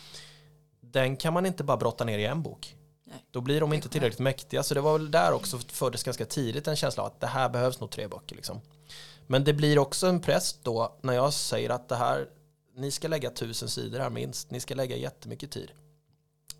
den 0.80 1.16
kan 1.16 1.32
man 1.32 1.46
inte 1.46 1.64
bara 1.64 1.76
brotta 1.76 2.04
ner 2.04 2.18
i 2.18 2.24
en 2.24 2.42
bok. 2.42 2.76
Nej. 3.04 3.24
Då 3.30 3.40
blir 3.40 3.60
de 3.60 3.72
inte 3.72 3.88
tillräckligt 3.88 4.18
mäktiga. 4.18 4.62
Så 4.62 4.74
det 4.74 4.80
var 4.80 4.92
väl 4.92 5.10
där 5.10 5.32
också 5.32 5.58
föddes 5.58 6.02
ganska 6.02 6.24
tidigt 6.24 6.68
en 6.68 6.76
känsla 6.76 7.02
av 7.02 7.06
att 7.06 7.20
det 7.20 7.26
här 7.26 7.48
behövs 7.48 7.80
nog 7.80 7.90
tre 7.90 8.08
böcker. 8.08 8.36
Liksom. 8.36 8.60
Men 9.26 9.44
det 9.44 9.52
blir 9.52 9.78
också 9.78 10.06
en 10.06 10.20
press 10.20 10.58
då 10.62 10.96
när 11.00 11.14
jag 11.14 11.32
säger 11.32 11.70
att 11.70 11.88
det 11.88 11.96
här, 11.96 12.28
ni 12.74 12.90
ska 12.90 13.08
lägga 13.08 13.30
tusen 13.30 13.68
sidor 13.68 13.98
här 13.98 14.10
minst. 14.10 14.50
Ni 14.50 14.60
ska 14.60 14.74
lägga 14.74 14.96
jättemycket 14.96 15.50
tid. 15.50 15.70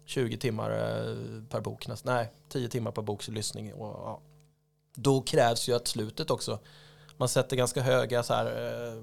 20 0.05 0.37
timmar 0.37 0.71
eh, 0.71 1.43
per 1.49 1.61
bok, 1.61 1.87
nej 2.05 2.33
10 2.49 2.69
timmar 2.69 2.93
per 2.93 3.03
boks 3.03 3.29
lyssning. 3.29 3.75
Och, 3.75 3.87
ja. 3.87 4.21
Då 4.95 5.23
krävs 5.23 5.69
ju 5.69 5.75
att 5.75 5.89
slutet 5.89 6.31
också 6.31 6.59
man 7.19 7.29
sätter 7.29 7.57
ganska 7.57 7.83
höga 7.83 8.23
så 8.23 8.35
här, 8.35 8.47
eh, 8.47 9.03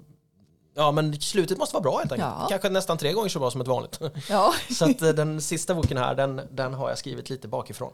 ja 0.75 0.91
men 0.91 1.21
slutet 1.21 1.58
måste 1.58 1.73
vara 1.73 1.84
bra 1.84 1.97
helt 1.97 2.12
enkelt. 2.12 2.34
Ja. 2.39 2.47
Kanske 2.49 2.69
nästan 2.69 2.97
tre 2.97 3.13
gånger 3.13 3.30
så 3.30 3.39
bra 3.39 3.51
som 3.51 3.62
ett 3.62 3.67
vanligt. 3.67 3.99
Ja. 4.30 4.54
så 4.71 4.86
att 4.86 5.01
eh, 5.01 5.10
den 5.10 5.41
sista 5.41 5.75
boken 5.75 5.97
här, 5.97 6.15
den, 6.15 6.41
den 6.51 6.73
har 6.73 6.89
jag 6.89 6.97
skrivit 6.97 7.30
lite 7.30 7.47
bakifrån. 7.47 7.93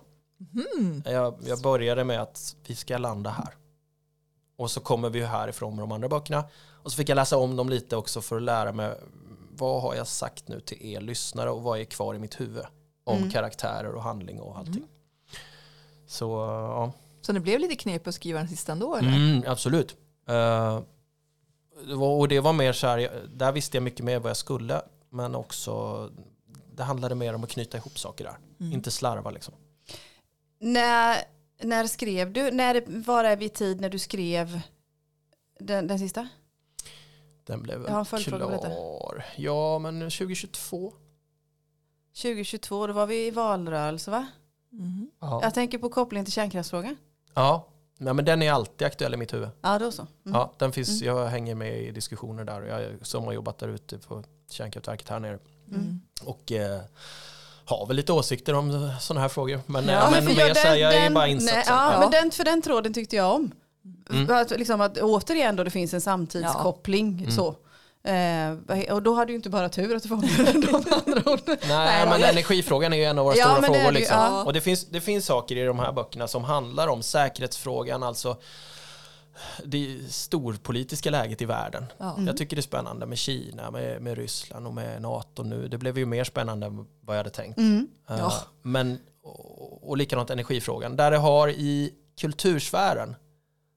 Mm. 0.78 1.04
Jag, 1.06 1.36
jag 1.46 1.62
började 1.62 2.04
med 2.04 2.22
att 2.22 2.56
vi 2.68 2.76
ska 2.76 2.98
landa 2.98 3.30
här. 3.30 3.56
Och 4.58 4.72
så 4.72 4.80
kommer 4.80 5.10
vi 5.10 5.26
härifrån 5.26 5.76
med 5.76 5.84
de 5.84 5.92
andra 5.92 6.10
böckerna. 6.10 6.44
Och 6.84 6.92
så 6.92 6.98
fick 6.98 7.10
jag 7.10 7.16
läsa 7.16 7.38
om 7.38 7.56
dem 7.56 7.70
lite 7.70 7.96
också 7.96 8.22
för 8.22 8.36
att 8.36 8.42
lära 8.42 8.72
mig 8.72 8.96
vad 9.58 9.82
har 9.82 9.96
jag 9.96 10.08
sagt 10.08 10.48
nu 10.48 10.60
till 10.60 10.86
er 10.86 11.02
lyssnare 11.02 11.50
och 11.52 11.62
vad 11.62 11.80
är 11.80 11.84
kvar 11.84 12.16
i 12.16 12.20
mitt 12.20 12.40
huvud 12.40 12.64
om 13.04 13.18
Mm. 13.18 13.32
karaktärer 13.32 13.96
och 13.96 14.04
handling 14.04 14.42
och 14.42 14.58
allting. 14.58 14.88
Så 16.08 16.26
ja. 16.76 16.92
Så 17.22 17.32
det 17.32 17.40
blev 17.40 17.60
lite 17.60 17.76
knepigt 17.76 18.08
att 18.08 18.16
skriva 18.16 18.40
den 18.40 18.48
sista 18.48 18.72
ändå 18.72 18.96
eller? 18.96 19.10
Mm, 19.10 19.44
absolut. 19.48 19.96
Eh, 20.32 20.82
det 21.88 21.96
var, 21.96 22.20
och 22.20 22.28
det 22.28 22.40
var 22.40 22.54
mer 22.54 22.74
så 22.74 22.88
här, 22.88 23.28
där 23.34 23.52
visste 23.52 23.78
jag 23.78 23.84
mycket 23.84 24.06
mer 24.06 24.20
vad 24.20 24.30
jag 24.30 24.38
skulle, 24.38 24.82
men 25.10 25.36
också 25.36 26.10
det 26.76 26.84
handlade 26.84 27.16
mer 27.16 27.34
om 27.34 27.44
att 27.44 27.50
knyta 27.50 27.78
ihop 27.78 28.00
saker 28.00 28.24
där. 28.24 28.38
Mm. 28.60 28.74
Inte 28.74 28.92
slarva 28.92 29.32
liksom. 29.32 29.54
När, 30.60 31.18
när 31.62 31.88
skrev 31.88 32.34
du? 32.34 32.52
När 32.52 33.04
var 33.06 33.24
är 33.24 33.38
vi 33.38 33.46
i 33.46 33.50
tid 33.50 33.82
när 33.82 33.90
du 33.90 34.00
skrev 34.00 34.62
den, 35.60 35.88
den 35.88 36.00
sista? 36.00 36.28
Den 37.44 37.64
blev 37.64 37.84
Jag 37.84 37.92
har 37.92 38.00
en 38.00 38.06
väl 38.12 38.24
klar. 38.24 39.26
Ja, 39.36 39.80
men 39.80 40.00
2022. 40.00 40.94
2022, 42.22 42.88
då 42.88 42.94
var 42.94 43.08
vi 43.08 43.28
i 43.28 43.32
valrörelse 43.32 44.12
va? 44.12 44.28
Mm. 44.74 45.12
Ja, 45.20 45.40
Jag 45.44 45.54
tänker 45.54 45.78
på 45.78 45.90
kopplingen 45.90 46.26
till 46.26 46.34
kärnkraftsfrågan. 46.34 46.98
ja. 47.34 47.68
Nej, 48.04 48.14
men 48.14 48.26
den 48.26 48.42
är 48.42 48.52
alltid 48.52 48.86
aktuell 48.88 49.14
i 49.14 49.18
mitt 49.18 49.34
huvud. 49.34 49.50
Ja, 49.62 49.80
då 49.80 49.92
så. 49.92 50.02
Mm. 50.02 50.38
Ja, 50.40 50.54
den 50.58 50.72
finns, 50.72 51.02
Jag 51.02 51.28
hänger 51.28 51.56
med 51.56 51.82
i 51.84 51.92
diskussioner 51.92 52.44
där. 52.46 52.62
Jag 52.62 53.08
som 53.08 53.24
har 53.24 53.34
jobbat 53.34 53.58
där 53.58 53.68
ute 53.68 53.98
på 53.98 54.24
kärnkraftverket 54.50 55.10
här 55.10 55.20
nere. 55.20 55.40
Mm. 55.72 56.02
Och 56.24 56.52
eh, 56.52 56.82
har 57.66 57.86
väl 57.86 57.96
lite 57.96 58.14
åsikter 58.14 58.54
om 58.54 58.92
sådana 59.00 59.22
här 59.22 59.30
frågor. 59.30 59.62
Men, 59.66 59.86
Ja, 59.86 59.92
ja, 59.94 60.10
men, 60.12 60.28
för 60.28 60.36
mer 60.36 60.48
jag- 60.48 60.58
så 60.58 60.68
här, 60.68 60.76
jag 60.76 60.94
är 60.96 61.02
den- 61.04 61.14
bara 61.14 61.28
insatt. 61.28 61.56
nej, 61.56 61.64
ja, 61.68 61.94
Ja. 61.94 62.00
men 62.00 62.12
den, 62.12 62.32
för 62.32 62.44
den 62.44 62.62
tråden 62.62 62.94
tyckte 62.94 63.16
jag 63.16 63.36
om. 63.36 63.52
Mm. 64.10 64.32
Att, 64.36 64.50
liksom 64.50 64.82
att 64.82 64.98
återigen 64.98 65.56
då 65.56 65.64
det 65.64 65.70
finns 65.72 65.94
en 65.94 66.02
samtidskoppling. 66.02 67.20
Mm. 67.20 67.32
Så. 67.32 67.56
Eh, 68.04 68.94
och 68.94 69.04
då 69.04 69.14
hade 69.14 69.32
du 69.32 69.36
inte 69.36 69.50
bara 69.50 69.70
tur 69.70 69.96
att 69.96 70.04
du 70.04 70.10
fångade 70.10 70.44
de 70.54 70.76
andra 70.76 71.32
orden. 71.32 71.58
Nej, 71.68 72.06
men 72.10 72.24
energifrågan 72.24 72.94
är 72.94 72.98
ju 72.98 73.04
en 73.04 73.20
av 73.20 73.26
våra 73.26 73.36
Ja, 73.36 73.46
stora 73.46 73.62
frågor. 73.62 73.80
det 73.80 73.86
ju, 73.86 73.92
Liksom. 73.92 74.18
ja. 74.18 74.44
Och 74.44 74.54
det 74.54 74.62
finns, 74.62 74.86
det 74.86 75.02
finns 75.02 75.26
saker 75.26 75.56
i 75.56 75.64
de 75.66 75.80
här 75.80 75.92
böckerna 75.92 76.28
som 76.28 76.44
handlar 76.44 76.88
om 76.88 77.04
säkerhetsfrågan, 77.04 78.04
alltså 78.04 78.38
det 79.66 80.00
storpolitiska 80.10 81.10
läget 81.10 81.42
i 81.42 81.46
världen. 81.46 81.86
Ja. 81.98 82.14
Mm. 82.14 82.28
Jag 82.28 82.38
tycker 82.38 82.56
det 82.56 82.60
är 82.60 82.62
spännande 82.62 83.06
med 83.06 83.18
Kina, 83.18 83.72
med, 83.72 84.02
med 84.02 84.18
Ryssland 84.18 84.68
och 84.68 84.74
med 84.74 85.02
NATO 85.02 85.44
nu. 85.44 85.68
Det 85.68 85.78
blev 85.78 85.98
ju 85.98 86.06
mer 86.06 86.24
spännande 86.24 86.66
än 86.66 86.76
vad 87.02 87.16
jag 87.16 87.20
hade 87.20 87.30
tänkt. 87.30 87.58
Mm. 87.58 87.88
Ja. 88.08 88.34
Men, 88.62 89.00
och, 89.24 89.90
och 89.90 89.98
likadant 89.98 90.30
energifrågan. 90.30 90.96
Där 90.96 91.12
det 91.12 91.18
har 91.18 91.48
i 91.50 91.94
kultursfären 92.22 93.16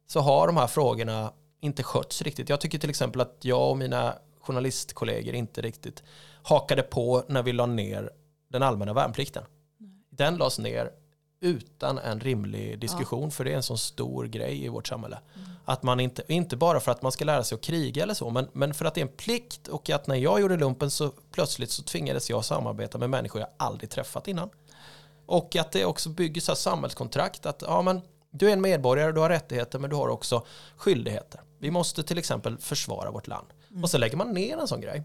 så 0.07 0.21
har 0.21 0.47
de 0.47 0.57
här 0.57 0.67
frågorna 0.67 1.33
inte 1.65 1.83
skötts 1.83 2.23
riktigt. 2.23 2.49
Jag 2.49 2.61
tycker 2.61 2.79
till 2.79 2.91
exempel 2.91 3.21
att 3.21 3.37
jag 3.41 3.71
och 3.71 3.77
mina 3.77 4.15
journalistkollegor 4.41 5.35
inte 5.35 5.63
riktigt 5.63 6.03
hakade 6.43 6.83
på 6.83 7.25
när 7.29 7.43
vi 7.43 7.53
la 7.53 7.67
ner 7.67 8.11
den 8.49 8.63
allmänna 8.63 8.93
värnplikten. 8.93 9.45
Den 10.11 10.37
lades 10.37 10.59
ner 10.59 10.91
utan 11.41 11.99
en 11.99 12.21
rimlig 12.21 12.79
diskussion 12.79 13.31
för 13.31 13.45
det 13.45 13.53
är 13.53 13.57
en 13.57 13.63
sån 13.63 13.79
stor 13.79 14.25
grej 14.25 14.65
i 14.65 14.69
vårt 14.69 14.89
samhälle. 14.89 15.19
Att 15.65 15.83
man 15.83 16.01
inte, 16.01 16.23
inte 16.29 16.57
bara 16.57 16.81
för 16.81 16.93
att 16.93 17.03
man 17.03 17.13
ska 17.13 17.25
lära 17.25 17.45
sig 17.45 17.57
att 17.57 17.63
kriga 17.63 18.03
eller 18.03 18.15
så, 18.15 18.31
men, 18.31 18.49
men 18.53 18.75
för 18.75 18.85
att 18.85 18.95
det 18.95 19.01
är 19.01 19.07
en 19.07 19.17
plikt 19.17 19.69
och 19.69 19.91
att 19.91 20.07
när 20.07 20.15
jag 20.15 20.41
gjorde 20.41 20.57
lumpen 20.57 20.91
så 20.91 21.13
plötsligt 21.33 21.71
så 21.71 21.83
tvingades 21.83 22.31
jag 22.31 22.45
samarbeta 22.45 22.99
med 22.99 23.11
människor 23.11 23.41
jag 23.41 23.51
aldrig 23.57 23.91
träffat 23.91 24.29
innan. 24.29 24.51
Och 25.27 25.57
att 25.57 25.73
det 25.73 25.85
också 25.85 26.09
bygger 26.09 26.41
så 26.41 26.53
här 26.53 26.57
samhällskontrakt 26.57 27.47
att 27.47 27.63
ja, 27.63 27.83
men 27.83 28.01
du 28.31 28.49
är 28.49 28.53
en 28.53 28.61
medborgare, 28.61 29.13
du 29.13 29.21
har 29.21 29.29
rättigheter 29.29 29.79
men 29.79 29.91
du 29.91 29.97
har 29.97 30.09
också 30.09 30.47
skyldigheter. 30.77 31.41
Vi 31.65 31.71
måste 31.71 32.03
till 32.03 32.19
exempel 32.19 32.59
försvara 32.59 33.11
vårt 33.11 33.27
land. 33.27 33.47
Och 33.83 33.91
så 33.91 33.99
lägger 33.99 34.17
man 34.17 34.33
ner 34.35 34.57
en 34.59 34.69
sån 34.69 34.81
grej. 34.81 35.03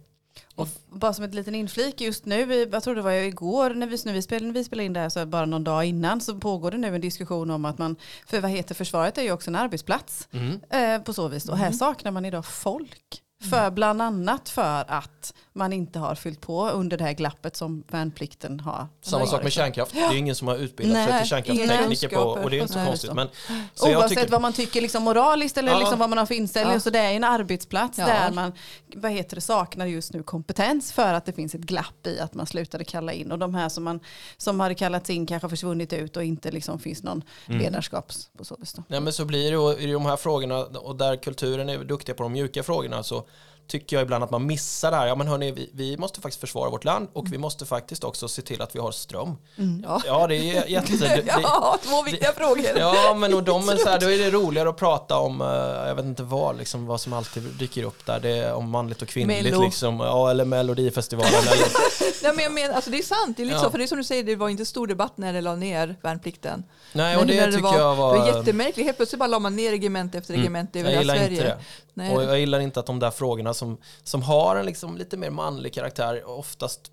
Och 0.56 0.68
bara 0.90 1.14
som 1.14 1.26
ett 1.26 1.34
liten 1.34 1.56
inflik 1.56 2.02
just 2.02 2.26
nu, 2.26 2.70
jag 2.72 2.84
tror 2.84 2.96
det 2.96 3.02
var 3.02 3.12
igår 3.12 3.70
när 3.70 3.88
vi, 3.88 3.98
när 4.06 4.14
vi, 4.14 4.22
spelade, 4.22 4.46
när 4.46 4.54
vi 4.54 4.64
spelade 4.64 4.86
in 4.86 4.94
det 4.94 5.00
här, 5.00 5.10
så 5.10 5.26
bara 5.26 5.46
någon 5.46 5.64
dag 5.64 5.86
innan, 5.86 6.22
så 6.22 6.40
pågår 6.40 6.72
det 6.72 6.78
nu 6.78 6.96
en 6.96 7.02
diskussion 7.02 7.50
om 7.50 7.66
att 7.66 7.78
man, 7.78 7.96
för 8.28 8.42
vad 8.42 8.52
heter 8.52 8.76
försvaret 8.76 9.18
är 9.18 9.22
ju 9.22 9.32
också 9.32 9.50
en 9.50 9.56
arbetsplats 9.56 10.28
eh, 10.70 11.02
på 11.02 11.14
så 11.14 11.28
vis. 11.28 11.50
Och 11.50 11.58
här 11.58 11.72
saknar 11.72 12.12
man 12.12 12.26
idag 12.26 12.46
folk. 12.46 13.22
För 13.50 13.72
bland 13.72 14.02
annat 14.02 14.50
för 14.50 14.86
att 14.88 15.34
man 15.54 15.74
inte 15.74 16.00
har 16.00 16.16
fyllt 16.16 16.42
på 16.42 16.70
under 16.70 16.98
det 16.98 17.04
här 17.04 17.14
glappet 17.14 17.56
som 17.56 17.84
värnplikten 17.88 18.60
har. 18.60 18.88
Samma 19.02 19.26
sak 19.26 19.44
med 19.44 19.52
kärnkraft. 19.52 19.94
Det 19.94 20.00
är 20.00 20.16
ingen 20.16 20.36
som 20.36 20.48
har 20.48 20.56
utbildat 20.58 20.96
sig 20.98 21.08
Nej, 21.12 21.22
till 21.22 21.30
kärnkraftstekniker 21.30 22.10
på 22.10 22.22
och 22.24 22.50
det 22.50 22.58
är 22.58 22.62
inte 22.62 22.74
så 22.74 22.86
konstigt. 22.86 23.14
Men, 23.14 23.28
så 23.74 23.96
Oavsett 23.96 24.10
tycker, 24.18 24.32
vad 24.32 24.42
man 24.42 24.54
tycker 24.54 24.82
liksom 24.82 25.04
moraliskt 25.04 25.58
eller 25.58 25.72
Ja. 25.72 25.80
liksom 25.80 26.00
vad 26.00 26.10
man 26.10 26.18
har 26.18 26.26
för 26.26 26.36
inställning. 26.36 26.74
Ja. 26.74 26.80
Så 26.80 26.90
det 26.90 27.00
är 27.00 27.12
en 27.14 27.24
arbetsplats 27.24 27.98
Ja. 27.98 28.06
där 28.06 28.32
man 28.32 28.52
vad 28.96 29.12
heter 29.12 29.36
det, 29.36 29.42
saknar 29.42 29.86
just 29.86 30.14
nu 30.14 30.24
kompetens 30.24 30.92
för 30.92 31.14
att 31.14 31.26
det 31.26 31.34
finns 31.34 31.56
ett 31.56 31.62
glapp 31.62 32.08
i 32.08 32.20
att 32.20 32.34
man 32.34 32.46
slutade 32.46 32.84
kalla 32.84 33.14
in. 33.14 33.32
Och 33.32 33.40
de 33.40 33.56
här 33.56 33.70
som, 33.70 33.84
man, 33.84 34.00
som 34.38 34.60
hade 34.60 34.76
kallats 34.76 35.10
in 35.10 35.26
kanske 35.26 35.46
har 35.46 35.50
försvunnit 35.50 35.94
ut 35.94 36.18
och 36.18 36.24
inte 36.24 36.52
liksom 36.52 36.80
finns 36.80 37.04
någon 37.04 37.24
Mm. 37.48 37.62
ledarskap 37.62 38.12
på 38.38 38.46
så 38.46 38.56
vis. 38.60 38.76
Nej, 38.88 39.00
men 39.00 39.14
så 39.14 39.26
blir 39.26 39.52
det 39.52 39.58
och 39.58 39.80
i 39.82 39.92
de 39.92 40.06
här 40.06 40.18
frågorna 40.18 40.58
och 40.60 40.96
där 40.96 41.16
kulturen 41.16 41.70
är 41.70 41.78
duktiga 41.84 42.16
på 42.16 42.24
de 42.24 42.32
mjuka 42.32 42.64
frågorna 42.64 43.04
så 43.04 43.26
tycker 43.70 43.96
jag 43.96 44.04
ibland 44.04 44.24
att 44.24 44.32
man 44.32 44.46
missar 44.46 44.92
det 44.92 44.98
här. 44.98 45.08
Ja 45.08 45.16
men 45.16 45.28
hörni, 45.28 45.52
vi, 45.52 45.70
vi 45.74 45.98
måste 45.98 46.22
faktiskt 46.22 46.42
försvara 46.42 46.70
vårt 46.70 46.84
land 46.84 47.08
och 47.14 47.34
vi 47.34 47.38
måste 47.38 47.66
faktiskt 47.66 48.04
också 48.04 48.28
se 48.28 48.42
till 48.42 48.62
att 48.62 48.76
vi 48.76 48.80
har 48.80 48.92
ström. 48.92 49.38
Ja. 49.84 50.02
Ja 50.06 50.28
det 50.28 50.36
är 50.36 50.66
jätte... 50.68 50.92
Det, 50.98 51.08
det, 51.08 51.24
ja, 51.44 51.78
två 51.84 52.04
viktiga 52.04 52.32
frågor. 52.34 52.66
Ja, 52.80 53.14
men 53.18 53.34
och 53.34 53.44
de 53.44 53.70
är 53.70 53.76
så 53.78 53.90
här, 53.90 54.00
då 54.00 54.12
är 54.12 54.18
det 54.18 54.30
roligare 54.38 54.70
att 54.70 54.78
prata 54.78 55.18
om, 55.18 55.42
eh, 55.42 55.48
jag 55.88 55.96
vet 55.96 56.06
inte 56.06 56.24
vad, 56.24 56.58
liksom, 56.58 56.86
vad 56.86 57.02
som 57.02 57.14
alltid 57.14 57.44
dyker 57.44 57.84
upp 57.84 58.06
där. 58.06 58.20
Det 58.20 58.30
är 58.30 58.54
om 58.54 58.70
manligt 58.70 59.02
och 59.02 59.08
kvinnligt, 59.08 59.44
Mello. 59.44 59.62
liksom, 59.64 60.00
ja, 60.00 60.32
eller 60.32 60.46
Melodifestivalen. 60.46 61.34
eller, 61.34 62.24
Nej, 62.24 62.32
men 62.36 62.44
jag 62.44 62.54
menar, 62.54 62.74
alltså, 62.76 62.92
det 62.92 62.98
är 63.00 63.04
sant, 63.04 63.38
det 63.38 63.44
är 63.44 63.46
liksom, 63.46 63.64
Ja. 63.64 63.72
för 63.72 63.78
det 63.78 63.84
är 63.84 63.88
som 63.88 63.98
du 63.98 64.04
säger, 64.04 64.24
det 64.24 64.36
var 64.36 64.50
inte 64.50 64.66
stor 64.66 64.88
debatt 64.88 65.14
när 65.18 65.34
det 65.34 65.42
la 65.42 65.56
ner 65.56 65.96
värnplikten. 66.02 66.64
nej, 66.94 67.12
Men 67.16 67.20
och 67.22 67.28
nu 67.28 67.34
det 67.34 67.40
när 67.42 67.52
tycker 67.52 67.64
var, 67.64 67.78
jag 67.80 67.96
var... 67.96 68.14
Det 68.14 68.20
var 68.20 68.38
jättemärkligt, 68.38 68.86
helt 68.86 68.98
plötsligt 68.98 69.20
bara 69.20 69.28
la 69.28 69.40
man 69.40 69.56
ner 69.56 69.72
regemente 69.72 70.18
efter 70.18 70.34
Mm. 70.34 70.42
regemente 70.42 70.80
över 70.80 70.92
jag 70.92 70.98
hela 71.00 71.14
Sverige. 71.14 71.30
inte 71.32 71.44
det. 71.44 71.58
Nej. 72.00 72.16
Och 72.16 72.24
jag 72.24 72.40
gillar 72.40 72.60
inte 72.60 72.80
att 72.80 72.86
de 72.86 73.00
där 73.00 73.12
frågorna 73.12 73.54
som, 73.54 73.78
som 74.04 74.22
har 74.22 74.56
en 74.56 74.66
liksom 74.66 74.98
lite 74.98 75.18
mer 75.18 75.30
manlig 75.30 75.74
karaktär 75.74 76.24
oftast 76.30 76.92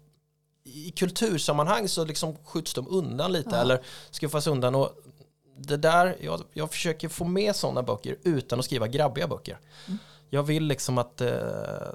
i 0.64 0.90
kultursammanhang 0.90 1.88
så 1.88 2.04
liksom 2.04 2.36
skjuts 2.44 2.74
de 2.74 2.88
undan 2.88 3.32
lite 3.32 3.50
Ja. 3.52 3.56
eller 3.56 3.82
skuffas 4.10 4.46
undan. 4.46 4.74
Och 4.74 4.92
det 5.58 5.76
där, 5.76 6.16
jag, 6.20 6.42
jag 6.52 6.70
försöker 6.70 7.08
få 7.08 7.24
med 7.24 7.56
sådana 7.56 7.82
böcker 7.82 8.16
utan 8.22 8.58
att 8.58 8.64
skriva 8.64 8.86
grabbiga 8.86 9.28
böcker. 9.28 9.58
Mm. 9.86 9.98
Jag 10.30 10.42
vill 10.42 10.64
liksom 10.64 10.98
att 10.98 11.20
eh, 11.20 11.32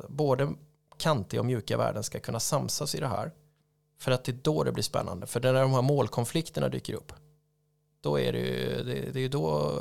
både 0.10 0.54
kantiga 0.98 1.40
och 1.40 1.46
mjuka 1.46 1.78
värden 1.78 2.04
ska 2.04 2.20
kunna 2.20 2.40
samsas 2.40 2.96
i 2.96 3.00
det 3.00 3.08
här. 3.08 3.32
För 4.00 4.12
att 4.12 4.24
det 4.24 4.32
är 4.32 4.40
då 4.42 4.64
det 4.64 4.72
blir 4.72 4.84
spännande. 4.84 5.28
För 5.28 5.40
när 5.40 5.54
de 5.54 5.74
här 5.74 5.82
målkonflikterna 5.82 6.70
dyker 6.70 6.94
upp, 6.94 7.14
då 8.02 8.20
är 8.20 8.32
det 8.34 8.40
ju, 8.40 8.84
det, 8.84 9.12
det 9.12 9.20
är 9.20 9.30
då, 9.30 9.72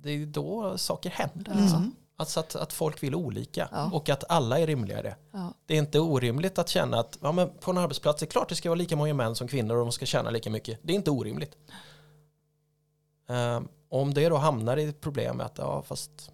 det 0.00 0.10
är 0.10 0.26
då 0.26 0.78
saker 0.78 1.10
händer. 1.10 1.52
Mm. 1.52 1.64
Alltså 1.64 1.90
att, 2.22 2.56
att 2.56 2.72
folk 2.72 3.02
vill 3.02 3.14
olika 3.14 3.68
Ja. 3.72 3.90
och 3.92 4.08
att 4.08 4.24
alla 4.28 4.58
är 4.58 4.66
rimliga 4.66 4.98
i 4.98 5.02
det. 5.02 5.16
Ja. 5.32 5.54
Det 5.66 5.74
är 5.74 5.78
inte 5.78 6.00
orimligt 6.00 6.58
att 6.58 6.68
känna 6.68 6.98
att 6.98 7.18
ja, 7.22 7.32
men 7.32 7.50
på 7.60 7.70
en 7.70 7.78
arbetsplats 7.78 8.20
det 8.20 8.24
är 8.26 8.30
klart 8.30 8.48
det 8.48 8.54
ska 8.54 8.68
vara 8.68 8.78
lika 8.78 8.96
många 8.96 9.14
män 9.14 9.34
som 9.34 9.48
kvinnor 9.48 9.76
och 9.76 9.84
de 9.84 9.92
ska 9.92 10.06
tjäna 10.06 10.30
lika 10.30 10.50
mycket. 10.50 10.78
Det 10.82 10.92
är 10.92 10.96
inte 10.96 11.10
orimligt. 11.10 11.56
Ehm, 13.28 13.68
om 13.88 14.14
det 14.14 14.28
då 14.28 14.36
hamnar 14.36 14.76
i 14.76 14.84
ett 14.84 15.00
problem 15.00 15.36
med 15.36 15.46
att 15.46 15.58
ja, 15.58 15.82
fast, 15.82 16.30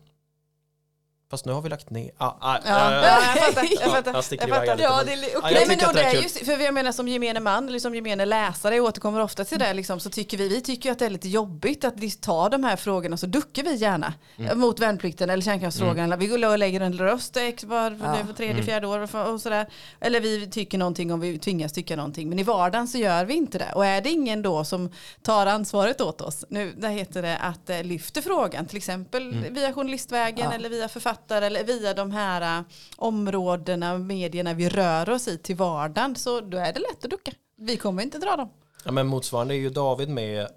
fast 1.31 1.45
nu 1.45 1.53
har 1.53 1.62
vi 1.62 1.69
lagt 1.69 1.91
ner. 1.91 2.11
Ah, 2.19 2.27
ah, 2.27 2.35
Ja, 2.41 2.75
ah, 2.75 2.93
ja, 2.93 3.19
ah, 3.19 3.37
jag 3.37 3.45
fattar. 3.45 3.62
Jag 3.62 3.73
Ja, 3.88 3.91
fattar. 3.91 4.12
jag 4.14 4.25
sticker 4.25 4.49
Jag 4.49 4.57
fattar. 4.57 4.73
lite, 4.77 4.83
Ja, 4.83 5.03
det 5.05 5.12
är 5.12 5.33
jag 5.33 5.43
Nej, 5.43 5.64
men 5.69 5.79
det 5.95 6.03
är 6.03 6.12
kul. 6.12 6.23
just, 6.23 6.45
för 6.45 6.59
jag 6.61 6.75
menar 6.75 6.93
som 6.93 7.09
gemene 7.09 7.41
man 7.41 7.69
eller 7.69 7.79
som 7.79 7.95
gemene 7.95 8.25
läsare, 8.25 8.77
jag 8.77 8.85
återkommer 8.85 9.21
ofta 9.21 9.45
till 9.45 9.59
det, 9.59 9.73
liksom, 9.75 10.01
så 10.01 10.11
tycker 10.11 10.37
vi, 10.38 10.49
vi 10.49 10.61
tycker 10.61 10.93
att 10.93 10.99
det 10.99 11.07
är 11.07 11.11
lite 11.11 11.29
jobbigt 11.29 11.85
att 11.85 11.95
vi 11.97 12.11
tar 12.11 12.51
de 12.51 12.64
här 12.64 12.77
frågorna 12.77 13.17
så 13.17 13.27
duckar 13.27 13.62
vi 13.62 13.75
gärna 13.75 14.14
Mm. 14.38 14.59
mot 14.59 14.81
värnplikten 14.81 15.31
eller 15.31 15.43
kärnkraftsfrågan. 15.43 16.05
Eller 16.05 16.17
Vi 16.17 16.27
går 16.27 16.47
och 16.49 16.59
lägger 16.59 16.81
en 16.81 16.93
röst 16.99 17.37
ex- 17.37 17.64
var, 17.64 17.91
Ja. 17.91 18.17
var 18.27 18.33
tredje, 18.37 18.53
Mm. 18.55 18.64
fjärde 18.67 18.87
år 18.87 19.17
och 19.33 19.41
sådär. 19.41 19.67
Eller 20.01 20.21
vi 20.21 20.51
tycker 20.51 20.79
någonting 20.79 21.12
om 21.12 21.21
vi 21.21 21.38
tvingas 21.38 21.73
tycka 21.73 21.97
någonting. 21.97 22.29
Men 22.29 22.38
i 22.38 22.43
vardagen 22.43 22.88
så 22.88 22.99
gör 22.99 23.25
vi 23.25 23.35
inte 23.35 23.59
det. 23.59 23.73
Och 23.75 23.87
är 23.87 24.01
det 24.01 24.11
ingen 24.11 24.43
då 24.43 24.64
som 24.64 24.91
tar 25.23 25.47
ansvaret 25.47 26.01
åt 26.01 26.21
oss, 26.21 26.45
nu 26.49 26.73
där 26.77 26.88
heter 26.88 27.23
det 27.23 27.37
att 27.37 27.71
eh, 27.71 27.83
lyfter 27.83 28.21
frågan, 28.23 28.67
till 28.67 28.77
exempel 28.77 29.33
Mm. 29.33 29.55
via 29.55 29.73
journalistvägen 29.73 30.47
Ja. 30.51 30.55
eller 30.55 30.69
via 30.69 30.88
författare 30.88 31.17
eller 31.28 31.64
via 31.64 31.94
de 31.94 32.11
här 32.11 32.59
äh, 32.59 32.64
områdena, 32.96 33.98
medierna 33.98 34.54
vi 34.54 34.68
rör 34.68 35.11
oss 35.11 35.28
i 35.28 35.38
till 35.38 35.57
vardagen, 35.57 36.16
så 36.16 36.40
då 36.40 36.59
är 36.59 36.72
det 36.72 36.81
lätt 36.81 37.04
att 37.04 37.11
ducka. 37.11 37.33
Vi 37.57 37.76
kommer 37.76 38.02
inte 38.02 38.18
dra 38.18 38.37
dem. 38.37 38.50
Ja, 38.85 38.92
men 38.92 39.07
motsvarande 39.07 39.54
är 39.54 39.59
ju 39.59 39.70
David 39.70 40.09
med 40.09 40.48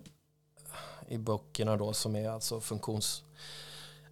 i 1.07 1.17
böckerna 1.17 1.77
då 1.77 1.93
som 1.93 2.15
är 2.15 2.29
alltså 2.29 2.61
funktions 2.61 3.23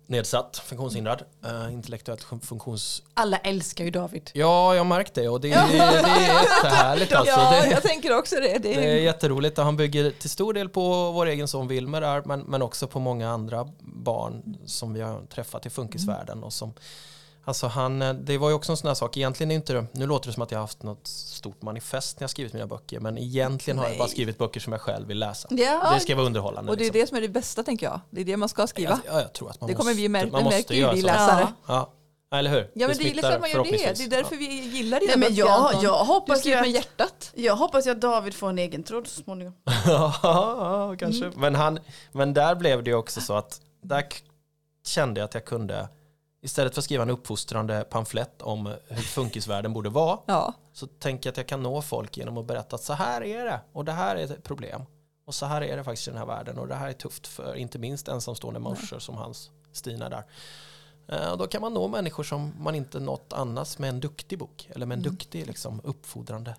funktionsnedsatt, 0.09 0.57
funktionshindrad, 0.65 1.23
eh, 1.45 1.73
intellektuellt 1.73 2.23
funktions... 2.23 3.03
Alla 3.13 3.37
älskar 3.37 3.85
ju 3.85 3.91
David. 3.91 4.31
Ja, 4.33 4.73
jag 4.75 4.79
har 4.79 4.85
märkt 4.85 5.13
det 5.13 5.29
och 5.29 5.41
det, 5.41 5.51
är- 5.53 5.67
det 5.67 5.77
är 5.77 6.43
jättehärligt 6.43 7.13
alltså. 7.15 7.39
ja, 7.39 7.61
Det, 7.61 7.69
jag 7.71 7.83
tänker 7.83 8.17
också 8.17 8.35
det. 8.35 8.41
Det 8.53 8.59
det 8.59 8.73
är, 8.73 8.95
är 8.95 8.95
jätteroligt 9.01 9.57
och 9.59 9.65
han 9.65 9.77
bygger 9.77 10.11
till 10.11 10.29
stor 10.29 10.53
del 10.53 10.69
på 10.69 11.11
vår 11.11 11.25
egen 11.25 11.47
son 11.47 11.67
Wilmer 11.67 12.01
där, 12.01 12.23
men, 12.25 12.39
men 12.39 12.61
också 12.61 12.87
på 12.87 12.99
många 12.99 13.29
andra 13.29 13.67
barn 13.81 14.57
som 14.65 14.93
vi 14.93 15.01
har 15.01 15.21
träffat 15.25 15.65
i 15.65 15.69
funkisvärlden 15.69 16.43
och 16.43 16.53
som 16.53 16.73
Alltså 17.49 17.67
han, 17.67 18.01
eh, 18.01 18.13
det 18.13 18.37
var 18.37 18.49
ju 18.49 18.55
också 18.55 18.71
en 18.71 18.77
sån 18.77 18.87
här 18.87 18.95
sak, 18.95 19.17
egentligen 19.17 19.51
är 19.51 19.55
inte 19.55 19.73
det, 19.73 19.85
nu 19.91 20.05
låter 20.05 20.27
det 20.27 20.33
som 20.33 20.43
att 20.43 20.51
jag 20.51 20.57
har 20.57 20.63
haft 20.63 20.83
något 20.83 21.07
stort 21.07 21.61
manifest 21.61 22.19
när 22.19 22.23
jag 22.23 22.29
skrivit 22.29 22.53
mina 22.53 22.67
böcker, 22.67 22.99
men 22.99 23.17
egentligen 23.17 23.77
har 23.77 23.87
jag 23.87 23.97
bara 23.97 24.03
Nej. 24.03 24.11
skrivit 24.11 24.37
böcker 24.37 24.59
som 24.59 24.73
jag 24.73 24.81
själv 24.81 25.07
vill 25.07 25.19
läsa. 25.19 25.47
Ja, 25.51 25.91
Det 25.93 25.99
ska 25.99 26.15
vara 26.15 26.25
underhållande. 26.25 26.71
och 26.71 26.77
det 26.77 26.83
är 26.83 26.85
liksom. 26.85 27.01
det 27.01 27.07
som 27.07 27.17
är 27.17 27.21
det 27.21 27.29
bästa 27.29 27.63
tänker 27.63 27.85
jag. 27.85 27.99
Det 28.09 28.21
är 28.21 28.25
det 28.25 28.37
man 28.37 28.49
ska 28.49 28.67
skriva. 28.67 28.99
Ja, 29.07 29.21
jag 29.21 29.33
tror 29.33 29.49
att 29.49 29.61
man 29.61 29.67
det 29.67 29.73
kommer 29.73 29.91
måste, 29.91 30.01
vi 30.01 30.09
märka, 30.09 30.31
man 30.31 30.39
det 30.39 30.43
måste 30.43 30.57
märker 30.57 30.75
ju 30.75 30.95
vi 30.95 31.01
läsare. 31.01 31.47
Ja. 31.67 31.93
Ja, 32.31 32.37
eller 32.37 32.49
hur? 32.49 32.71
Ja 32.73 32.87
men 32.87 32.87
det 32.87 32.93
är 32.93 32.95
smittar 32.95 33.13
liksom 33.15 33.33
att 33.33 33.41
man 33.41 33.49
gör 33.49 33.63
det. 33.63 33.97
Det 33.97 34.03
är 34.03 34.09
därför 34.09 34.35
vi 34.35 34.45
gillar 34.45 34.99
dina 34.99 35.11
Nej, 35.15 35.19
men 35.19 35.29
böcker 35.29 35.39
jag, 35.39 35.73
jag, 35.73 35.81
Du 35.81 36.07
hoppas 36.13 36.37
ju 36.37 36.39
skriver 36.39 36.61
med 36.61 36.69
att, 36.69 36.75
hjärtat. 36.75 37.31
jag 37.35 37.55
hoppas 37.55 37.87
att 37.87 38.01
David 38.01 38.33
får 38.33 38.49
en 38.49 38.59
egen 38.59 38.83
tråd 38.83 39.07
så 39.07 39.21
småningom. 39.21 39.53
ja, 39.87 40.95
kanske. 40.99 41.25
Mm. 41.25 41.39
Men, 41.39 41.55
han, 41.55 41.79
men 42.11 42.33
där 42.33 42.55
blev 42.55 42.83
det 42.83 42.93
också 42.93 43.21
så 43.21 43.33
att 43.33 43.61
där 43.83 44.05
kände 44.85 45.19
jag 45.19 45.25
att 45.25 45.33
jag 45.33 45.45
kunde, 45.45 45.87
istället 46.41 46.73
för 46.73 46.81
att 46.81 46.85
skriva 46.85 47.03
en 47.03 47.09
uppfostrande 47.09 47.83
pamflett 47.89 48.41
om 48.41 48.65
hur 48.87 49.01
funkisvärlden 49.03 49.73
borde 49.73 49.89
vara, 49.89 50.19
Ja. 50.25 50.53
så 50.73 50.87
tänker 50.87 51.27
jag 51.27 51.31
att 51.33 51.37
jag 51.37 51.47
kan 51.47 51.63
nå 51.63 51.81
folk 51.81 52.17
genom 52.17 52.37
att 52.37 52.45
berätta 52.45 52.75
att 52.75 52.83
så 52.83 52.93
här 52.93 53.23
är 53.23 53.45
det 53.45 53.59
och 53.73 53.85
det 53.85 53.91
här 53.91 54.15
är 54.15 54.23
ett 54.31 54.43
problem. 54.43 54.81
Och 55.25 55.35
så 55.35 55.45
här 55.45 55.61
är 55.61 55.77
det 55.77 55.83
faktiskt 55.83 56.07
i 56.07 56.11
den 56.11 56.19
här 56.19 56.25
världen 56.25 56.57
och 56.59 56.67
det 56.67 56.75
här 56.75 56.89
är 56.89 56.93
tufft 56.93 57.27
för 57.27 57.55
inte 57.55 57.79
minst 57.79 58.07
ensamstående 58.07 58.59
morsor 58.59 58.99
som 58.99 59.15
hans 59.15 59.51
Stina 59.71 60.09
där. 60.09 60.23
Eh, 61.07 61.31
Och 61.31 61.37
då 61.37 61.47
kan 61.47 61.61
man 61.61 61.73
nå 61.73 61.87
människor 61.87 62.23
som 62.23 62.53
man 62.59 62.75
inte 62.75 62.99
nått 62.99 63.33
annars 63.33 63.77
med 63.77 63.89
en 63.89 63.99
duktig 63.99 64.39
bok 64.39 64.69
eller 64.75 64.85
med 64.85 64.95
en 64.95 65.01
Mm. 65.03 65.11
duktig 65.11 65.47
liksom, 65.47 65.81
uppfordrande 65.83 66.55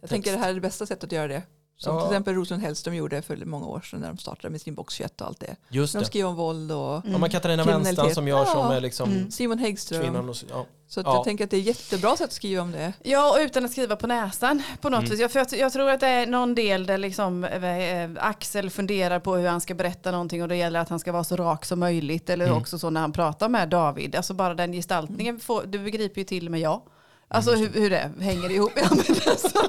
Jag 0.00 0.10
tänker 0.10 0.32
det 0.32 0.38
här 0.38 0.50
är 0.50 0.54
det 0.54 0.60
bästa 0.60 0.86
sättet 0.86 1.04
att 1.04 1.12
göra 1.12 1.28
det. 1.28 1.42
Som 1.76 1.94
Ja. 1.94 2.00
till 2.00 2.10
exempel 2.10 2.34
Roslund 2.34 2.62
Hellström 2.62 2.94
gjorde 2.94 3.22
för 3.22 3.36
många 3.36 3.66
år 3.66 3.80
sedan 3.80 4.00
när 4.00 4.08
de 4.08 4.18
startade 4.18 4.50
med 4.50 4.60
sin 4.60 4.74
box 4.74 4.94
21 4.94 5.20
och 5.20 5.26
allt 5.26 5.40
det. 5.40 5.56
Just 5.68 5.92
de 5.92 5.98
det. 5.98 6.04
skriver 6.04 6.28
om 6.28 6.36
våld 6.36 6.72
och 6.72 6.78
Ja, 6.78 7.18
men 7.18 7.30
Katarina. 7.30 7.64
Wenstam 7.64 8.10
som 8.10 8.28
gör 8.28 8.44
som 8.44 8.58
Ja. 8.60 8.74
är 8.74 8.80
liksom 8.80 9.10
Mm. 9.10 9.30
Simon 9.30 9.58
Häggström. 9.58 10.28
Och, 10.28 10.36
ja. 10.50 10.66
Så 10.88 11.00
att 11.00 11.06
Ja. 11.06 11.14
jag 11.14 11.24
tänker 11.24 11.44
att 11.44 11.50
det 11.50 11.56
är 11.56 11.60
jättebra 11.60 12.16
sätt 12.16 12.24
att 12.26 12.32
skriva 12.32 12.62
om 12.62 12.72
det. 12.72 12.92
Ja, 13.02 13.30
och 13.32 13.38
utan 13.40 13.64
att 13.64 13.70
skriva 13.70 13.96
på 13.96 14.06
näsan 14.06 14.62
på 14.80 14.88
något 14.88 14.98
Mm. 14.98 15.10
vis. 15.10 15.20
Jag, 15.20 15.32
för 15.32 15.38
jag, 15.40 15.52
jag 15.52 15.72
tror 15.72 15.90
att 15.90 16.00
det 16.00 16.06
är 16.06 16.26
någon 16.26 16.54
del 16.54 16.86
där 16.86 16.98
liksom, 16.98 17.44
eh, 17.44 18.10
Axel 18.28 18.70
funderar 18.70 19.20
på 19.20 19.36
hur 19.36 19.48
han 19.48 19.60
ska 19.60 19.74
berätta 19.74 20.10
någonting 20.10 20.42
och 20.42 20.48
det 20.48 20.56
gäller 20.56 20.80
att 20.80 20.88
han 20.88 20.98
ska 20.98 21.12
vara 21.12 21.24
så 21.24 21.36
rak 21.36 21.64
som 21.64 21.78
möjligt. 21.80 22.30
Eller 22.30 22.46
Mm. 22.46 22.58
också 22.58 22.78
så 22.78 22.90
när 22.90 23.00
han 23.00 23.12
pratar 23.12 23.48
med 23.48 23.68
David. 23.68 24.16
Alltså 24.16 24.34
bara 24.34 24.54
den 24.54 24.72
gestaltningen, 24.72 25.40
får, 25.40 25.62
det 25.66 25.78
begriper 25.78 26.20
ju 26.20 26.24
till 26.24 26.46
och 26.46 26.50
med 26.50 26.60
jag. 26.60 26.82
Alltså 27.28 27.54
hur, 27.54 27.68
hur 27.72 27.90
det 27.90 28.10
hänger 28.20 28.50
ihop. 28.50 28.72
Ja, 28.76 28.88
men 28.90 28.98
alltså, 29.26 29.68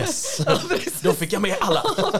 Yes! 0.00 0.36
Då 1.02 1.12
fick 1.12 1.32
jag 1.32 1.42
med 1.42 1.56
alla. 1.60 1.82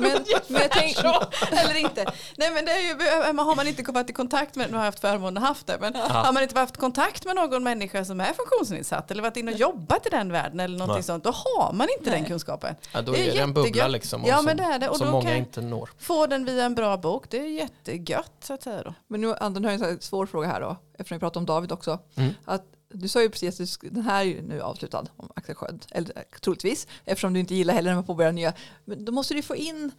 Men, 0.00 0.24
men 0.48 0.62
jag 0.62 0.70
tänker, 0.70 1.26
eller 1.52 1.74
inte. 1.76 2.04
Nej 2.36 2.50
men 2.50 2.64
det 2.64 2.70
är 2.72 2.80
ju, 2.80 2.94
har 3.38 3.56
man 3.56 3.66
inte 3.66 3.82
kommit 3.82 4.10
i 4.10 4.12
kontakt 4.12 4.54
med, 4.56 4.66
nu 4.70 4.76
har 4.76 4.84
jag 4.84 4.88
haft 4.92 5.00
förmånen 5.00 5.42
haft 5.42 5.66
det, 5.66 5.76
men 5.80 5.94
Ja. 5.94 6.00
har 6.08 6.32
man 6.32 6.42
inte 6.42 6.58
haft 6.60 6.76
kontakt 6.76 7.24
med 7.24 7.36
någon 7.36 7.64
människa 7.64 8.04
som 8.04 8.20
är 8.20 8.32
funktionsnedsatt 8.32 9.10
eller 9.10 9.22
varit 9.22 9.36
inne 9.36 9.52
och 9.52 9.58
jobbat 9.58 10.06
i 10.06 10.10
den 10.10 10.32
världen 10.32 10.60
eller 10.60 10.78
någonting 10.78 10.94
Nej. 10.94 11.02
sånt, 11.02 11.24
då 11.24 11.30
har 11.30 11.72
man 11.72 11.88
inte 11.98 12.10
Nej. 12.10 12.20
den 12.20 12.28
kunskapen. 12.28 12.74
Ja, 12.92 13.02
då 13.02 13.12
Det 13.12 13.18
är 13.26 13.30
är 13.30 13.34
det 13.34 13.40
en 13.40 13.52
bubbla 13.54 13.68
jättegött. 13.68 13.90
liksom. 13.90 14.24
Ja, 14.26 14.36
som, 14.36 14.44
men 14.44 14.56
det 14.56 14.62
är 14.62 14.78
det. 14.78 14.88
Och 14.88 14.96
som 14.96 15.06
då 15.06 15.12
många 15.12 15.28
kan- 15.28 15.36
inte 15.38 15.60
når. 15.60 15.90
Få 15.98 16.26
den 16.26 16.44
via 16.44 16.64
en 16.64 16.74
bra 16.74 16.96
bok, 16.96 17.24
det 17.30 17.36
är 17.38 17.48
jättegött 17.48 18.32
så 18.44 18.54
att 18.54 18.62
säga 18.62 18.82
då. 18.82 18.94
men 19.08 19.20
nu, 19.20 19.34
Anton 19.34 19.64
har 19.64 19.72
jag 19.72 19.82
en 19.82 20.00
svår 20.00 20.26
fråga 20.26 20.48
här 20.48 20.60
då. 20.60 20.76
Eftersom 20.98 21.16
vi 21.16 21.20
pratar 21.20 21.40
om 21.40 21.46
David 21.46 21.72
också. 21.72 21.98
Mm. 22.16 22.34
Att, 22.44 22.62
du 23.00 23.08
sa 23.08 23.22
ju 23.22 23.30
precis 23.30 23.60
att 23.76 23.80
den 23.92 24.02
här 24.02 24.20
är 24.20 24.24
ju 24.24 24.42
nu 24.42 24.60
avslutad 24.62 25.06
om 25.16 25.30
Axel 25.36 25.54
Sköld. 25.54 25.86
Eller 25.90 26.18
eh, 26.18 26.22
troligtvis. 26.40 26.86
Eftersom 27.04 27.32
du 27.32 27.40
inte 27.40 27.54
gillar 27.54 27.74
heller 27.74 27.90
när 27.90 27.94
man 27.94 28.04
påbörjar 28.04 28.32
nya. 28.32 28.52
Men 28.84 29.04
då 29.04 29.12
måste 29.12 29.34
du 29.34 29.42
få 29.42 29.56
in, 29.56 29.90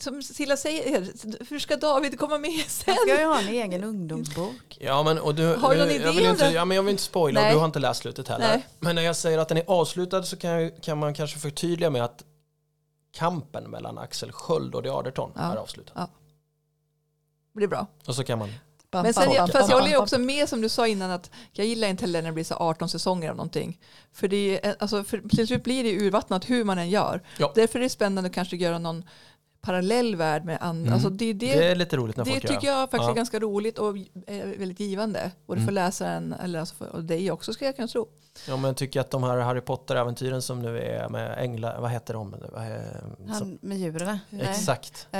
som 0.00 0.22
Silla 0.22 0.56
säger, 0.56 1.08
hur 1.50 1.58
ska 1.58 1.76
David 1.76 2.18
komma 2.18 2.38
med 2.38 2.64
sen? 2.68 2.94
Han 2.94 3.06
ska 3.08 3.20
ju 3.20 3.26
ha 3.26 3.40
en 3.40 3.48
egen 3.48 3.84
ungdomsbok. 3.84 4.78
Ja, 4.80 5.02
men, 5.02 5.18
och 5.18 5.34
du, 5.34 5.46
Har 5.46 5.74
du 5.74 5.80
någon 5.80 5.88
jag 5.88 5.96
idé 5.96 6.10
vill 6.10 6.24
om 6.24 6.30
inte, 6.30 6.44
ja, 6.44 6.64
men 6.64 6.74
Jag 6.76 6.82
vill 6.82 6.90
inte 6.90 7.02
spoila 7.02 7.40
och 7.40 7.44
Nej. 7.44 7.52
du 7.52 7.58
har 7.58 7.66
inte 7.66 7.78
läst 7.78 8.00
slutet 8.00 8.28
heller. 8.28 8.48
Nej. 8.48 8.66
Men 8.80 8.94
när 8.96 9.02
jag 9.02 9.16
säger 9.16 9.38
att 9.38 9.48
den 9.48 9.58
är 9.58 9.64
avslutad 9.66 10.22
så 10.22 10.36
kan, 10.36 10.50
jag, 10.50 10.82
kan 10.82 10.98
man 10.98 11.14
kanske 11.14 11.38
förtydliga 11.38 11.90
med 11.90 12.04
att 12.04 12.24
kampen 13.12 13.70
mellan 13.70 13.98
Axel 13.98 14.32
Sköld 14.32 14.74
och 14.74 14.82
De 14.82 14.88
Aderton 14.90 15.32
Ja. 15.34 15.42
är 15.52 15.56
avslutad. 15.56 16.08
Det 17.52 17.56
blir 17.58 17.68
bra. 17.68 17.86
Och 18.06 18.14
så 18.14 18.24
kan 18.24 18.38
man 18.38 18.52
Men 19.02 19.14
sen, 19.14 19.24
bam, 19.24 19.34
jag, 19.34 19.48
bam, 19.48 19.52
fast 19.52 19.70
jag 19.70 19.76
håller 19.76 19.90
ju 19.90 19.96
också 19.96 20.18
med 20.18 20.48
som 20.48 20.60
du 20.60 20.68
sa 20.68 20.86
innan 20.86 21.10
att 21.10 21.30
jag 21.52 21.66
gillar 21.66 21.88
inte 21.88 22.02
heller 22.04 22.22
när 22.22 22.28
det 22.28 22.34
blir 22.34 22.44
så 22.44 22.54
18 22.54 22.88
säsonger 22.88 23.30
av 23.30 23.36
någonting. 23.36 23.78
För, 24.12 24.28
det 24.28 24.66
är, 24.66 24.76
alltså, 24.78 25.04
för 25.04 25.28
till 25.28 25.46
slut 25.46 25.64
blir 25.64 25.84
det 25.84 25.90
urvattnat 25.90 26.50
hur 26.50 26.64
man 26.64 26.78
än 26.78 26.90
gör. 26.90 27.22
Ja. 27.38 27.52
Därför 27.54 27.78
är 27.78 27.82
det 27.82 27.88
spännande 27.88 28.28
att 28.28 28.34
kanske 28.34 28.56
göra 28.56 28.78
någon 28.78 29.04
parallell 29.64 30.16
värld 30.16 30.44
med 30.44 30.58
andra. 30.60 30.80
Mm. 30.82 30.94
Alltså 30.94 31.10
det, 31.10 31.32
det, 31.32 31.46
Det 31.54 31.66
är 31.66 31.74
lite 31.74 31.96
roligt 31.96 32.16
när 32.16 32.24
det 32.24 32.30
folk 32.30 32.42
tycker 32.42 32.66
gör 32.66 32.74
jag 32.80 32.90
faktiskt 32.90 33.02
Ja. 33.06 33.10
är 33.10 33.14
ganska 33.16 33.38
roligt 33.40 33.78
och 33.78 33.96
är 34.26 34.58
väldigt 34.58 34.80
givande. 34.80 35.30
Både 35.46 35.60
för 35.60 35.62
Mm. 35.68 35.74
läsaren 35.74 36.32
eller 36.32 36.60
alltså 36.60 36.74
för, 36.74 36.88
och 36.88 37.04
dig 37.04 37.30
också 37.30 37.52
ska 37.52 37.64
jag 37.64 37.76
kunna 37.76 37.88
tro. 37.88 38.08
Ja, 38.48 38.56
men 38.56 38.64
jag 38.64 38.76
tycker 38.76 39.00
att 39.00 39.10
de 39.10 39.22
här 39.22 39.38
Harry 39.38 39.60
Potter-äventyren 39.60 40.42
som 40.42 40.62
nu 40.62 40.78
är 40.80 41.08
med 41.08 41.38
änglar, 41.38 41.80
vad 41.80 41.90
heter 41.90 42.14
de? 42.14 42.34
Är, 42.34 43.00
som, 43.18 43.28
Han 43.28 43.58
med 43.62 43.78
djuren. 43.78 44.18
Exakt. 44.40 45.06
Eh, 45.12 45.18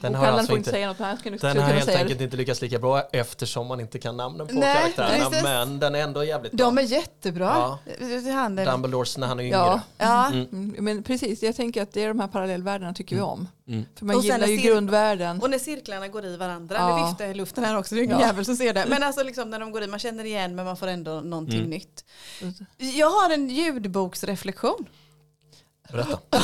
Den 0.00 0.14
har, 0.14 0.26
alltså 0.26 0.38
får 0.38 0.40
inte 0.40 0.54
inte, 0.56 0.70
säga 0.70 0.88
något, 0.88 0.98
men 0.98 1.08
han 1.08 1.16
skulle 1.18 1.30
den 1.36 1.38
skulle 1.38 1.50
har 1.50 1.54
kunna 1.68 1.72
helt 1.74 1.84
säga 1.84 1.98
enkelt 1.98 2.20
inte 2.20 2.36
lyckats 2.36 2.62
lika 2.62 2.78
bra 2.78 3.00
eftersom 3.12 3.66
man 3.66 3.80
inte 3.80 3.98
kan 3.98 4.16
namnen 4.16 4.46
på 4.46 4.54
Nej, 4.54 4.76
karaktärerna. 4.76 5.24
precis. 5.30 5.42
Men 5.44 5.78
den 5.78 5.94
är 5.94 5.98
ändå 6.00 6.24
jävligt 6.24 6.52
bra. 6.52 6.66
de 6.66 6.78
är 6.78 6.82
jättebra. 6.82 7.44
Ja. 7.44 7.78
Han 8.32 8.58
är, 8.58 8.66
Dumbledores 8.66 9.18
när 9.18 9.26
han 9.26 9.40
är 9.40 9.44
yngre. 9.44 9.56
Ja. 9.56 9.80
ja. 9.98 10.26
Mm. 10.26 10.46
Mm, 10.52 10.74
Men 10.84 11.02
precis, 11.02 11.42
jag 11.42 11.56
tänker 11.56 11.82
att 11.82 11.92
det 11.92 12.02
är 12.04 12.08
de 12.08 12.20
här 12.20 12.28
parallellvärldarna 12.28 12.94
tycker 12.94 13.16
vi 13.16 13.22
om. 13.22 13.48
Mm. 13.68 13.84
För 13.98 14.04
man 14.06 14.16
Och 14.16 14.22
gillar 14.22 14.46
ju 14.46 14.56
grundvärlden. 14.56 15.40
Och 15.42 15.50
när 15.50 15.58
cirklarna 15.58 16.08
går 16.08 16.24
i 16.24 16.36
varandra, 16.36 16.76
Ja. 16.78 16.96
nu 16.96 17.06
viftar 17.06 17.24
jag 17.24 17.34
i 17.34 17.36
luften 17.38 17.64
här 17.64 17.78
också, 17.78 17.94
det 17.94 18.00
är 18.00 18.04
ingen 18.04 18.20
Ja. 18.20 18.26
jävel 18.26 18.44
som 18.44 18.56
ser 18.56 18.74
det. 18.74 18.86
Men 18.88 19.02
alltså 19.02 19.22
liksom 19.22 19.50
när 19.50 19.60
de 19.60 19.72
går 19.72 19.82
i, 19.82 19.86
man 19.86 19.98
känner 19.98 20.24
igen 20.24 20.54
men 20.54 20.64
man 20.64 20.76
får 20.76 20.86
ändå 20.86 21.20
någonting 21.20 21.58
Mm. 21.58 21.70
nytt. 21.70 22.04
Jag 22.78 23.10
har 23.10 23.30
en 23.30 23.48
ljudboksreflektion. 23.50 24.86
Berätta. 25.92 26.18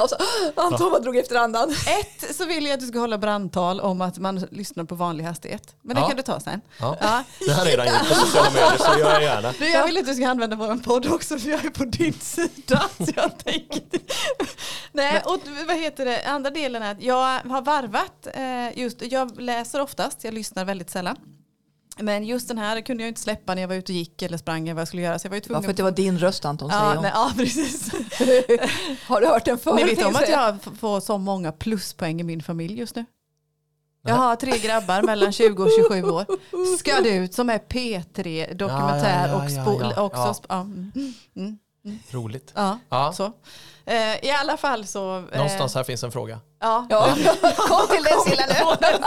Alltså, 0.00 0.16
Anton 0.56 0.90
bara 0.90 1.00
drog 1.00 1.16
efter 1.16 1.36
andan. 1.36 1.70
Ett 1.70 2.36
så 2.36 2.44
vill 2.44 2.66
jag 2.66 2.74
att 2.74 2.80
du 2.80 2.86
ska 2.86 2.98
hålla 2.98 3.18
brandtal 3.18 3.80
om 3.80 4.00
att 4.00 4.18
man 4.18 4.38
lyssnar 4.50 4.84
på 4.84 4.94
vanlig 4.94 5.24
hastighet. 5.24 5.74
Men 5.82 5.96
det 5.96 6.00
Ja. 6.02 6.08
kan 6.08 6.16
du 6.16 6.22
ta 6.22 6.40
sen. 6.40 6.60
Ja. 6.80 6.96
Ja. 7.00 7.24
Det 7.46 7.52
här 7.52 7.66
är 7.66 7.70
redan 7.70 7.86
gjort 7.86 8.08
på 8.08 8.14
sociala 8.14 8.50
medier 8.50 8.78
så 8.78 8.98
gör 8.98 9.12
jag 9.12 9.22
gärna. 9.22 9.52
Du, 9.58 9.68
jag 9.70 9.86
vill 9.86 9.98
att 9.98 10.06
du 10.06 10.14
ska 10.14 10.28
använda 10.28 10.56
vår 10.56 10.76
podd 10.76 11.06
också 11.06 11.38
för 11.38 11.50
jag 11.50 11.64
är 11.64 11.70
på 11.70 11.84
din 11.84 12.12
sida. 12.12 12.82
Så 12.98 13.12
jag 13.16 13.38
tänker. 13.38 13.82
Nej, 14.92 15.22
och 15.24 15.40
vad 15.66 15.76
heter 15.76 16.04
det? 16.04 16.24
Andra 16.26 16.50
delen 16.50 16.82
är 16.82 16.92
att 16.92 17.02
jag 17.02 17.40
har 17.50 17.62
varvat. 17.62 18.26
Eh, 18.34 18.78
just, 18.78 19.02
jag 19.12 19.40
läser 19.40 19.80
oftast, 19.80 20.24
jag 20.24 20.34
lyssnar 20.34 20.64
väldigt 20.64 20.90
sällan. 20.90 21.16
Men 21.98 22.24
just 22.24 22.48
den 22.48 22.58
här 22.58 22.80
kunde 22.80 23.02
jag 23.02 23.08
inte 23.08 23.20
släppa 23.20 23.54
när 23.54 23.62
jag 23.62 23.68
var 23.68 23.74
ute 23.74 23.92
och 23.92 23.96
gick 23.96 24.22
eller 24.22 24.38
sprang 24.38 24.62
eller 24.62 24.74
vad 24.74 24.80
jag 24.80 24.88
skulle 24.88 25.02
göra. 25.02 25.18
Så 25.18 25.26
jag 25.26 25.30
var 25.30 25.36
ju 25.36 25.40
Ja, 25.40 25.46
tvungen 25.46 25.62
för 25.62 25.70
att 25.70 25.76
det 25.76 25.82
var 25.82 25.90
din 25.90 26.18
röst 26.18 26.44
Anton, 26.44 26.70
säger 26.70 26.82
Ja, 26.84 26.92
hon. 26.94 27.02
nej, 27.02 27.12
ja, 27.14 27.32
precis. 27.36 27.92
Har 29.06 29.20
du 29.20 29.26
hört 29.26 29.44
den 29.44 29.58
förut? 29.58 29.76
Ni 29.86 29.94
vet 29.94 30.04
om 30.06 30.16
att 30.16 30.28
jag 30.28 30.56
får 30.78 31.00
så 31.00 31.18
många 31.18 31.52
pluspoäng 31.52 32.20
i 32.20 32.24
min 32.24 32.42
familj 32.42 32.78
just 32.78 32.96
nu? 32.96 33.04
Jag 34.06 34.14
har 34.14 34.36
tre 34.36 34.58
grabbar 34.58 35.02
mellan 35.02 35.32
20 35.32 35.62
och 35.64 35.70
27 35.90 36.02
år. 36.10 36.26
Ska 36.78 37.00
det 37.00 37.10
ut 37.16 37.34
som 37.34 37.50
är 37.50 37.58
P3 37.58 38.54
dokumentär 38.54 39.28
Ja, 39.28 39.28
ja, 39.28 39.28
ja, 39.28 39.44
och 39.44 39.50
ja, 39.50 39.62
spol, 39.62 39.92
ja. 39.96 40.02
också. 40.02 40.20
Ja. 40.20 40.32
sp- 40.32 40.44
Ja. 40.48 40.60
Mm, 40.60 40.92
mm, 41.36 41.98
Roligt. 42.10 42.52
ja, 42.54 42.78
Ja. 42.88 43.12
så. 43.12 43.32
Eh, 43.86 44.24
I 44.24 44.30
alla 44.30 44.56
fall 44.56 44.86
så. 44.86 45.16
eh, 45.16 45.36
Någonstans 45.36 45.74
här 45.74 45.84
finns 45.84 46.04
en 46.04 46.12
fråga. 46.12 46.40
Ja. 46.60 46.86
Ja, 46.90 47.14
kom 47.56 47.86
till 47.96 48.04
den 48.04 48.20
Silla 48.26 48.46
nu. 48.48 48.98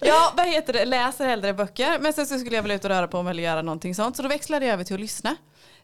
ja, 0.08 0.32
vad 0.36 0.46
heter 0.46 0.72
det? 0.72 0.84
Läser 0.84 1.26
hellre 1.26 1.54
böcker. 1.54 1.98
Men 1.98 2.12
sen 2.12 2.26
så 2.26 2.38
skulle 2.38 2.56
jag 2.56 2.62
vilja 2.62 2.76
ut 2.76 2.84
och 2.84 2.90
röra 2.90 3.08
på 3.08 3.22
mig 3.22 3.30
eller 3.30 3.42
göra 3.42 3.62
någonting 3.62 3.94
sånt. 3.94 4.16
Så 4.16 4.22
då 4.22 4.28
växlade 4.28 4.66
jag 4.66 4.72
över 4.72 4.84
till 4.84 4.94
att 4.94 5.00
lyssna. 5.00 5.36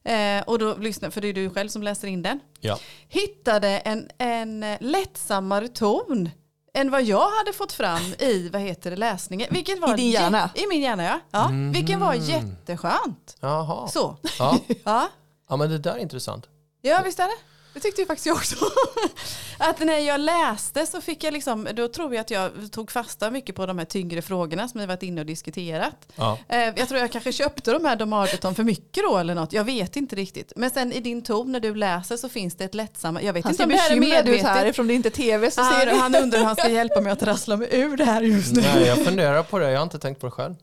Eh, 0.04 0.42
och 0.46 0.58
då 0.58 0.74
lyssna, 0.76 1.10
för 1.10 1.20
det 1.20 1.28
är 1.28 1.32
du 1.32 1.50
själv 1.50 1.68
som 1.68 1.82
läser 1.82 2.08
in 2.08 2.22
den. 2.22 2.40
Ja. 2.60 2.78
hittade 3.08 3.68
en, 3.78 4.08
en 4.18 4.76
lättsammare 4.80 5.68
ton 5.68 6.30
än 6.74 6.90
vad 6.90 7.02
jag 7.02 7.30
hade 7.30 7.52
fått 7.52 7.72
fram 7.72 8.14
i 8.18 8.48
vad 8.52 8.62
heter 8.62 8.90
det, 8.90 8.96
läsningen. 8.96 9.48
Vilket 9.50 9.80
var 9.80 9.94
I 9.94 9.96
din 9.96 10.06
jä- 10.10 10.12
hjärna? 10.12 10.50
I 10.54 10.66
min 10.66 10.80
hjärna 10.80 11.04
ja. 11.04 11.20
ja 11.30 11.48
Mhm. 11.48 11.72
Vilken 11.72 12.00
var 12.00 12.14
jätteskönt. 12.14 13.36
Jaha. 13.40 13.88
Så. 13.88 14.16
Ja. 14.38 14.58
Ja. 14.84 15.08
ja, 15.48 15.56
men 15.56 15.70
det 15.70 15.78
där 15.78 15.92
är 15.92 15.98
intressant. 15.98 16.46
ja, 16.82 17.00
visst 17.04 17.18
är 17.20 17.24
det. 17.24 17.36
Det 17.74 17.80
tyckte 17.80 18.00
ju 18.00 18.06
faktiskt 18.06 18.26
jag 18.26 18.36
också. 18.36 18.56
att 19.58 19.80
när 19.80 19.98
jag 19.98 20.20
läste 20.20 20.86
så 20.86 21.00
fick 21.00 21.24
jag 21.24 21.32
liksom, 21.34 21.68
då 21.74 21.88
tror 21.88 22.14
jag 22.14 22.20
att 22.20 22.30
jag 22.30 22.50
tog 22.72 22.90
fasta 22.90 23.30
mycket 23.30 23.54
på 23.56 23.66
de 23.66 23.78
här 23.78 23.84
tyngre 23.84 24.22
frågorna 24.22 24.68
som 24.68 24.80
vi 24.80 24.86
varit 24.86 25.02
inne 25.02 25.20
och 25.20 25.26
diskuterat. 25.26 25.94
Ja. 26.16 26.38
Eh, 26.48 26.58
Jag 26.58 26.88
tror 26.88 27.00
jag 27.00 27.12
kanske 27.12 27.32
köpte 27.32 27.72
de 27.72 27.84
här 27.84 27.96
Dom 27.96 28.12
Arderton 28.12 28.54
för 28.54 28.62
mycket 28.64 29.02
då 29.04 29.18
eller 29.18 29.34
något. 29.34 29.52
Jag 29.52 29.64
vet 29.64 29.96
inte 29.96 30.16
riktigt. 30.16 30.52
Men 30.56 30.70
sen 30.70 30.92
i 30.92 31.00
din 31.00 31.22
ton 31.22 31.52
när 31.52 31.60
du 31.60 31.74
läser 31.74 32.16
så 32.16 32.28
finns 32.28 32.54
det 32.56 32.64
ett 32.64 32.74
lättsamma. 32.74 33.22
Jag 33.22 33.32
vet 33.32 33.44
Han 33.44 33.52
inte 33.52 33.62
ser 33.62 33.64
om 33.64 33.70
det 33.70 33.76
här 33.76 33.90
är 33.90 34.00
bekymrad 34.00 34.28
ut 34.28 34.42
här, 34.42 34.42
medvetet. 34.42 34.64
eftersom 34.68 34.86
det 34.88 34.94
inte 34.94 35.08
är 35.08 35.10
tv 35.10 35.50
så 35.50 35.60
Ah, 35.60 35.72
ser 35.80 35.86
du. 35.86 35.92
han 35.96 36.14
undrar 36.14 36.38
hur 36.38 36.46
han 36.46 36.56
ska 36.56 36.68
hjälpa 36.70 37.00
mig 37.00 37.12
att 37.12 37.20
trassla 37.20 37.56
mig 37.56 37.68
ur 37.72 37.96
det 37.96 38.04
här 38.04 38.22
just 38.22 38.52
nu. 38.54 38.60
Nej, 38.60 38.86
jag 38.86 39.04
funderar 39.04 39.42
på 39.42 39.58
det. 39.58 39.70
Jag 39.70 39.78
har 39.78 39.84
inte 39.84 39.98
tänkt 39.98 40.20
på 40.20 40.26
det 40.26 40.30
själv. 40.32 40.54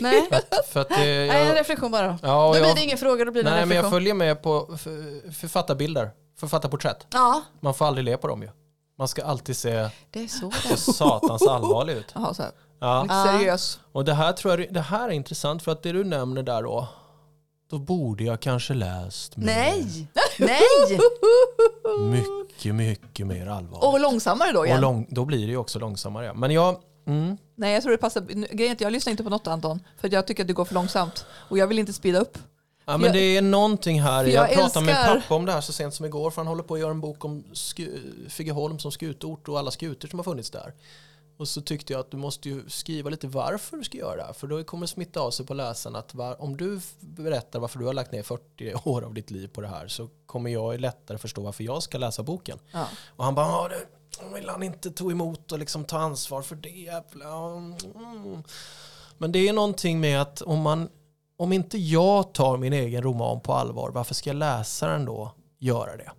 Nej, 0.00 0.28
För 0.72 0.80
att 0.80 0.88
det, 0.88 0.96
Nej 0.96 1.28
en 1.30 1.46
jag, 1.48 1.56
reflektion 1.60 1.90
bara 1.90 2.06
då. 2.08 2.18
ja, 2.22 2.46
Då 2.46 2.52
blir 2.58 2.68
jag, 2.68 2.76
det 2.76 2.82
ingen 2.82 2.98
fråga, 2.98 3.24
då 3.24 3.30
blir 3.32 3.42
det 3.42 3.48
en 3.50 3.56
nej, 3.56 3.66
men 3.66 3.76
jag 3.76 3.82
reflektion. 3.84 3.92
följer 4.00 4.14
med 4.14 4.42
på 4.42 4.76
författarbilder, 5.40 6.10
författarporträtt. 6.48 7.06
Ja, 7.10 7.42
Man 7.60 7.74
får 7.74 7.84
aldrig 7.84 8.04
le 8.04 8.16
på 8.16 8.26
dem 8.28 8.42
ju. 8.42 8.48
Man 8.98 9.08
ska 9.08 9.24
alltid 9.24 9.56
se 9.56 9.88
det 10.10 10.22
är 10.24 10.28
så 10.28 10.50
så 10.50 10.68
det 10.68 10.76
satans 10.76 11.42
allvarlig 11.42 11.92
ut. 11.94 12.12
Jaha, 12.14 12.34
så 12.34 12.42
här. 12.42 12.52
Ja. 12.80 13.02
Lite 13.02 13.14
seriös. 13.38 13.80
Och 13.92 14.04
det 14.04 14.14
här 14.14 14.32
tror 14.32 14.60
jag 14.60 14.74
det 14.74 14.80
här 14.80 15.08
är 15.08 15.12
intressant 15.12 15.62
för 15.62 15.72
att 15.72 15.82
det 15.82 15.92
du 15.92 16.04
nämner 16.04 16.42
där 16.42 16.62
då, 16.62 16.88
då 17.70 17.78
borde 17.78 18.24
jag 18.24 18.40
kanske 18.40 18.74
läst 18.74 19.36
mer. 19.36 19.46
Nej, 19.46 20.08
nej. 20.38 20.60
Mycket, 22.10 22.74
mycket 22.74 23.26
mer 23.26 23.46
allvarligt. 23.46 23.84
Och 23.84 24.00
långsammare 24.00 24.52
då 24.52 24.58
Och 24.58 24.66
igen. 24.66 24.80
lång, 24.80 25.06
då 25.10 25.24
blir 25.24 25.46
det 25.46 25.50
ju 25.52 25.56
också 25.56 25.78
långsammare. 25.78 26.24
ja. 26.26 26.34
Men 26.34 26.50
jag, 26.50 26.76
mm, 27.06 27.36
Nej, 27.56 27.74
jag 27.74 27.82
tror 27.82 27.92
det 27.92 27.98
passar. 27.98 28.20
Grejen 28.54 28.70
är 28.70 28.74
att 28.74 28.80
jag 28.80 28.92
lyssnar 28.92 29.10
inte 29.10 29.24
på 29.24 29.30
något 29.30 29.46
Anton. 29.46 29.80
För 30.00 30.12
jag 30.14 30.26
tycker 30.26 30.42
att 30.42 30.46
det 30.46 30.52
går 30.52 30.64
för 30.64 30.74
långsamt. 30.74 31.26
Och 31.48 31.58
jag 31.58 31.66
vill 31.66 31.78
inte 31.78 31.92
speeda 31.92 32.18
upp. 32.18 32.38
Ja, 32.84 32.96
men 32.96 33.02
jag- 33.06 33.14
det 33.14 33.36
är 33.36 33.42
någonting 33.42 34.02
här. 34.02 34.24
Jag, 34.24 34.50
jag 34.50 34.56
pratade 34.58 34.86
med 34.86 34.94
älskar- 34.94 35.20
pappa 35.20 35.34
om 35.34 35.46
det 35.46 35.52
här 35.52 35.60
så 35.60 35.72
sent 35.72 35.94
som 35.94 36.06
igår 36.06 36.30
för 36.30 36.40
han 36.40 36.46
håller 36.46 36.62
på 36.62 36.74
att 36.74 36.80
göra 36.80 36.90
en 36.90 37.00
bok 37.00 37.24
om 37.24 37.44
sku, 37.52 37.98
Figeholm 38.28 38.78
som 38.78 38.92
skutort 38.92 39.48
och 39.48 39.58
alla 39.58 39.70
skutor 39.70 40.08
som 40.08 40.18
har 40.18 40.24
funnits 40.24 40.50
där. 40.50 40.74
Och 41.36 41.48
så 41.48 41.60
tyckte 41.60 41.92
jag 41.92 42.00
att 42.00 42.10
du 42.10 42.16
måste 42.16 42.48
ju 42.48 42.68
skriva 42.70 43.10
lite 43.10 43.26
varför 43.26 43.76
du 43.76 43.84
ska 43.84 43.98
göra 43.98 44.16
det 44.16 44.22
här. 44.22 44.32
För 44.32 44.46
då 44.46 44.64
kommer 44.64 44.86
det 44.86 44.92
smitta 44.92 45.20
av 45.20 45.30
sig 45.30 45.46
på 45.46 45.54
läsaren 45.54 45.96
att 45.96 46.14
var, 46.14 46.42
om 46.42 46.56
du 46.56 46.80
berättar 47.00 47.58
varför 47.60 47.78
du 47.78 47.84
har 47.84 47.92
lagt 47.94 48.12
ner 48.12 48.22
40 48.22 48.74
år 48.88 49.02
av 49.02 49.14
ditt 49.14 49.30
liv 49.30 49.48
på 49.48 49.60
det 49.60 49.68
här 49.68 49.88
så 49.88 50.08
kommer 50.26 50.50
jag 50.50 50.80
lättare 50.80 51.18
förstå 51.18 51.42
varför 51.42 51.64
jag 51.64 51.82
ska 51.82 51.98
läsa 51.98 52.22
boken. 52.22 52.58
Ja. 52.72 52.86
Och 53.16 53.24
han 53.24 53.34
bara, 53.34 53.68
det 53.68 54.34
vill 54.34 54.48
han 54.48 54.62
inte 54.62 54.90
ta 54.90 55.10
emot 55.10 55.52
och 55.52 55.58
liksom 55.58 55.84
ta 55.84 55.98
ansvar 55.98 56.42
för 56.42 56.56
det. 56.56 57.04
Mm. 57.14 58.42
Men 59.18 59.32
det 59.32 59.48
är 59.48 59.52
någonting 59.52 60.00
med 60.00 60.22
att 60.22 60.42
om, 60.42 60.60
man, 60.60 60.88
om 61.36 61.52
inte 61.52 61.78
jag 61.78 62.34
tar 62.34 62.56
min 62.56 62.72
egen 62.72 63.02
roman 63.02 63.40
på 63.40 63.52
allvar, 63.52 63.90
varför 63.90 64.14
ska 64.14 64.32
läsaren 64.32 65.04
då 65.04 65.32
göra 65.58 65.96
det? 65.96 66.10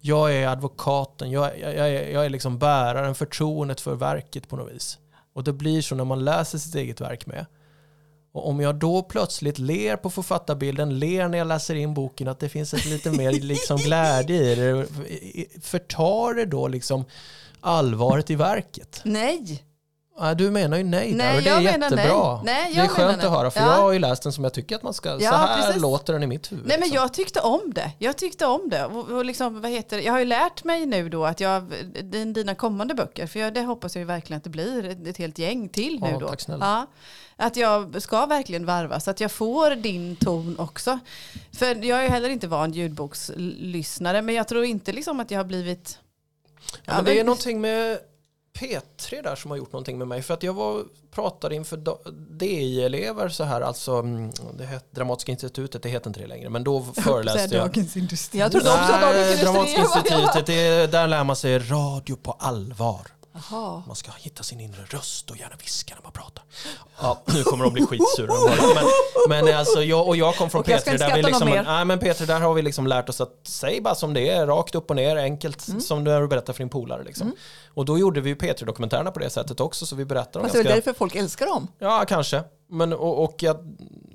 Jag 0.00 0.34
är 0.34 0.48
advokaten, 0.48 1.30
jag, 1.30 1.58
jag, 1.58 1.74
jag, 1.76 1.88
är, 1.88 2.10
jag 2.10 2.24
är 2.24 2.30
liksom 2.30 2.58
bäraren, 2.58 3.14
förtroendet 3.14 3.80
för 3.80 3.94
verket 3.94 4.48
på 4.48 4.56
något 4.56 4.72
vis. 4.72 4.98
Och 5.32 5.44
det 5.44 5.52
blir 5.52 5.82
så 5.82 5.94
när 5.94 6.04
man 6.04 6.24
läser 6.24 6.58
sitt 6.58 6.74
eget 6.74 7.00
verk 7.00 7.26
med. 7.26 7.46
Och 8.32 8.48
om 8.48 8.60
jag 8.60 8.74
då 8.74 9.02
plötsligt 9.02 9.58
ler 9.58 9.96
på 9.96 10.10
författarbilden, 10.10 10.98
ler 10.98 11.28
när 11.28 11.38
jag 11.38 11.46
läser 11.46 11.74
in 11.74 11.94
boken, 11.94 12.28
att 12.28 12.38
det 12.38 12.48
finns 12.48 12.74
ett 12.74 12.84
lite 12.84 13.10
mer 13.10 13.32
liksom 13.32 13.76
glädje 13.76 14.36
i 14.36 14.54
det, 14.54 14.86
förtar 15.62 16.34
det 16.34 16.44
då 16.44 16.68
liksom 16.68 17.04
allvaret 17.60 18.30
i 18.30 18.34
verket? 18.34 19.00
Nej, 19.04 19.62
Ja, 20.20 20.34
du 20.34 20.50
menar 20.50 20.76
ju 20.78 20.84
nej, 20.84 21.12
Nej, 21.14 21.26
där 21.26 21.36
och 21.36 21.42
det 21.62 21.68
är 21.68 21.78
jättebra. 21.78 22.42
nej. 22.44 22.54
Nej, 22.64 22.74
det 22.74 22.80
är 22.80 22.86
skönt 22.88 23.24
att 23.24 23.30
höra 23.30 23.50
för 23.50 23.60
nej. 23.60 23.68
jag 23.68 23.78
Ja. 23.78 23.82
har 23.82 23.92
ju 23.92 23.98
läst 23.98 24.22
den 24.22 24.32
som 24.32 24.44
jag 24.44 24.52
tycker 24.52 24.76
att 24.76 24.82
man 24.82 24.94
ska, 24.94 25.18
så 25.18 25.24
Ja, 25.24 25.30
här 25.30 25.62
precis. 25.66 25.82
låter 25.82 26.12
den 26.12 26.22
i 26.22 26.26
mitt 26.26 26.52
huvud. 26.52 26.66
Nej 26.66 26.76
men 26.78 26.88
liksom. 26.88 27.02
jag 27.02 27.12
tyckte 27.14 27.40
om 27.40 27.60
det. 27.74 27.90
Jag 27.98 28.16
tyckte 28.16 28.46
om 28.46 28.68
det. 28.68 28.84
Och, 28.84 29.08
och 29.10 29.24
liksom, 29.24 29.60
vad 29.60 29.70
heter 29.70 29.96
det? 29.96 30.02
Jag 30.02 30.12
har 30.12 30.18
ju 30.18 30.24
lärt 30.24 30.64
mig 30.64 30.86
nu 30.86 31.08
då 31.08 31.24
att 31.24 31.40
jag, 31.40 31.72
din, 32.02 32.32
dina 32.32 32.54
kommande 32.54 32.94
böcker, 32.94 33.26
för 33.26 33.40
jag, 33.40 33.54
det 33.54 33.60
hoppas 33.62 33.94
jag 33.96 34.00
ju 34.00 34.06
verkligen 34.06 34.38
att 34.38 34.44
det 34.44 34.50
blir 34.50 34.84
ett, 34.88 35.06
ett 35.06 35.16
helt 35.16 35.38
gäng 35.38 35.68
till 35.68 36.00
nu 36.00 36.08
Ja, 36.12 36.18
då. 36.18 36.28
tack 36.28 36.40
snälla. 36.40 36.86
Ja, 37.36 37.44
att 37.44 37.56
jag 37.56 38.02
ska 38.02 38.26
verkligen 38.26 38.66
varva 38.66 39.00
så 39.00 39.10
att 39.10 39.20
jag 39.20 39.32
får 39.32 39.70
din 39.70 40.16
ton 40.16 40.56
också. 40.58 40.98
För 41.58 41.84
jag 41.84 42.04
är 42.04 42.10
heller 42.10 42.28
inte 42.28 42.46
van 42.48 42.72
ljudbokslyssnare 42.72 44.22
men 44.22 44.34
jag 44.34 44.48
tror 44.48 44.64
inte 44.64 44.92
liksom 44.92 45.20
att 45.20 45.30
jag 45.30 45.38
har 45.38 45.44
blivit... 45.44 45.98
Ja, 46.84 46.92
men 46.96 47.04
det 47.04 47.20
är 47.20 47.24
någonting 47.24 47.60
med 47.60 47.98
P3 48.58 49.22
där 49.22 49.36
som 49.36 49.50
har 49.50 49.58
gjort 49.58 49.72
någonting 49.72 49.98
med 49.98 50.08
mig. 50.08 50.22
För 50.22 50.34
att 50.34 50.42
jag 50.42 50.54
var, 50.54 50.84
pratade 51.10 51.54
inför 51.54 51.82
DI-elever 52.38 53.28
så 53.28 53.44
här, 53.44 53.60
alltså 53.60 53.92
mm, 53.92 54.30
det 54.58 54.66
het, 54.66 54.86
Dramatiska 54.90 55.32
institutet, 55.32 55.82
det 55.82 55.88
heter 55.88 56.10
inte 56.10 56.20
det 56.20 56.26
längre, 56.26 56.50
men 56.50 56.64
då 56.64 56.82
föreläste 56.82 57.56
jag. 57.56 57.66
Dagens 57.66 57.96
industri. 57.96 58.40
Jag 58.40 58.52
trodde 58.52 58.70
också 58.70 58.92
Dagens 59.00 59.26
Industri 59.26 59.44
Dramatiska 59.44 59.80
institutet, 59.80 60.46
det 60.46 60.54
är, 60.54 60.88
där 60.88 61.06
lär 61.06 61.24
man 61.24 61.36
sig 61.36 61.58
radio 61.58 62.16
på 62.16 62.32
allvar. 62.32 63.00
Jaha. 63.50 63.82
Man 63.86 63.96
ska 63.96 64.10
hitta 64.18 64.42
sin 64.42 64.60
inre 64.60 64.84
röst 64.84 65.30
och 65.30 65.36
gärna 65.36 65.56
viska 65.56 65.94
när 65.94 66.02
man 66.02 66.12
pratar. 66.12 66.44
Ja, 67.00 67.22
nu 67.26 67.42
kommer 67.42 67.64
de 67.64 67.72
bli 67.72 67.86
skitsura. 67.86 68.32
Men, 69.28 69.44
men 69.44 69.56
alltså, 69.58 69.82
jag, 69.82 70.08
och 70.08 70.16
jag 70.16 70.36
kom 70.36 70.50
från 70.50 70.60
Och 70.60 70.68
jag 70.68 70.80
ska 70.80 70.90
P3 70.90 70.94
inte 70.94 71.06
där 71.08 71.16
vi 71.16 71.22
liksom, 71.22 71.48
nej, 71.48 71.84
men 71.84 72.00
P3 72.00 72.26
där 72.26 72.40
har 72.40 72.54
vi 72.54 72.62
liksom 72.62 72.86
lärt 72.86 73.08
oss 73.08 73.20
att 73.20 73.40
säg 73.42 73.80
bara 73.80 73.94
som 73.94 74.14
det 74.14 74.28
är, 74.28 74.46
rakt 74.46 74.74
upp 74.74 74.90
och 74.90 74.96
ner, 74.96 75.16
enkelt 75.16 75.68
Mm. 75.68 75.80
som 75.80 76.04
när 76.04 76.20
du 76.20 76.28
berättar 76.28 76.52
för 76.52 76.58
din 76.58 76.68
polare. 76.68 77.04
Liksom. 77.04 77.32
Och 77.74 77.84
då 77.84 77.98
gjorde 77.98 78.20
vi 78.20 78.28
ju 78.28 78.34
P3-dokumentärerna 78.34 79.10
på 79.10 79.18
det 79.18 79.30
sättet 79.30 79.60
också, 79.60 79.86
så 79.86 79.96
vi 79.96 80.04
berättar 80.04 80.40
om 80.40 80.44
Fast 80.44 80.52
det 80.54 80.60
är 80.60 80.64
ganska... 80.64 80.74
därför 80.74 80.98
folk 80.98 81.14
älskar 81.14 81.46
dem. 81.46 81.68
Ja, 81.78 82.04
kanske. 82.08 82.42
Men, 82.68 82.92
och, 82.92 83.24
och 83.24 83.44
att, 83.44 83.60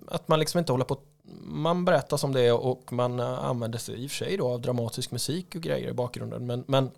att 0.08 0.28
man 0.28 0.40
liksom 0.40 0.60
inte 0.60 0.72
håller 0.72 0.86
på 0.86 0.98
man 1.46 1.86
berättar 1.86 2.18
som 2.18 2.34
det 2.34 2.42
är 2.42 2.54
och 2.54 2.94
man 2.94 3.20
använder 3.20 3.80
sig 3.80 4.04
i 4.04 4.08
och 4.08 4.12
för 4.12 4.18
sig 4.18 4.38
då 4.38 4.50
av 4.50 4.62
dramatisk 4.62 5.12
musik 5.12 5.56
och 5.56 5.62
grejer 5.62 5.90
i 5.90 5.94
bakgrunden. 5.94 6.46
Men, 6.46 6.64
men 6.68 6.92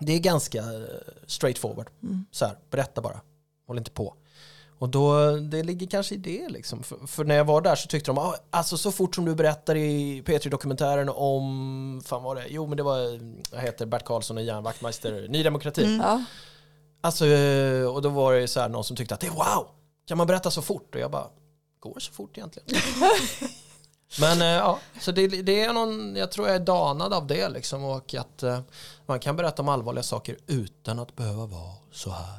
Det 0.00 0.12
är 0.12 0.18
ganska 0.18 0.58
eh, 0.58 0.82
straightforward. 1.26 1.90
Mm. 2.02 2.24
Så 2.30 2.46
här, 2.46 2.58
berätta 2.70 3.00
bara. 3.00 3.20
Håll 3.66 3.78
inte 3.78 3.90
på. 3.90 4.14
Och 4.78 4.88
då, 4.88 5.36
det 5.36 5.62
ligger 5.62 5.86
kanske 5.86 6.14
i 6.14 6.18
det 6.18 6.48
liksom. 6.48 6.82
För, 6.82 7.06
för 7.06 7.24
när 7.24 7.34
jag 7.34 7.44
var 7.44 7.60
där 7.60 7.74
så 7.74 7.88
tyckte 7.88 8.10
de, 8.10 8.18
ah, 8.18 8.34
alltså 8.50 8.76
så 8.76 8.92
fort 8.92 9.14
som 9.14 9.24
du 9.24 9.34
berättar 9.34 9.76
i 9.76 10.22
P3-dokumentären 10.22 11.08
om, 11.08 12.02
fan 12.04 12.22
var 12.22 12.34
det, 12.34 12.46
jo 12.48 12.66
men 12.66 12.76
det 12.76 12.82
var, 12.82 13.20
vad 13.52 13.60
heter 13.60 13.86
Bert 13.86 14.04
Karlsson 14.04 14.36
och 14.36 14.42
Jan 14.42 14.62
Wachtmeister, 14.62 15.28
Ny 15.28 15.42
Demokrati. 15.42 15.84
Mm. 15.84 16.00
Ja. 16.00 16.24
Alltså, 17.00 17.26
eh, 17.26 17.86
och 17.86 18.02
då 18.02 18.08
var 18.08 18.34
det 18.34 18.48
så 18.48 18.60
här 18.60 18.68
någon 18.68 18.84
som 18.84 18.96
tyckte 18.96 19.14
att 19.14 19.20
det 19.20 19.26
är 19.26 19.30
wow, 19.30 19.68
kan 20.06 20.18
man 20.18 20.26
berätta 20.26 20.50
så 20.50 20.62
fort? 20.62 20.94
Och 20.94 21.00
jag 21.00 21.10
bara, 21.10 21.26
går 21.80 21.98
så 21.98 22.12
fort 22.12 22.38
egentligen? 22.38 22.68
Men 24.20 24.42
eh, 24.42 24.46
ja, 24.46 24.78
så 25.00 25.12
det, 25.12 25.26
det 25.26 25.60
är 25.64 25.72
någon, 25.72 26.16
jag 26.16 26.30
tror 26.32 26.46
jag 26.46 26.56
är 26.56 26.60
danad 26.60 27.12
av 27.12 27.26
det 27.26 27.48
liksom 27.48 27.84
och 27.84 28.14
att 28.14 28.42
eh, 28.42 28.60
man 29.06 29.20
kan 29.20 29.36
berätta 29.36 29.62
om 29.62 29.68
allvarliga 29.68 30.02
saker 30.02 30.36
utan 30.46 30.98
att 30.98 31.16
behöva 31.16 31.46
vara 31.46 31.72
så 31.92 32.10
här. 32.10 32.38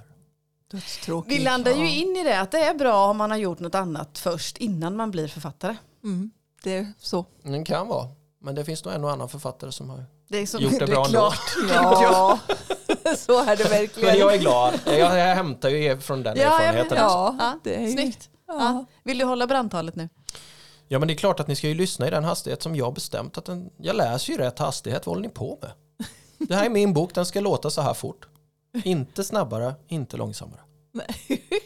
Vi 1.28 1.40
landar 1.40 1.72
ju 1.72 1.90
in 1.92 2.16
i 2.16 2.24
det 2.24 2.40
att 2.40 2.52
det 2.52 2.60
är 2.60 2.74
bra 2.74 3.06
om 3.10 3.18
man 3.18 3.32
har 3.32 3.38
gjort 3.38 3.60
något 3.60 3.76
annat 3.76 4.18
först 4.18 4.58
innan 4.58 4.96
man 4.96 5.12
blir 5.12 5.28
författare. 5.28 5.76
Mm. 6.04 6.32
Det 6.64 6.78
är 6.78 6.94
så. 7.00 7.26
Det 7.44 7.64
kan 7.64 7.88
vara, 7.88 8.08
men 8.42 8.56
det 8.56 8.66
finns 8.66 8.86
nog 8.86 8.94
en 8.94 9.04
och 9.04 9.12
annan 9.12 9.30
författare 9.30 9.72
som 9.72 9.90
har 9.90 10.06
Det 10.28 10.38
är, 10.38 10.46
som, 10.46 10.62
gjort 10.62 10.80
det 10.80 10.84
är 10.84 10.88
bra 10.88 11.06
ändå. 11.06 11.20
klart. 11.20 11.40
Ja, 11.70 12.40
så 13.18 13.40
är 13.44 13.56
det 13.56 13.64
verkligen. 13.64 14.10
Men 14.10 14.20
jag 14.20 14.34
är 14.34 14.38
glad, 14.40 14.74
jag, 14.86 15.00
jag 15.00 15.36
hämtar 15.36 15.70
ju 15.70 16.00
från 16.00 16.24
den 16.24 16.38
Ja, 16.38 16.60
erfarenheten. 16.60 16.98
Ja, 16.98 17.36
Ja, 17.40 17.60
det 17.64 17.76
är 17.76 17.82
ju... 17.82 17.92
Snyggt. 17.92 18.30
Ja. 18.48 18.54
Ja. 18.60 18.86
Vill 19.04 19.18
du 19.18 19.26
hålla 19.26 19.48
brandtalet 19.48 19.96
nu? 19.96 20.10
Ja 20.94 21.00
men 21.00 21.08
det 21.08 21.14
är 21.14 21.16
klart 21.16 21.40
att 21.40 21.48
ni 21.48 21.56
ska 21.56 21.68
ju 21.68 21.74
lyssna 21.74 22.08
i 22.08 22.10
den 22.10 22.24
hastighet 22.24 22.62
som 22.64 22.76
jag 22.76 22.94
bestämt 22.94 23.38
att 23.38 23.46
den, 23.46 23.70
jag 23.78 23.96
läser 23.96 24.32
ju 24.32 24.38
rätt 24.38 24.60
hastighet, 24.60 25.06
vad 25.06 25.16
håller 25.16 25.28
ni 25.28 25.34
på 25.34 25.58
med? 25.62 25.72
Det 26.38 26.56
här 26.56 26.66
är 26.66 26.70
min 26.70 26.94
bok, 26.94 27.14
den 27.16 27.26
ska 27.26 27.40
låta 27.40 27.70
så 27.70 27.82
här 27.82 27.94
fort. 27.94 28.28
Inte 28.84 29.24
snabbare, 29.24 29.74
inte 29.88 30.18
långsammare. 30.18 30.60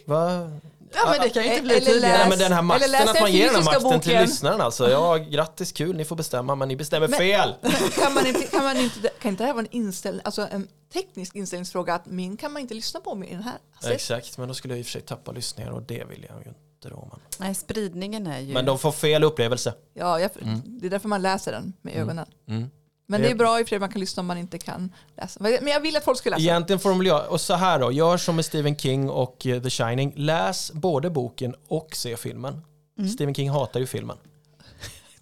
Va? 0.06 0.52
Ja, 0.94 1.10
men 1.12 1.22
det 1.22 1.30
kan 1.30 1.44
ju 1.44 1.50
inte 1.50 1.62
bli 1.64 1.76
Eller 1.76 1.86
tydligare. 1.86 2.18
Nej, 2.18 2.30
men 2.30 2.40
den 2.40 2.52
här 2.52 2.62
makten, 2.62 2.96
att 3.08 3.22
man 3.22 3.32
ger 3.32 3.46
den 3.46 3.56
här 3.56 3.64
makten 3.64 4.00
till 4.00 4.12
boken. 4.12 4.22
lyssnaren 4.22 4.62
alltså. 4.62 4.90
Ja, 4.90 5.18
grattis, 5.18 5.72
kul, 5.72 5.96
ni 5.98 6.06
får 6.06 6.16
bestämma, 6.16 6.56
men 6.56 6.68
ni 6.68 6.76
bestämmer 6.76 7.08
Men- 7.08 7.20
fel. 7.20 7.56
Kan, 8.00 8.14
man 8.14 8.28
inte, 8.28 8.44
kan, 8.48 8.64
man 8.64 8.78
inte, 8.78 9.10
kan 9.22 9.30
inte 9.30 9.44
det 9.44 9.48
här 9.48 9.54
vara 9.54 9.66
en, 9.72 9.76
inställ, 9.76 10.22
alltså 10.26 10.48
en 10.52 10.68
teknisk 10.94 11.36
inställningsfråga 11.36 11.94
att 11.94 12.06
min 12.06 12.38
kan 12.38 12.54
man 12.54 12.62
inte 12.62 12.74
lyssna 12.74 13.00
på 13.00 13.16
med 13.16 13.30
den 13.30 13.44
här? 13.44 13.58
Alltså, 13.76 13.92
Exakt, 13.92 14.38
men 14.38 14.48
då 14.48 14.54
skulle 14.54 14.74
jag 14.74 14.80
i 14.80 14.82
och 14.82 14.86
för 14.86 14.92
sig 14.92 15.02
tappa 15.02 15.32
lyssningar 15.32 15.72
och 15.72 15.82
det 15.82 16.04
vill 16.10 16.26
jag 16.30 16.42
ju 16.44 16.48
inte 16.50 16.67
då. 16.90 17.08
Men, 17.12 17.20
Nej, 17.40 17.56
spridningen 17.56 18.28
är 18.28 18.40
ju... 18.40 18.54
men 18.54 18.66
de 18.66 18.80
får 18.80 18.92
fel 18.92 19.24
upplevelse. 19.24 19.74
ja, 19.94 20.20
jag, 20.20 20.32
Mm. 20.42 20.62
Det 20.66 20.86
är 20.86 20.90
därför 20.90 21.08
man 21.10 21.22
läser 21.22 21.52
den 21.52 21.74
med 21.82 21.94
Mm. 21.94 22.04
ögonen. 22.04 22.26
Mm. 22.48 22.70
Men 23.10 23.22
Det- 23.22 23.32
är 23.32 23.36
bra 23.36 23.60
i 23.60 23.64
och 23.64 23.68
för 23.68 23.70
sig 23.70 23.80
man 23.80 23.90
kan 23.90 24.00
lyssna 24.00 24.20
om 24.22 24.28
man 24.28 24.38
inte 24.38 24.58
kan 24.58 24.94
läsa. 25.18 25.40
Men 25.44 25.68
jag 25.68 25.80
vill 25.80 25.96
att 25.98 26.04
folk 26.04 26.18
ska 26.18 26.30
läsa. 26.30 26.42
Egentligen 26.42 26.80
väl 26.98 27.08
göra, 27.08 27.28
och 27.28 27.42
så 27.42 27.54
här 27.54 27.80
då, 27.80 27.92
gör 27.92 28.18
som 28.18 28.36
med 28.36 28.46
Stephen 28.46 28.76
King 28.78 29.10
och 29.10 29.46
eh, 29.48 29.62
The 29.62 29.70
Shining, 29.70 30.14
läs 30.16 30.72
både 30.72 31.10
boken 31.10 31.56
och 31.68 31.96
se 31.96 32.18
filmen. 32.18 32.62
Mm. 32.98 33.10
Stephen 33.10 33.36
King 33.36 33.50
hatar 33.50 33.80
ju 33.80 33.86
filmen. 33.88 34.18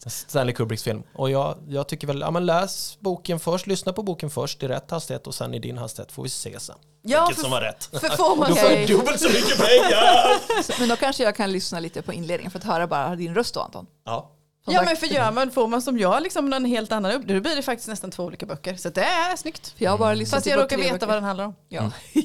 Stanley 0.08 0.56
Kubricks 0.56 0.84
film. 0.84 1.04
Och 1.16 1.30
jag, 1.30 1.58
jag 1.68 1.88
tycker 1.88 2.08
väl, 2.08 2.20
ja 2.20 2.32
men 2.32 2.46
läs 2.46 2.98
boken 3.00 3.40
först, 3.40 3.68
lyssna 3.68 3.94
på 3.94 4.04
boken 4.04 4.30
först 4.30 4.64
i 4.64 4.68
rätt 4.68 4.92
hastighet 4.92 5.28
och 5.28 5.36
sen 5.36 5.54
i 5.54 5.60
din 5.60 5.78
hastighet 5.78 6.12
får 6.12 6.24
vi 6.24 6.30
se 6.30 6.60
sen. 6.60 6.76
ja, 7.02 7.22
Vilket 7.22 7.36
för, 7.36 7.42
som 7.42 7.52
var 7.52 7.62
rätt. 7.62 7.84
för 7.86 8.00
får 8.18 8.36
man 8.40 8.50
Då 8.50 8.56
får 8.56 8.70
du 8.70 8.86
dubbelt 8.86 9.20
så 9.20 9.28
mycket 9.30 9.58
pengar! 9.58 10.80
Men 10.80 10.90
då 10.90 10.96
kanske 10.96 11.24
jag 11.24 11.36
kan 11.36 11.52
lyssna 11.52 11.80
lite 11.80 12.02
på 12.02 12.14
inledningen 12.14 12.52
för 12.52 12.60
att 12.60 12.66
höra 12.66 12.88
bara 12.88 13.16
din 13.16 13.36
röst 13.36 13.54
då 13.54 13.60
Anton. 13.60 13.86
Ja. 14.06 14.32
Som 14.66 14.74
Ja 14.74 14.80
sagt, 14.80 14.90
men 14.90 14.98
för 14.98 15.16
gör 15.16 15.32
man, 15.32 15.52
får 15.52 15.68
man 15.68 15.82
som 15.82 16.00
jag 16.00 16.24
liksom 16.24 16.54
en 16.54 16.66
helt 16.66 16.92
annan 16.92 17.12
upp, 17.12 17.22
då 17.26 17.40
blir 17.42 17.56
det 17.56 17.62
faktiskt 17.62 17.88
nästan 17.90 18.12
två 18.12 18.24
olika 18.24 18.46
böcker. 18.46 18.76
Så 18.76 18.90
det 18.90 19.04
är 19.04 19.36
snyggt. 19.36 19.74
För 19.78 19.86
jag 19.86 20.00
bara 20.00 20.14
lyssnat 20.14 20.38
Fast 20.38 20.48
jag 20.48 20.58
på 20.58 20.64
råkar 20.64 20.78
veta 20.78 20.92
böcker. 20.94 21.08
vad 21.08 21.16
den 21.18 21.24
handlar 21.24 21.46
om. 21.46 21.56
Ja. 21.70 21.92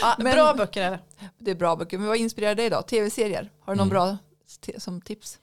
Ja, 0.00 0.14
Men- 0.18 0.32
Bra 0.34 0.54
böcker 0.54 0.82
är 0.82 0.90
det. 0.90 0.98
det 1.38 1.50
är 1.50 1.54
bra 1.54 1.76
böcker. 1.76 1.98
Men 1.98 2.06
vad 2.08 2.16
inspirerar 2.16 2.54
dig 2.54 2.70
då? 2.70 2.82
Tv-serier? 2.82 3.50
Har 3.64 3.72
du 3.74 3.76
någon 3.78 3.86
Mm. 3.86 3.94
bra 3.94 4.16
som 4.78 5.00
tips? 5.00 5.38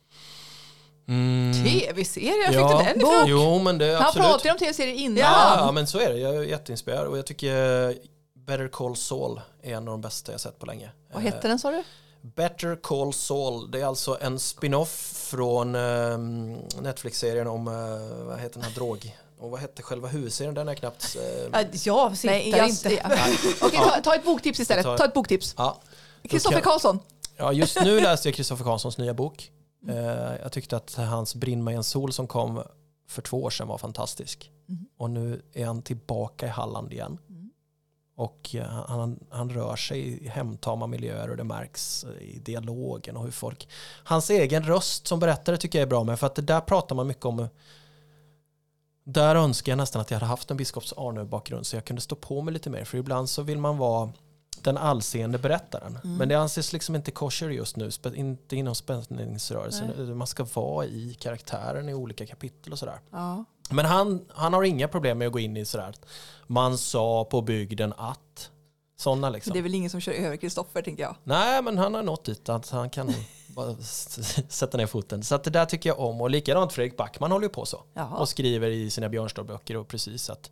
Mm. 1.07 1.53
Tv-serier, 1.63 2.47
fick 2.47 2.55
Ja. 2.55 2.77
den 2.85 2.97
ifrån? 2.97 3.23
Jo 3.27 3.59
men 3.59 3.77
det 3.77 3.93
Han 3.95 4.03
absolut. 4.07 4.27
pratade 4.27 4.51
om 4.51 4.57
tv-serier 4.57 4.93
innan. 4.95 5.17
Ja, 5.17 5.55
ja, 5.57 5.71
men 5.71 5.87
så 5.87 5.99
är 5.99 6.09
det. 6.13 6.17
Jag 6.19 6.35
är 6.35 6.43
jätteinspirerad 6.43 7.07
och 7.07 7.17
jag 7.17 7.25
tycker 7.25 7.89
eh, 7.89 7.95
Better 8.35 8.67
Call 8.67 8.95
Saul 8.95 9.41
är 9.63 9.71
en 9.73 9.77
av 9.87 9.91
de 9.91 10.01
bästa 10.01 10.31
jag 10.31 10.41
sett 10.41 10.59
på 10.59 10.65
länge. 10.65 10.89
Vad 11.13 11.23
hette 11.23 11.47
den 11.47 11.59
sa 11.59 11.71
du? 11.71 11.83
Better 12.21 12.75
Call 12.81 13.13
Saul, 13.13 13.71
det 13.71 13.81
är 13.81 13.85
alltså 13.85 14.17
en 14.21 14.39
spin-off 14.39 15.13
från 15.29 15.75
eh, 15.75 16.17
Netflix-serien 16.81 17.47
om, 17.47 17.67
eh, 17.67 18.25
vad 18.25 18.39
heter 18.39 18.53
den 18.59 18.63
här 18.63 18.71
drog? 18.75 19.17
Och 19.39 19.51
vad 19.51 19.59
hette 19.59 19.81
själva 19.81 20.07
huvudserien? 20.07 20.53
Den 20.53 20.69
är 20.69 20.75
knappt... 20.75 21.15
Eh, 21.15 21.21
Ja, 21.51 22.09
Jag 22.09 22.17
sitter 22.17 22.27
Nej, 22.35 22.49
jag, 22.49 22.69
inte. 22.69 22.93
Ja. 22.93 22.99
Okej, 23.61 23.79
ta, 23.79 24.01
ta 24.03 24.15
ett 24.15 24.25
boktips 24.25 24.59
istället. 24.59 24.85
Jag 24.85 24.97
Ta 24.97 25.05
ett 25.05 25.13
boktips. 25.13 25.53
ja. 25.57 25.77
Kristoffer 26.29 26.59
kan- 26.61 26.71
Karlsson. 26.71 26.99
ja, 27.37 27.53
just 27.53 27.81
nu 27.81 27.99
läste 27.99 28.27
jag 28.27 28.35
Kristoffer 28.35 28.63
Karlssons 28.63 28.97
nya 28.97 29.13
bok. 29.13 29.51
Eh, 29.87 30.41
jag 30.41 30.51
tyckte 30.51 30.77
att 30.77 30.95
hans 30.95 31.35
Brinn 31.35 31.63
mig 31.63 31.75
en 31.75 31.83
sol 31.83 32.13
som 32.13 32.27
kom 32.27 32.63
för 33.07 33.21
två 33.21 33.43
år 33.43 33.49
sedan 33.49 33.67
var 33.67 33.77
fantastisk. 33.77 34.51
Mm. 34.69 34.85
Och 34.97 35.09
nu 35.09 35.41
är 35.53 35.65
han 35.65 35.81
tillbaka 35.81 36.45
i 36.45 36.49
Halland 36.49 36.93
igen. 36.93 37.17
Mm. 37.29 37.51
Och 38.15 38.55
eh, 38.55 38.65
han, 38.65 39.19
han 39.29 39.49
rör 39.49 39.75
sig 39.75 40.23
i 40.23 40.27
hemtama 40.27 40.87
miljöer 40.87 41.29
och 41.29 41.37
det 41.37 41.43
märks 41.43 42.03
eh, 42.03 42.23
i 42.23 42.39
dialogen 42.39 43.17
och 43.17 43.23
hur 43.23 43.31
folk... 43.31 43.67
Hans 44.03 44.29
egen 44.29 44.63
röst 44.63 45.07
som 45.07 45.19
berättare 45.19 45.57
tycker 45.57 45.79
jag 45.79 45.85
är 45.85 45.89
bra 45.89 46.03
med 46.03 46.19
för 46.19 46.27
att 46.27 46.35
det 46.35 46.41
där 46.41 46.61
pratar 46.61 46.95
man 46.95 47.07
mycket 47.07 47.25
om. 47.25 47.47
Där 49.03 49.35
önskar 49.35 49.71
jag 49.71 49.77
nästan 49.77 50.01
att 50.01 50.11
jag 50.11 50.15
hade 50.15 50.29
haft 50.29 50.51
en 50.51 50.57
biskops 50.57 50.93
Arne-bakgrund 50.97 51.65
så 51.65 51.75
jag 51.75 51.85
kunde 51.85 52.01
stå 52.01 52.15
på 52.15 52.41
mig 52.41 52.53
lite 52.53 52.69
mer 52.69 52.83
för 52.83 52.97
ibland 52.97 53.29
så 53.29 53.41
vill 53.41 53.57
man 53.57 53.77
vara 53.77 54.11
den 54.63 54.77
allseende 54.77 55.37
berättaren. 55.37 55.99
Mm. 56.03 56.17
Men 56.17 56.29
det 56.29 56.35
anses 56.35 56.73
liksom 56.73 56.95
inte 56.95 57.11
kosher 57.11 57.49
just 57.49 57.75
nu, 57.75 57.89
inte 58.15 58.55
inom 58.55 58.75
spänningsrörelsen. 58.75 60.17
Man 60.17 60.27
ska 60.27 60.43
vara 60.53 60.85
i 60.85 61.17
karaktären 61.19 61.89
i 61.89 61.93
olika 61.93 62.25
kapitel 62.25 62.73
och 62.73 62.79
sådär. 62.79 62.99
Ja. 63.11 63.45
Men 63.69 63.85
han, 63.85 64.25
han 64.29 64.53
har 64.53 64.63
inga 64.63 64.87
problem 64.87 65.17
med 65.17 65.27
att 65.27 65.33
gå 65.33 65.39
in 65.39 65.57
i 65.57 65.65
sådär, 65.65 65.93
man 66.47 66.77
sa 66.77 67.25
på 67.25 67.41
bygden 67.41 67.93
att, 67.97 68.49
sådana 68.95 69.29
liksom. 69.29 69.53
det 69.53 69.59
är 69.59 69.63
väl 69.63 69.75
ingen 69.75 69.89
som 69.89 70.01
kör 70.01 70.11
över 70.11 70.37
Kristoffer 70.37 70.81
tänker 70.81 71.03
jag. 71.03 71.15
Nej, 71.23 71.61
men 71.61 71.77
han 71.77 71.93
har 71.93 72.03
nått 72.03 72.25
dit 72.25 72.49
att 72.49 72.69
han 72.69 72.89
kan 72.89 73.13
bara 73.47 73.75
sätta 74.49 74.77
ner 74.77 74.87
foten. 74.87 75.23
Så 75.23 75.35
att 75.35 75.43
det 75.43 75.49
där 75.49 75.65
tycker 75.65 75.89
jag 75.89 75.99
om. 75.99 76.21
Och 76.21 76.29
likadant 76.29 76.73
Fredrik 76.73 76.97
Backman 76.97 77.31
håller 77.31 77.45
ju 77.45 77.49
på 77.49 77.65
så. 77.65 77.83
Jaha. 77.93 78.17
Och 78.17 78.29
skriver 78.29 78.69
i 78.69 78.89
sina 78.89 79.09
Björnstad-böcker 79.09 79.77
och 79.77 79.87
precis 79.87 80.29
att 80.29 80.51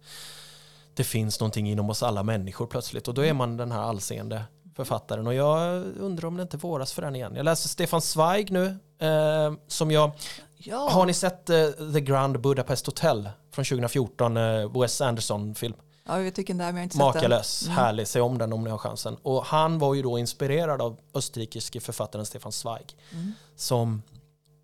det 0.93 1.03
finns 1.03 1.39
någonting 1.39 1.69
inom 1.69 1.89
oss 1.89 2.03
alla 2.03 2.23
människor 2.23 2.65
plötsligt. 2.67 3.07
Och 3.07 3.13
då 3.13 3.25
är 3.25 3.33
man 3.33 3.57
den 3.57 3.71
här 3.71 3.81
allseende 3.81 4.43
författaren. 4.75 5.27
Och 5.27 5.33
jag 5.33 5.83
undrar 5.99 6.27
om 6.27 6.37
det 6.37 6.41
inte 6.43 6.57
våras 6.57 6.93
för 6.93 7.01
den 7.01 7.15
igen. 7.15 7.35
Jag 7.35 7.43
läser 7.45 7.69
Stefan 7.69 8.01
Zweig 8.01 8.51
nu. 8.51 8.65
Eh, 8.99 9.53
som 9.67 9.91
jag, 9.91 10.11
Ja. 10.57 10.89
har 10.91 11.05
ni 11.05 11.13
sett 11.13 11.49
eh, 11.49 11.67
The 11.93 12.01
Grand 12.01 12.41
Budapest 12.41 12.85
Hotel 12.85 13.29
från 13.51 13.65
2014? 13.65 14.37
Eh, 14.37 14.79
Wes 14.81 15.01
Anderson-film. 15.01 15.73
ja, 16.07 16.17
jag 16.17 16.23
vet 16.23 16.37
vilken 16.37 16.57
det 16.57 16.63
är 16.63 16.71
men 16.71 16.75
jag 16.75 16.79
har 16.79 16.83
inte 16.83 16.95
sett 16.97 16.99
den. 17.13 17.21
Makalös, 17.21 17.63
Mm. 17.65 17.77
härlig, 17.77 18.07
se 18.07 18.21
om 18.21 18.37
den 18.37 18.53
om 18.53 18.63
ni 18.63 18.69
har 18.69 18.77
chansen. 18.77 19.15
Och 19.23 19.45
han 19.45 19.79
var 19.79 19.93
ju 19.93 20.01
då 20.01 20.17
inspirerad 20.19 20.81
av 20.81 20.97
österrikiske 21.13 21.79
författaren 21.79 22.25
Stefan 22.25 22.51
Zweig. 22.51 22.95
Mm. 23.13 23.33
Som, 23.55 24.01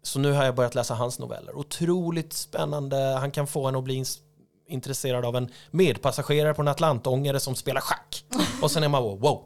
så 0.03 0.19
nu 0.19 0.31
har 0.31 0.43
jag 0.45 0.55
börjat 0.55 0.75
läsa 0.75 0.93
hans 0.95 1.19
noveller. 1.19 1.55
Otroligt 1.57 2.33
spännande, 2.33 2.97
han 2.97 3.31
kan 3.31 3.47
få 3.47 3.67
en 3.67 3.75
att 3.75 3.83
bli 3.83 3.95
ins- 4.03 4.19
intresserad 4.67 5.25
av 5.25 5.35
en 5.35 5.49
medpassagerare 5.71 6.53
på 6.53 6.61
en 6.61 6.67
atlantångare 6.67 7.39
som 7.39 7.55
spelar 7.55 7.81
schack. 7.81 8.25
Och 8.61 8.71
sen 8.71 8.83
är 8.83 8.87
man 8.87 9.03
wow. 9.03 9.43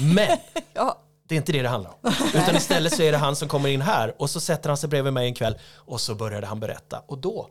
Men 0.00 0.38
Ja. 0.74 0.98
det 1.28 1.34
är 1.34 1.36
inte 1.36 1.52
det 1.52 1.62
det 1.62 1.68
handlar 1.68 1.90
om. 1.90 2.12
Utan 2.34 2.56
istället 2.56 2.96
så 2.96 3.02
är 3.02 3.12
det 3.12 3.18
han 3.18 3.36
som 3.36 3.48
kommer 3.48 3.68
in 3.68 3.80
här 3.80 4.14
och 4.18 4.30
så 4.30 4.40
sätter 4.40 4.68
han 4.68 4.76
sig 4.76 4.88
bredvid 4.88 5.12
mig 5.12 5.26
en 5.26 5.34
kväll 5.34 5.58
och 5.74 6.00
så 6.00 6.14
började 6.14 6.46
han 6.46 6.60
berätta. 6.60 7.02
Och 7.06 7.18
då 7.18 7.48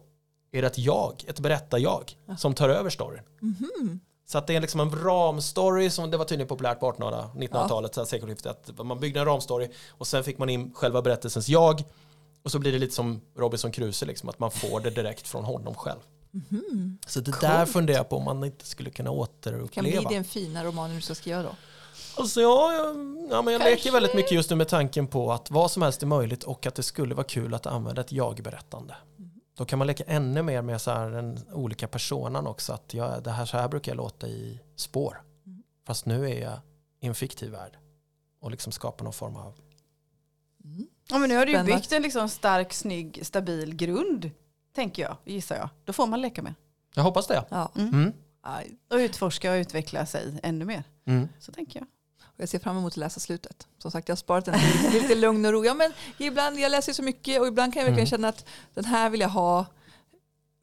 är 0.51 0.61
det 0.61 0.67
ett 0.67 0.78
jag, 0.78 1.24
ett 1.28 1.39
berättar-jag, 1.39 2.17
som 2.38 2.53
tar 2.53 2.69
över 2.69 2.89
storyn. 2.89 3.24
Mhm. 3.41 3.99
Så 4.28 4.38
att 4.38 4.47
det 4.47 4.55
är 4.55 4.61
liksom 4.61 4.80
en 4.80 5.03
ramstory 5.03 5.89
som 5.89 6.11
det 6.11 6.17
var 6.17 6.26
tydligen 6.26 6.47
populärt 6.47 6.80
på 6.80 6.89
1800 6.89 7.30
1900-talet, 7.36 7.97
ja. 7.97 8.05
sekelskiftet. 8.05 8.69
Att 8.80 8.86
man 8.86 8.99
byggde 8.99 9.19
en 9.19 9.26
ramstory 9.26 9.69
och 9.89 10.07
sen 10.07 10.24
fick 10.24 10.38
man 10.38 10.49
in 10.49 10.74
själva 10.74 11.01
berättelsens 11.01 11.49
jag. 11.49 11.84
Och 12.43 12.51
så 12.51 12.59
blir 12.59 12.72
det 12.72 12.80
lite 12.80 12.95
som 12.95 13.22
Robinson 13.38 13.72
Crusoe, 13.72 14.07
liksom, 14.07 14.30
att 14.30 14.39
man 14.39 14.51
får 14.51 14.80
det 14.80 14.89
direkt 14.89 15.28
från 15.28 15.43
honom 15.43 15.76
själv. 15.76 15.99
Mhm. 16.32 16.97
Så 17.07 17.19
det 17.19 17.41
där 17.41 17.65
funderar 17.65 17.97
jag 17.97 18.09
på 18.09 18.17
om 18.17 18.23
man 18.23 18.43
inte 18.43 18.65
skulle 18.65 18.89
kunna 18.89 19.09
Kan 19.09 19.15
bli 19.15 19.21
återuppleva. 19.23 20.09
den 20.09 20.23
fina 20.23 20.63
romanen 20.65 20.95
du 20.95 21.01
ska 21.01 21.15
skriva 21.15 21.43
då? 21.43 21.55
Alltså 22.17 22.41
ja, 22.41 22.73
jag, 22.73 22.86
ja, 23.29 23.41
men 23.41 23.53
jag 23.53 23.61
Kanske. 23.61 23.69
leker 23.69 23.91
väldigt 23.91 24.13
mycket 24.13 24.32
just 24.32 24.49
nu 24.49 24.55
med 24.55 24.67
tanken 24.67 25.07
på 25.07 25.32
att 25.32 25.51
vad 25.51 25.71
som 25.71 25.82
helst 25.82 26.03
är 26.03 26.07
möjligt 26.07 26.43
och 26.43 26.65
att 26.65 26.75
det 26.75 26.84
skulle 26.84 27.15
vara 27.15 27.27
kul 27.27 27.53
att 27.53 27.65
använda 27.65 28.01
ett 28.01 28.11
jag-berättande. 28.11 28.95
Då 29.57 29.65
kan 29.65 29.79
man 29.79 29.88
leka 29.88 30.03
ännu 30.07 30.41
mer 30.41 30.61
med 30.61 30.82
så 30.82 30.91
här 30.91 31.09
den 31.09 31.39
olika 31.53 31.88
personan 31.88 32.47
också. 32.47 32.73
Att 32.73 32.93
jag, 32.93 33.23
det 33.23 33.32
här, 33.32 33.45
så 33.45 33.57
här 33.57 33.67
brukar 33.67 33.91
jag 33.91 33.97
låta 33.97 34.27
i 34.27 34.59
spår. 34.75 35.21
Mm. 35.45 35.63
Fast 35.88 36.05
nu 36.05 36.29
är 36.29 36.41
jag 36.41 36.59
i 36.99 37.07
en 37.07 37.15
fiktiv 37.15 37.51
värld. 37.51 37.77
Och 38.39 38.51
liksom 38.51 38.71
skapa 38.71 39.03
någon 39.03 39.13
form 39.13 39.36
av... 39.36 39.53
Mm. 40.63 40.88
Ja, 41.09 41.17
men 41.17 41.29
nu 41.29 41.36
har 41.38 41.45
du 41.45 41.51
ju 41.51 41.63
byggt 41.63 41.91
en 41.91 42.01
liksom 42.01 42.29
stark, 42.29 42.73
snygg, 42.73 43.19
stabil 43.25 43.75
grund. 43.75 44.32
Tänker 44.76 45.01
jag, 45.03 45.17
gissar 45.26 45.55
jag. 45.55 45.69
Då 45.86 45.93
får 45.93 46.07
man 46.07 46.22
leka 46.22 46.41
med. 46.41 46.53
Jag 46.95 47.03
hoppas 47.03 47.28
det. 47.28 47.45
Ja. 47.49 47.72
Mm. 47.76 47.93
Mm. 47.93 48.13
Och 48.89 48.95
utforska 48.97 49.51
och 49.51 49.55
utveckla 49.55 50.05
sig 50.05 50.39
ännu 50.43 50.65
mer. 50.65 50.84
Mm. 51.05 51.30
Så 51.39 51.51
tänker 51.51 51.80
jag. 51.80 51.88
Och 52.24 52.39
Jag 52.41 52.49
ser 52.49 52.59
fram 52.59 52.78
emot 52.78 52.93
att 52.93 52.97
läsa 52.97 53.19
slutet. 53.19 53.67
Som 53.78 53.91
sagt, 53.91 54.07
jag 54.07 54.13
har 54.13 54.17
sparat 54.17 54.45
den 54.45 54.59
till 54.91 55.01
lite 55.01 55.15
lugn 55.15 55.45
och 55.45 55.51
ro. 55.51 55.65
Ja, 55.65 55.74
men 55.74 55.93
ibland, 56.17 56.59
jag 56.59 56.69
läser 56.72 56.93
så 56.93 57.03
mycket 57.03 57.41
och 57.41 57.47
ibland 57.47 57.74
kan 57.74 57.80
jag 57.80 57.86
verkligen 57.86 58.07
Mm. 58.07 58.17
känna 58.17 58.28
att 58.28 58.45
den 58.74 58.86
här 58.86 59.09
vill 59.09 59.19
jag 59.22 59.30
ha 59.30 59.65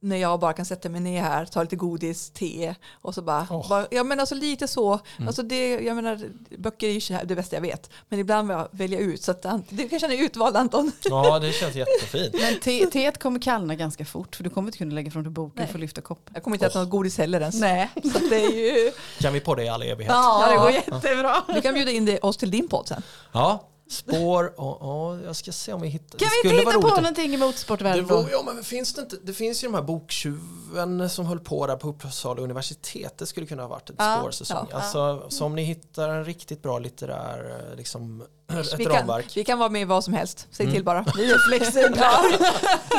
när 0.01 0.17
jag 0.17 0.41
bara 0.41 0.53
kan 0.53 0.65
sätta 0.67 0.89
mig 0.89 1.01
ner 1.01 1.23
här, 1.23 1.47
ta 1.47 1.63
lite 1.63 1.77
godis, 1.77 2.31
te 2.31 2.75
och 3.03 3.15
så 3.15 3.23
bara, 3.23 3.47
Åh. 3.51 3.69
bara 3.69 3.87
ja 3.91 4.05
men 4.05 4.21
alltså 4.21 4.35
lite 4.35 4.69
så, 4.69 5.01
Mm. 5.17 5.29
alltså 5.29 5.43
det, 5.43 5.71
jag 5.81 5.97
menar 5.97 6.21
böcker 6.59 6.87
är 6.89 7.11
ju 7.11 7.19
det 7.27 7.35
bästa 7.35 7.57
jag 7.57 7.61
vet, 7.61 7.91
men 8.09 8.19
ibland 8.19 8.49
vill 8.49 8.57
jag 8.59 8.69
välja 8.71 8.99
ut 8.99 9.23
så 9.23 9.31
att 9.31 9.47
du 9.69 9.89
kan 9.89 10.01
känna 10.01 10.15
dig 10.15 10.25
utvald 10.25 10.57
Anton. 10.57 10.93
Ja, 11.05 11.39
det 11.39 11.53
känns 11.53 11.75
jättefint. 11.77 12.35
Men 12.41 12.61
te, 12.61 12.87
teet 12.87 13.19
kommer 13.23 13.41
kallna 13.41 13.75
ganska 13.75 14.05
fort 14.05 14.37
för 14.37 14.45
du 14.45 14.51
kommer 14.51 14.69
inte 14.69 14.79
kunna 14.79 14.95
lägga 14.95 15.11
från 15.11 15.23
dig 15.23 15.33
boken 15.33 15.53
Nej. 15.57 15.67
för 15.67 15.75
att 15.75 15.81
lyfta 15.81 16.01
koppen. 16.01 16.33
Jag 16.35 16.43
kommer 16.43 16.57
inte 16.57 16.67
äta 16.67 16.81
något 16.81 16.91
godis 16.91 17.19
heller 17.19 17.41
ens. 17.41 17.61
Nej. 17.61 17.91
Så 18.03 18.19
det 18.31 18.45
är 18.45 18.51
ju, 18.85 18.93
Kan 19.21 19.33
vi 19.33 19.41
på 19.41 19.55
det 19.55 19.65
i 19.65 19.69
all 19.69 19.83
evighet? 19.83 20.13
Ja, 20.15 20.47
det 20.49 20.55
Ja. 20.55 20.61
går 20.63 20.71
jättebra. 20.71 21.43
vi 21.55 21.61
kan 21.61 21.75
bjuda 21.75 21.91
in 21.91 22.05
det, 22.05 22.19
oss 22.21 22.37
till 22.37 22.51
din 22.51 22.69
podd 22.69 22.89
sen. 22.89 23.03
Ja, 23.33 23.65
spår 23.91 24.61
och, 24.61 24.83
och 25.11 25.19
jag 25.27 25.37
ska 25.37 25.53
se 25.53 25.73
om 25.73 25.81
vi 25.81 25.89
hittar. 25.89 26.19
Kan 26.19 26.29
vi 26.43 26.49
inte 26.49 26.61
hitta 26.61 26.81
på 26.81 26.89
någonting 26.97 27.35
i 27.35 27.37
motorsportvärlden 27.37 28.07
då? 28.07 28.29
ja, 28.31 28.43
men 28.55 28.65
finns 28.65 28.95
det, 28.95 29.01
inte, 29.03 29.17
det 29.23 29.33
finns 29.33 29.65
ju 29.65 29.69
de 29.69 29.75
här 29.75 29.83
boktjuven 29.83 31.11
som 31.11 31.27
höll 31.27 31.41
på 31.41 31.67
där 31.67 31.77
på 31.77 31.89
Uppsala 31.89 32.43
universitet. 32.43 33.19
Det 33.19 33.27
skulle 33.27 33.47
kunna 33.47 33.63
ha 33.63 33.69
varit 33.69 33.91
ett 33.91 33.97
Ja, 33.99 34.19
spårsäsong. 34.21 34.67
ja. 34.71 34.77
Alltså, 34.77 35.27
så 35.29 35.45
om 35.45 35.55
ni 35.55 35.63
hittar 35.63 36.09
en 36.09 36.25
riktigt 36.25 36.63
bra 36.63 36.79
litterär, 36.79 37.69
eh, 37.71 37.77
liksom, 37.77 38.23
ett 38.53 38.75
Vi 38.79 38.85
kan, 38.85 38.95
ramverk. 38.95 39.37
vi 39.37 39.45
kan 39.45 39.59
vara 39.59 39.69
med 39.69 39.83
i 39.83 39.85
vad 39.85 40.05
som 40.05 40.15
helst, 40.15 40.47
säg 40.51 40.65
Mm. 40.67 40.75
till 40.75 40.85
bara. 40.85 41.05
Vi 41.17 41.31
är 41.33 41.39
flexibla. 41.39 42.11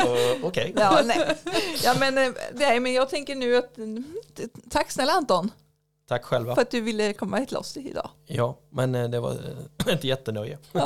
Uh, 0.06 0.44
Okej. 0.46 0.72
Ja, 0.76 1.00
nej. 1.04 1.36
ja, 1.84 1.94
men, 2.00 2.18
eh, 2.18 2.30
nej, 2.54 2.80
men 2.80 2.92
jag 2.92 3.08
tänker 3.08 3.34
nu 3.34 3.56
att 3.56 3.74
tack 4.70 4.90
snälla 4.90 5.12
Anton 5.12 5.50
Tack 6.10 6.24
själva. 6.24 6.54
för 6.54 6.62
att 6.62 6.70
du 6.70 6.80
ville 6.80 7.12
komma 7.12 7.36
hit 7.36 7.48
till 7.48 7.56
oss 7.56 7.76
idag. 7.76 8.10
Ja, 8.26 8.58
men 8.70 8.94
eh, 8.94 9.08
det 9.08 9.20
var 9.20 9.30
eh, 9.30 9.86
ett 9.94 10.04
jättenöje. 10.04 10.58
Ja, 10.72 10.82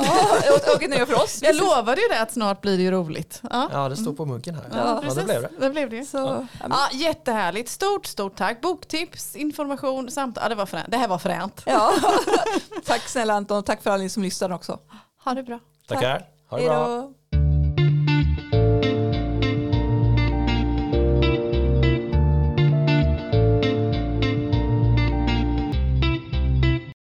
och, 0.67 0.75
och 0.75 0.89
nöje 0.89 1.05
för 1.05 1.15
oss. 1.23 1.39
Jag 1.43 1.55
lovade 1.55 2.01
ju 2.01 2.07
det 2.07 2.21
att 2.21 2.31
snart 2.31 2.61
blir 2.61 2.77
det 2.77 2.83
ju 2.83 2.91
roligt. 2.91 3.41
Ja, 3.51 3.69
Ja, 3.71 3.89
det 3.89 3.95
står 3.95 4.13
på 4.13 4.25
muggen 4.25 4.55
här. 4.55 4.63
Ja, 4.71 4.77
Ja, 4.77 5.01
precis. 5.01 5.17
det 5.17 5.23
blev 5.25 5.41
det. 5.41 5.49
det 5.59 5.69
blev 5.69 5.89
det 5.89 5.95
ju. 5.95 6.05
Så, 6.05 6.17
ja, 6.17 6.67
Ja, 6.69 6.89
jättehärligt. 6.93 7.69
Stort, 7.69 8.05
stort 8.05 8.35
tack. 8.37 8.61
Boktips, 8.61 9.35
information, 9.35 10.11
samtal. 10.11 10.43
Ja, 10.43 10.49
det, 10.49 10.55
var 10.55 10.65
fränt. 10.65 10.87
det 10.91 10.97
här 10.97 11.07
var 11.07 11.17
fränt. 11.17 11.61
ja. 11.65 11.91
tack 12.85 13.01
snälla 13.01 13.33
Anton 13.33 13.57
och 13.57 13.65
tack 13.65 13.81
för 13.83 13.89
alla 13.89 14.03
ni 14.03 14.09
som 14.09 14.23
lyssnar 14.23 14.51
också. 14.51 14.79
Ha 15.23 15.33
det 15.33 15.43
bra. 15.43 15.59
Tackar. 15.87 16.25
Ha 16.49 16.57
det 16.57 16.63
Hej 16.63 16.69
bra. 16.69 17.11